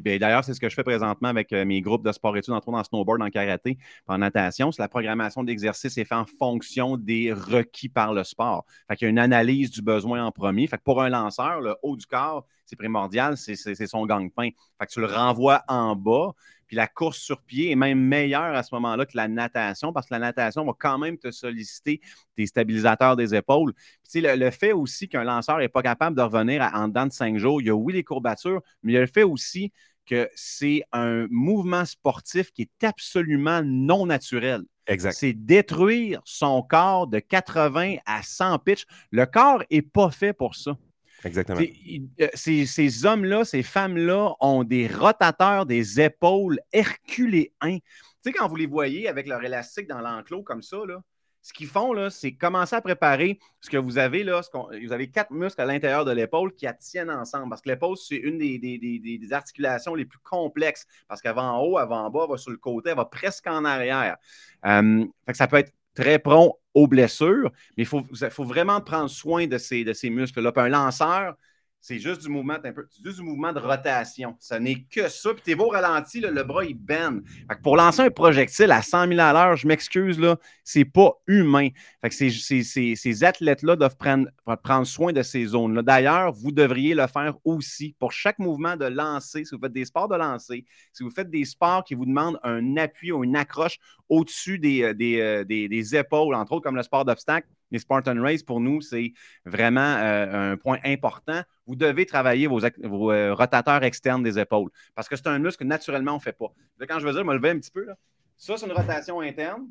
Ben, 0.00 0.18
d'ailleurs, 0.18 0.44
c'est 0.44 0.54
ce 0.54 0.60
que 0.60 0.68
je 0.68 0.74
fais 0.74 0.84
présentement 0.84 1.28
avec 1.28 1.52
euh, 1.52 1.64
mes 1.64 1.80
groupes 1.80 2.04
de 2.04 2.12
sport 2.12 2.36
études, 2.36 2.54
entre 2.54 2.68
autres 2.68 2.78
en 2.78 2.84
snowboard, 2.84 3.22
en 3.22 3.30
karaté, 3.30 3.78
en 4.06 4.18
natation. 4.18 4.70
La 4.78 4.88
programmation 4.88 5.44
d'exercice 5.44 5.96
est 5.98 6.04
faite 6.04 6.18
en 6.18 6.26
fonction 6.26 6.96
des 6.96 7.32
requis 7.32 7.88
par 7.88 8.14
le 8.14 8.24
sport. 8.24 8.64
Fait 8.88 8.96
qu'il 8.96 9.06
y 9.06 9.08
a 9.08 9.10
une 9.10 9.18
analyse 9.18 9.70
du 9.70 9.82
besoin 9.82 10.24
en 10.24 10.32
premier. 10.32 10.66
Fait 10.66 10.80
pour 10.82 11.02
un 11.02 11.08
lanceur, 11.08 11.60
le 11.60 11.76
haut 11.82 11.96
du 11.96 12.06
corps, 12.06 12.46
c'est 12.64 12.76
primordial, 12.76 13.36
c'est 13.36 13.86
son 13.86 14.06
gang-pain. 14.06 14.50
Fait 14.78 14.86
que 14.86 14.92
tu 14.92 15.00
le 15.00 15.06
renvoies 15.06 15.62
en 15.68 15.94
bas, 15.94 16.32
puis 16.72 16.78
la 16.78 16.86
course 16.86 17.18
sur 17.18 17.42
pied 17.42 17.70
est 17.70 17.76
même 17.76 18.00
meilleure 18.00 18.54
à 18.54 18.62
ce 18.62 18.74
moment-là 18.76 19.04
que 19.04 19.14
la 19.14 19.28
natation, 19.28 19.92
parce 19.92 20.06
que 20.06 20.14
la 20.14 20.20
natation 20.20 20.64
va 20.64 20.72
quand 20.72 20.96
même 20.96 21.18
te 21.18 21.30
solliciter 21.30 22.00
tes 22.34 22.46
stabilisateurs 22.46 23.14
des 23.14 23.34
épaules. 23.34 23.74
Puis, 24.10 24.22
le, 24.22 24.36
le, 24.36 24.50
fait 24.50 24.72
aussi 24.72 25.06
qu'un 25.06 25.22
lanceur 25.22 25.58
n'est 25.58 25.68
pas 25.68 25.82
capable 25.82 26.16
de 26.16 26.22
revenir 26.22 26.62
en 26.72 26.88
dedans 26.88 27.04
de 27.04 27.12
cinq 27.12 27.36
jours, 27.36 27.60
il 27.60 27.66
y 27.66 27.68
a 27.68 27.74
oui 27.74 27.92
les 27.92 28.04
courbatures, 28.04 28.62
mais 28.82 28.92
il 28.92 28.94
y 28.94 28.96
a 28.96 29.02
le 29.02 29.06
fait 29.06 29.22
aussi 29.22 29.70
que 30.06 30.30
c'est 30.34 30.82
un 30.92 31.26
mouvement 31.28 31.84
sportif 31.84 32.50
qui 32.52 32.62
est 32.62 32.84
absolument 32.84 33.60
non 33.62 34.06
naturel. 34.06 34.62
Exact. 34.86 35.12
C'est 35.12 35.34
détruire 35.34 36.22
son 36.24 36.62
corps 36.62 37.06
de 37.06 37.18
80 37.18 37.96
à 38.06 38.22
100 38.22 38.60
pitch. 38.60 38.86
Le 39.10 39.26
corps 39.26 39.62
n'est 39.70 39.82
pas 39.82 40.10
fait 40.10 40.32
pour 40.32 40.54
ça. 40.54 40.78
Exactement. 41.24 41.60
Euh, 41.60 42.28
ces, 42.34 43.06
hommes-là, 43.06 43.44
ces 43.44 43.62
femmes-là 43.62 44.34
ont 44.40 44.64
des 44.64 44.88
rotateurs 44.88 45.66
des 45.66 46.00
épaules 46.00 46.60
herculéens. 46.72 47.50
Tu 47.62 47.80
sais, 48.22 48.32
quand 48.32 48.48
vous 48.48 48.56
les 48.56 48.66
voyez 48.66 49.08
avec 49.08 49.26
leur 49.26 49.42
élastique 49.44 49.88
dans 49.88 50.00
l'enclos 50.00 50.42
comme 50.42 50.62
ça, 50.62 50.78
là, 50.86 51.02
ce 51.42 51.52
qu'ils 51.52 51.66
font, 51.66 51.92
là, 51.92 52.08
c'est 52.08 52.32
commencer 52.32 52.76
à 52.76 52.80
préparer 52.80 53.40
ce 53.60 53.68
que 53.68 53.76
vous 53.76 53.98
avez 53.98 54.22
là. 54.22 54.40
vous 54.52 54.92
avez 54.92 55.10
quatre 55.10 55.32
muscles 55.32 55.60
à 55.60 55.64
l'intérieur 55.64 56.04
de 56.04 56.12
l'épaule 56.12 56.54
qui 56.54 56.66
tiennent 56.78 57.10
ensemble. 57.10 57.48
Parce 57.50 57.62
que 57.62 57.68
l'épaule, 57.68 57.96
c'est 57.96 58.16
une 58.16 58.38
des, 58.38 59.32
articulations 59.32 59.96
les 59.96 60.04
plus 60.04 60.20
complexes. 60.20 60.86
Parce 61.08 61.20
va 61.20 61.42
en 61.42 61.60
haut, 61.60 61.80
elle 61.80 61.88
va 61.88 61.96
en 61.96 62.10
bas, 62.10 62.20
elle 62.24 62.30
va 62.30 62.36
sur 62.36 62.52
le 62.52 62.58
côté, 62.58 62.90
elle 62.90 62.96
va 62.96 63.06
presque 63.06 63.48
en 63.48 63.64
arrière. 63.64 64.16
Euh, 64.64 65.04
ça 65.32 65.48
peut 65.48 65.56
être 65.56 65.72
très 65.94 66.20
prompt 66.20 66.56
aux 66.74 66.86
blessures, 66.86 67.52
mais 67.76 67.84
il 67.84 67.86
faut, 67.86 68.02
vraiment 68.44 68.80
prendre 68.80 69.10
soin 69.10 69.46
de 69.46 69.58
ces, 69.58 69.84
de 69.84 69.92
ces 69.92 70.10
muscles-là. 70.10 70.52
un 70.56 70.68
lanceur, 70.68 71.36
c'est 71.82 71.98
juste 71.98 72.22
du 72.22 72.28
mouvement 72.28 72.58
un 72.62 72.72
peu, 72.72 72.86
juste 73.04 73.18
du 73.18 73.24
mouvement 73.24 73.52
de 73.52 73.58
rotation. 73.58 74.36
Ce 74.38 74.54
n'est 74.54 74.84
que 74.84 75.08
ça. 75.08 75.34
Puis 75.34 75.42
t'es 75.44 75.56
beau 75.56 75.66
ralenti, 75.66 76.20
le 76.20 76.42
bras, 76.44 76.64
il 76.64 76.76
bend. 76.76 77.18
pour 77.60 77.76
lancer 77.76 78.02
un 78.02 78.10
projectile 78.10 78.70
à 78.70 78.82
100 78.82 79.08
000 79.08 79.20
à 79.20 79.32
l'heure, 79.32 79.56
je 79.56 79.66
m'excuse, 79.66 80.16
là, 80.20 80.36
c'est 80.62 80.84
pas 80.84 81.10
humain. 81.26 81.70
Fait 82.00 82.08
que 82.08 82.94
ces, 82.94 83.24
athlètes-là 83.24 83.74
doivent 83.74 83.96
prendre, 83.96 84.28
prendre 84.62 84.86
soin 84.86 85.12
de 85.12 85.22
ces 85.22 85.44
zones-là. 85.44 85.82
D'ailleurs, 85.82 86.32
vous 86.32 86.52
devriez 86.52 86.94
le 86.94 87.08
faire 87.08 87.34
aussi. 87.44 87.96
Pour 87.98 88.12
chaque 88.12 88.38
mouvement 88.38 88.76
de 88.76 88.86
lancer, 88.86 89.44
si 89.44 89.52
vous 89.52 89.60
faites 89.60 89.72
des 89.72 89.84
sports 89.84 90.06
de 90.06 90.16
lancer, 90.16 90.64
si 90.92 91.02
vous 91.02 91.10
faites 91.10 91.30
des 91.30 91.44
sports 91.44 91.82
qui 91.82 91.94
vous 91.94 92.06
demandent 92.06 92.38
un 92.44 92.76
appui 92.76 93.10
ou 93.10 93.24
une 93.24 93.34
accroche 93.34 93.78
au-dessus 94.08 94.60
des, 94.60 94.82
euh, 94.82 94.94
euh, 95.00 95.44
des, 95.44 95.68
des 95.68 95.96
épaules, 95.96 96.36
entre 96.36 96.52
autres 96.52 96.62
comme 96.62 96.76
le 96.76 96.84
sport 96.84 97.04
d'obstacle, 97.04 97.48
les 97.72 97.78
Spartan 97.78 98.20
Race, 98.22 98.42
pour 98.42 98.60
nous, 98.60 98.80
c'est 98.80 99.12
vraiment 99.44 99.80
euh, 99.80 100.52
un 100.52 100.56
point 100.56 100.78
important. 100.84 101.42
Vous 101.66 101.74
devez 101.74 102.06
travailler 102.06 102.46
vos, 102.46 102.62
euh, 102.62 103.34
rotateurs 103.34 103.82
externes 103.82 104.22
des 104.22 104.38
épaules 104.38 104.70
parce 104.94 105.08
que 105.08 105.16
c'est 105.16 105.26
un 105.26 105.38
muscle 105.38 105.64
que 105.64 105.68
naturellement, 105.68 106.12
on 106.12 106.16
ne 106.16 106.20
fait 106.20 106.32
pas. 106.32 106.52
quand 106.86 107.00
je 107.00 107.06
veux 107.06 107.12
dire, 107.12 107.22
je 107.22 107.26
me 107.26 107.34
lever 107.34 107.50
un 107.50 107.58
petit 107.58 107.70
peu, 107.70 107.84
là. 107.84 107.96
ça, 108.36 108.56
c'est 108.56 108.66
une 108.66 108.72
rotation 108.72 109.20
interne. 109.20 109.66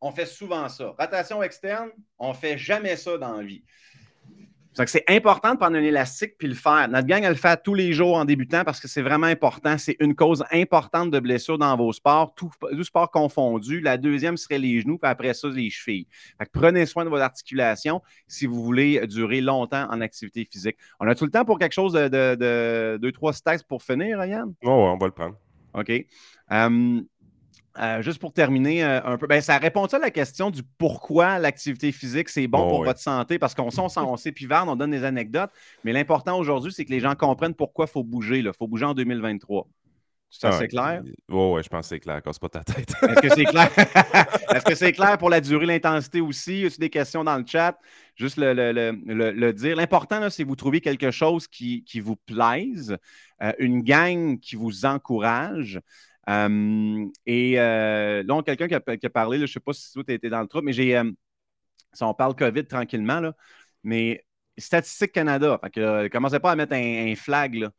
On 0.00 0.10
fait 0.10 0.26
souvent 0.26 0.68
ça. 0.68 0.94
Rotation 0.98 1.42
externe, 1.42 1.90
on 2.18 2.30
ne 2.30 2.34
fait 2.34 2.58
jamais 2.58 2.96
ça 2.96 3.16
dans 3.16 3.36
la 3.36 3.42
vie. 3.42 3.64
C'est 4.86 5.04
important 5.08 5.52
de 5.52 5.58
prendre 5.58 5.76
un 5.76 5.82
élastique 5.82 6.36
puis 6.36 6.48
le 6.48 6.54
faire. 6.54 6.88
Notre 6.88 7.06
gang, 7.06 7.22
elle 7.22 7.30
le 7.30 7.36
fait 7.36 7.62
tous 7.62 7.74
les 7.74 7.92
jours 7.92 8.16
en 8.16 8.24
débutant 8.24 8.64
parce 8.64 8.80
que 8.80 8.88
c'est 8.88 9.02
vraiment 9.02 9.26
important. 9.26 9.78
C'est 9.78 9.96
une 10.00 10.14
cause 10.14 10.44
importante 10.50 11.10
de 11.10 11.20
blessures 11.20 11.58
dans 11.58 11.76
vos 11.76 11.92
sports, 11.92 12.34
tout, 12.34 12.50
sport 12.82 13.10
confondu. 13.10 13.80
La 13.80 13.96
deuxième 13.96 14.36
serait 14.36 14.58
les 14.58 14.80
genoux, 14.80 14.98
puis 14.98 15.10
après 15.10 15.32
ça, 15.34 15.48
les 15.48 15.70
chevilles. 15.70 16.08
prenez 16.52 16.86
soin 16.86 17.04
de 17.04 17.10
vos 17.10 17.18
articulations 17.18 18.02
si 18.26 18.46
vous 18.46 18.62
voulez 18.64 19.06
durer 19.06 19.40
longtemps 19.40 19.86
en 19.90 20.00
activité 20.00 20.44
physique. 20.50 20.76
On 20.98 21.06
a 21.06 21.14
tout 21.14 21.24
le 21.24 21.30
temps 21.30 21.44
pour 21.44 21.58
quelque 21.58 21.72
chose 21.72 21.92
de, 21.92 22.96
deux, 22.96 23.12
trois 23.12 23.32
stats 23.32 23.58
pour 23.68 23.82
finir, 23.82 24.18
Ryan? 24.18 24.46
Oui, 24.62 24.70
on 24.70 24.96
va 24.96 25.06
le 25.06 25.12
prendre. 25.12 25.36
OK. 25.74 26.06
Hum, 26.50 27.04
euh, 27.78 28.02
juste 28.02 28.20
pour 28.20 28.32
terminer 28.32 28.84
euh, 28.84 29.00
un 29.04 29.18
peu, 29.18 29.26
ben, 29.26 29.40
ça 29.40 29.58
répond 29.58 29.84
à 29.84 29.98
la 29.98 30.10
question 30.10 30.50
du 30.50 30.62
pourquoi 30.78 31.38
l'activité 31.38 31.90
physique, 31.90 32.28
c'est 32.28 32.46
bon 32.46 32.68
pour 32.68 32.84
votre 32.84 33.00
santé? 33.00 33.38
Parce 33.38 33.54
qu'on 33.54 33.70
sait, 33.70 33.80
on, 33.80 34.12
on 34.12 34.16
pivarde, 34.16 34.68
on 34.68 34.76
donne 34.76 34.92
des 34.92 35.04
anecdotes, 35.04 35.50
mais 35.82 35.92
l'important 35.92 36.38
aujourd'hui, 36.38 36.72
c'est 36.72 36.84
que 36.84 36.92
les 36.92 37.00
gens 37.00 37.14
comprennent 37.14 37.54
pourquoi 37.54 37.86
il 37.88 37.90
faut 37.90 38.04
bouger. 38.04 38.38
Il 38.38 38.50
faut 38.56 38.68
bouger 38.68 38.84
en 38.84 38.94
2023. 38.94 39.66
C'est 40.36 40.48
assez 40.48 40.68
clair? 40.68 41.00
Oui, 41.28 41.52
ouais, 41.52 41.62
je 41.62 41.68
pense 41.68 41.82
que 41.82 41.94
c'est 41.94 42.00
clair. 42.00 42.20
Casse 42.20 42.40
pas 42.40 42.48
ta 42.48 42.64
tête. 42.64 42.92
Est-ce 43.02 43.20
que 43.20 43.28
c'est 43.28 43.44
clair? 43.44 43.70
Est-ce 43.76 44.64
que 44.64 44.74
c'est 44.74 44.92
clair 44.92 45.16
pour 45.16 45.30
la 45.30 45.40
durée, 45.40 45.64
l'intensité 45.64 46.20
aussi? 46.20 46.62
Y 46.62 46.66
a 46.66 46.68
des 46.76 46.90
questions 46.90 47.22
dans 47.22 47.38
le 47.38 47.44
chat? 47.46 47.78
Juste 48.16 48.36
le, 48.38 49.52
dire. 49.52 49.76
L'important, 49.76 50.28
c'est 50.30 50.42
que 50.42 50.48
vous 50.48 50.56
trouviez 50.56 50.80
quelque 50.80 51.12
chose 51.12 51.46
qui, 51.46 51.84
vous 52.00 52.16
plaise, 52.16 52.96
euh, 53.42 53.52
une 53.58 53.82
gang 53.82 54.38
qui 54.40 54.56
vous 54.56 54.84
encourage. 54.84 55.80
Euh, 56.28 57.06
et 57.26 57.58
euh, 57.58 58.22
là, 58.22 58.42
quelqu'un 58.42 58.68
qui, 58.68 59.06
a, 59.06 59.10
parlé, 59.10 59.38
je 59.38 59.42
ne 59.42 59.46
sais 59.46 59.60
pas 59.60 59.72
si 59.72 59.92
tu 59.92 60.00
as 60.08 60.14
été 60.14 60.28
dans 60.28 60.40
le 60.40 60.46
trou, 60.46 60.60
mais 60.62 60.72
j'ai. 60.72 60.96
Euh, 60.96 61.10
si 61.92 62.02
on 62.02 62.14
parle 62.14 62.34
COVID 62.34 62.66
tranquillement, 62.66 63.20
là, 63.20 63.34
mais 63.84 64.24
Statistique 64.58 65.12
Canada, 65.12 65.60
fait 65.62 66.10
commencez 66.10 66.40
pas 66.40 66.50
à 66.50 66.56
mettre 66.56 66.74
un, 66.74 67.14
flag 67.14 67.54
là, 67.54 67.70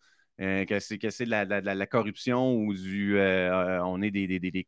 que 0.66 0.80
c'est 0.80 1.26
de 1.26 1.30
la, 1.30 1.86
corruption 1.86 2.56
ou 2.56 2.74
du 2.74 3.20
on 3.20 4.02
est 4.02 4.12
des, 4.12 4.28
des, 4.28 4.40
des, 4.40 4.66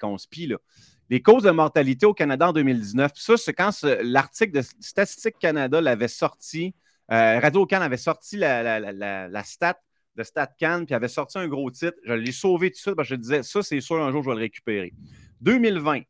Les 1.10 1.22
causes 1.22 1.44
de 1.44 1.52
mortalité 1.52 2.06
au 2.06 2.14
Canada 2.14 2.50
en 2.50 2.54
2019, 2.54 3.14
ça, 3.16 3.38
c'est 3.38 3.54
quand 3.54 3.72
l'article 4.02 4.52
de 4.52 4.62
Statistique 4.82 5.40
Canada 5.40 5.80
l'avait 5.80 6.10
sorti, 6.10 6.76
Radio-Can 7.08 7.80
avait 7.80 7.96
sorti 7.96 8.36
la, 8.36 8.80
la, 8.82 9.44
stat 9.46 9.80
de 10.18 10.24
StatCan, 10.24 10.86
puis 10.86 10.96
avait 10.96 11.08
sorti 11.08 11.38
un 11.38 11.48
gros 11.48 11.70
titre. 11.70 11.98
Je 12.04 12.14
l'ai 12.14 12.32
sauvé 12.32 12.72
tout 12.72 12.76
de 12.76 12.80
suite 12.80 12.96
parce 12.96 13.08
que 13.08 13.16
je 13.16 13.20
disais, 13.20 13.44
ça, 13.44 13.62
c'est 13.62 13.80
sûr, 13.80 14.02
un 14.02 14.12
jour, 14.12 14.24
je 14.24 14.30
vais 14.30 14.36
le 14.36 14.42
récupérer. 14.42 14.94
2020, 15.42 16.02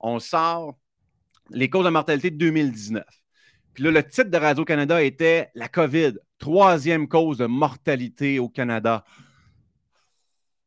on 0.00 0.20
sort 0.20 0.78
les 1.50 1.68
causes 1.68 1.84
de 1.84 1.90
mortalité 1.90 2.30
de 2.30 2.36
2019. 2.36 3.04
Puis 3.74 3.84
là, 3.84 3.90
le 3.90 4.02
titre 4.02 4.30
de 4.30 4.36
Radio-Canada 4.38 5.02
était 5.02 5.50
La 5.54 5.68
COVID, 5.68 6.14
troisième 6.38 7.08
cause 7.08 7.38
de 7.38 7.46
mortalité 7.46 8.38
au 8.38 8.48
Canada. 8.48 9.04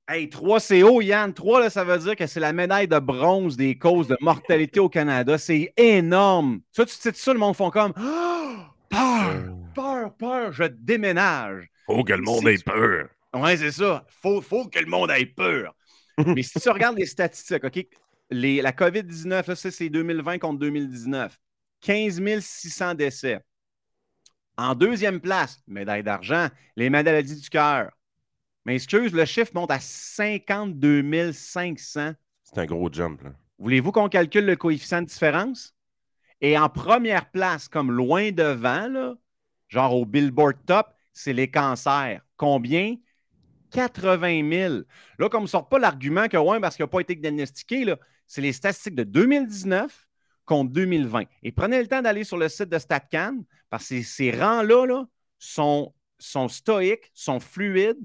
Hey, 0.08 0.30
3 0.30 0.60
CO, 0.60 1.02
Yann. 1.02 1.34
3, 1.34 1.60
là, 1.62 1.70
ça 1.70 1.84
veut 1.84 1.98
dire 2.00 2.16
que 2.16 2.28
c'est 2.28 2.40
la 2.40 2.52
médaille 2.52 2.88
de 2.88 3.00
bronze 3.00 3.56
des 3.56 3.78
causes 3.78 4.08
de 4.08 4.18
mortalité 4.22 4.80
au 4.80 4.90
Canada. 4.90 5.38
C'est 5.38 5.72
énorme. 5.78 6.62
Ça, 6.72 6.86
tu 6.86 6.94
sais 6.94 7.12
ça, 7.14 7.32
le 7.32 7.40
monde 7.40 7.56
font 7.56 7.70
comme 7.70 7.94
oh, 7.96 8.56
peur, 8.90 9.30
euh. 9.30 9.52
peur, 9.76 10.14
peur, 10.16 10.52
je 10.52 10.64
déménage. 10.64 11.70
Faut 11.90 12.04
que 12.04 12.14
le 12.14 12.22
monde 12.22 12.48
ait 12.48 12.58
peur. 12.60 13.10
Oui, 13.34 13.58
c'est 13.58 13.72
ça. 13.72 14.06
Faut, 14.10 14.42
faut 14.42 14.68
que 14.68 14.78
le 14.78 14.86
monde 14.86 15.10
ait 15.10 15.26
peur. 15.26 15.76
Mais 16.18 16.44
si 16.44 16.60
tu 16.60 16.70
regardes 16.70 17.00
les 17.00 17.08
statistiques, 17.08 17.64
OK, 17.64 17.88
la 18.30 18.72
COVID-19, 18.72 19.56
c'est 19.56 19.90
2020 19.90 20.38
contre 20.38 20.60
2019. 20.60 21.40
15 21.82 22.22
600 22.42 22.94
décès. 22.94 23.40
En 24.56 24.76
deuxième 24.76 25.20
place, 25.20 25.64
médaille 25.66 26.04
d'argent, 26.04 26.50
les 26.76 26.92
maladies 26.92 27.42
du 27.42 27.50
cœur. 27.50 27.90
Mais 28.66 28.76
excuse, 28.76 29.12
le 29.12 29.26
chiffre 29.26 29.52
monte 29.56 29.72
à 29.72 29.80
52 29.80 31.32
500. 31.32 32.12
C'est 32.44 32.58
un 32.60 32.66
gros 32.66 32.92
jump. 32.92 33.24
Voulez-vous 33.58 33.92
qu'on 33.92 34.10
calcule 34.10 34.46
le 34.46 34.56
coefficient 34.56 35.02
de 35.02 35.08
différence? 35.08 35.74
Et 36.40 36.56
en 36.56 36.70
première 36.70 37.32
place, 37.32 37.68
comme 37.68 37.92
loin 37.92 38.32
devant, 38.32 39.16
genre 39.70 39.96
au 39.96 40.06
Billboard 40.06 40.58
Top, 40.68 40.94
c'est 41.20 41.34
les 41.34 41.52
cancers. 41.52 42.22
Combien? 42.38 42.96
80 43.72 44.50
000. 44.50 44.74
Là, 45.20 45.30
comme 45.30 45.44
ne 45.44 45.48
sort 45.48 45.68
pas 45.68 45.78
l'argument 45.78 46.28
que, 46.30 46.38
ouais, 46.38 46.60
parce 46.62 46.76
qu'il 46.76 46.84
n'a 46.84 46.88
pas 46.88 47.02
été 47.02 47.14
diagnostiqué, 47.14 47.94
c'est 48.26 48.42
les 48.42 48.54
statistiques 48.54 48.96
de 48.96 49.04
2019 49.04 50.08
contre 50.46 50.72
2020. 50.72 51.26
Et 51.44 51.52
prenez 51.52 51.82
le 51.82 51.88
temps 51.88 52.02
d'aller 52.02 52.24
sur 52.24 52.38
le 52.38 52.48
site 52.48 52.70
de 52.70 52.80
StatCan, 52.80 53.44
parce 53.70 53.90
que 53.90 54.02
ces 54.02 54.32
rangs-là 54.32 55.06
sont, 55.38 55.94
sont 56.18 56.48
stoïques, 56.48 57.12
sont 57.14 57.40
fluides, 57.40 58.00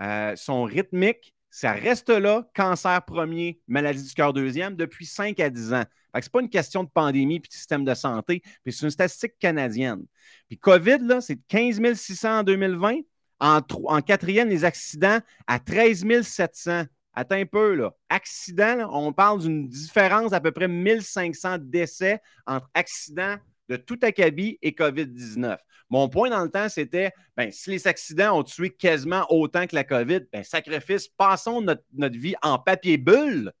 euh, 0.00 0.36
sont 0.36 0.62
rythmiques. 0.62 1.34
Ça 1.50 1.72
reste 1.72 2.10
là, 2.10 2.48
cancer 2.54 3.04
premier, 3.04 3.60
maladie 3.66 4.04
du 4.04 4.14
cœur 4.14 4.32
deuxième, 4.32 4.76
depuis 4.76 5.04
5 5.04 5.38
à 5.40 5.50
10 5.50 5.72
ans. 5.74 5.84
Ce 6.14 6.18
n'est 6.18 6.28
pas 6.32 6.40
une 6.40 6.48
question 6.48 6.84
de 6.84 6.88
pandémie 6.88 7.40
puis 7.40 7.48
de 7.48 7.54
système 7.54 7.84
de 7.84 7.94
santé, 7.94 8.42
puis 8.62 8.72
c'est 8.72 8.84
une 8.84 8.90
statistique 8.90 9.38
canadienne. 9.38 10.04
Puis 10.48 10.58
COVID, 10.58 10.98
là, 11.00 11.20
c'est 11.20 11.38
15 11.48 11.94
600 11.94 12.38
en 12.38 12.42
2020. 12.42 12.98
En, 13.40 13.62
quatrième, 14.02 14.48
les 14.48 14.64
accidents 14.64 15.18
à 15.46 15.58
13 15.58 16.04
700. 16.22 16.84
Attends 17.14 17.36
un 17.36 17.46
peu, 17.46 17.74
là. 17.74 17.94
Accident, 18.08 18.88
on 18.92 19.12
parle 19.12 19.40
d'une 19.40 19.66
différence 19.66 20.30
d'à 20.30 20.40
peu 20.40 20.52
près 20.52 20.68
1500 20.68 21.56
décès 21.60 22.20
entre 22.46 22.70
accidents 22.74 23.36
de 23.70 23.76
tout 23.76 23.98
acabit 24.02 24.58
et 24.62 24.72
COVID-19. 24.72 25.56
Mon 25.90 26.08
point 26.08 26.28
dans 26.28 26.42
le 26.42 26.50
temps, 26.50 26.68
c'était 26.68 27.12
ben, 27.36 27.50
si 27.52 27.70
les 27.70 27.86
accidents 27.86 28.38
ont 28.38 28.42
tué 28.42 28.70
quasiment 28.70 29.24
autant 29.30 29.66
que 29.66 29.76
la 29.76 29.84
COVID, 29.84 30.20
ben, 30.32 30.42
sacrifice, 30.42 31.08
passons 31.08 31.62
notre, 31.62 32.18
vie 32.18 32.34
en 32.42 32.58
papier 32.58 32.98
bulle. 32.98 33.52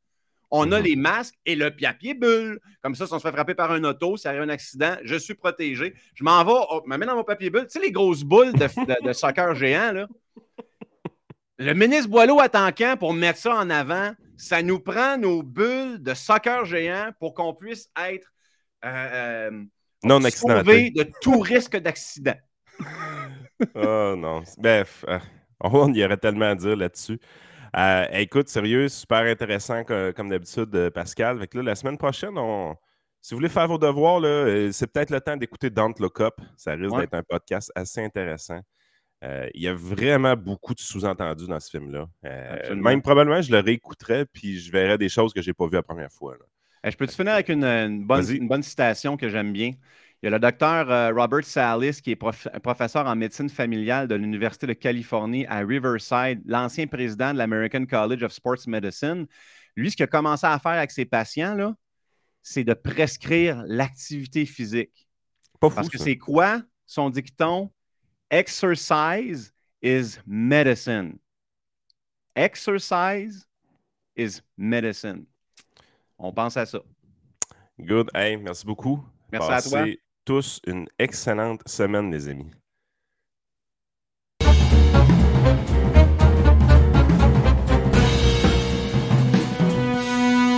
On 0.50 0.72
a 0.72 0.80
mhm. 0.80 0.84
les 0.84 0.96
masques 0.96 1.36
et 1.46 1.54
le 1.54 1.70
papier 1.70 2.14
bulle. 2.14 2.60
Comme 2.82 2.96
ça, 2.96 3.06
si 3.06 3.12
on 3.14 3.20
se 3.20 3.22
fait 3.22 3.32
frapper 3.32 3.54
par 3.54 3.70
un 3.70 3.84
auto, 3.84 4.16
s'il 4.16 4.28
arrive 4.28 4.42
un 4.42 4.48
accident, 4.48 4.96
je 5.04 5.14
suis 5.14 5.34
protégé. 5.34 5.94
Je 6.14 6.24
m'en 6.24 6.44
vais, 6.44 6.52
oh, 6.52 6.82
je 6.84 6.88
m'amène 6.88 7.08
dans 7.08 7.16
mon 7.16 7.24
papier 7.24 7.50
bulle. 7.50 7.66
Tu 7.66 7.78
sais, 7.78 7.80
les 7.80 7.92
grosses 7.92 8.24
boules 8.24 8.52
de, 8.52 9.06
de 9.06 9.12
soccer 9.12 9.54
géant, 9.54 9.92
là? 9.92 10.08
Le 11.58 11.74
ministre 11.74 12.08
Boileau 12.08 12.40
attend 12.40 12.70
quand 12.72 12.96
pour 12.98 13.12
mettre 13.12 13.38
ça 13.38 13.54
en 13.54 13.70
avant? 13.70 14.12
Ça 14.36 14.62
nous 14.62 14.80
prend 14.80 15.18
nos 15.18 15.42
bulles 15.42 16.02
de 16.02 16.14
soccer 16.14 16.64
géant 16.64 17.10
pour 17.20 17.34
qu'on 17.34 17.54
puisse 17.54 17.90
être 17.96 18.32
euh, 18.84 19.50
euh 19.50 19.64
non 20.04 20.20
sauvé 20.30 20.90
de 20.90 21.10
tout 21.20 21.40
risque 21.40 21.76
d'accident. 21.76 22.36
oh 23.74 24.14
non. 24.16 24.42
Bref, 24.58 25.04
euh, 25.08 25.18
on 25.60 25.92
y 25.92 26.04
aurait 26.04 26.16
tellement 26.16 26.50
à 26.50 26.54
dire 26.54 26.76
là-dessus. 26.76 27.20
Euh, 27.76 28.06
écoute, 28.12 28.48
sérieux, 28.48 28.88
super 28.88 29.20
intéressant 29.20 29.84
comme, 29.84 30.28
d'habitude, 30.28 30.90
Pascal. 30.90 31.36
Avec 31.36 31.54
là, 31.54 31.62
la 31.62 31.74
semaine 31.74 31.98
prochaine, 31.98 32.34
si 33.20 33.34
vous 33.34 33.38
voulez 33.38 33.48
faire 33.48 33.68
vos 33.68 33.78
devoirs, 33.78 34.20
c'est 34.72 34.92
peut-être 34.92 35.10
le 35.10 35.20
temps 35.20 35.36
d'écouter 35.36 35.70
Don't 35.70 35.94
Look 36.00 36.20
Up. 36.20 36.34
Ça 36.56 36.72
risque 36.74 36.96
d'être 36.98 37.14
un 37.14 37.22
podcast 37.22 37.70
assez 37.76 38.02
intéressant. 38.02 38.60
Euh, 39.22 39.48
il 39.54 39.62
y 39.62 39.68
a 39.68 39.74
vraiment 39.74 40.34
beaucoup 40.34 40.74
de 40.74 40.80
sous-entendus 40.80 41.46
dans 41.46 41.60
ce 41.60 41.70
film-là. 41.70 42.08
Euh, 42.24 42.74
même 42.74 43.02
probablement, 43.02 43.42
je 43.42 43.52
le 43.52 43.58
réécouterais 43.58 44.24
puis 44.24 44.58
je 44.58 44.72
verrais 44.72 44.96
des 44.96 45.10
choses 45.10 45.34
que 45.34 45.42
je 45.42 45.50
n'ai 45.50 45.54
pas 45.54 45.66
vues 45.66 45.74
la 45.74 45.82
première 45.82 46.10
fois. 46.10 46.36
Je 46.84 46.96
peux 46.96 47.06
te 47.06 47.12
finir 47.12 47.32
avec 47.34 47.48
une, 47.48 48.04
bonne, 48.04 48.62
citation 48.62 49.16
que 49.16 49.28
j'aime 49.28 49.52
bien? 49.52 49.72
Il 50.22 50.26
y 50.26 50.28
a 50.28 50.30
le 50.30 50.38
docteur 50.38 50.90
euh, 50.90 51.12
Robert 51.14 51.44
Salis, 51.44 52.00
qui 52.02 52.10
est 52.10 52.16
professeur 52.16 53.06
en 53.06 53.16
médecine 53.16 53.48
familiale 53.48 54.06
de 54.06 54.14
l'Université 54.14 54.66
de 54.66 54.74
Californie 54.74 55.46
à 55.46 55.60
Riverside, 55.60 56.42
l'ancien 56.44 56.86
président 56.86 57.32
de 57.32 57.38
l'American 57.38 57.86
College 57.86 58.22
of 58.22 58.32
Sports 58.32 58.66
Medicine. 58.66 59.26
Lui, 59.76 59.90
ce 59.90 59.96
qu'il 59.96 60.04
a 60.04 60.08
commencé 60.08 60.46
à 60.46 60.58
faire 60.58 60.72
avec 60.72 60.90
ses 60.90 61.06
patients, 61.06 61.74
c'est 62.42 62.64
de 62.64 62.74
prescrire 62.74 63.62
l'activité 63.66 64.44
physique. 64.44 65.08
Parce 65.58 65.88
que 65.88 65.98
c'est 65.98 66.16
quoi? 66.16 66.62
Son 66.86 67.10
dicton? 67.10 67.70
Exercise 68.30 69.52
is 69.82 70.18
medicine. 70.26 71.18
Exercise 72.36 73.46
is 74.16 74.42
medicine. 74.56 75.26
On 76.22 76.32
pense 76.32 76.56
à 76.56 76.66
ça. 76.66 76.80
Good. 77.80 78.10
Hey, 78.14 78.36
merci 78.36 78.66
beaucoup. 78.66 79.02
Merci 79.32 79.50
à 79.50 79.62
toi. 79.62 79.84
tous 80.24 80.60
une 80.66 80.86
excellente 80.98 81.66
semaine, 81.66 82.10
les 82.10 82.28
amis. 82.28 82.50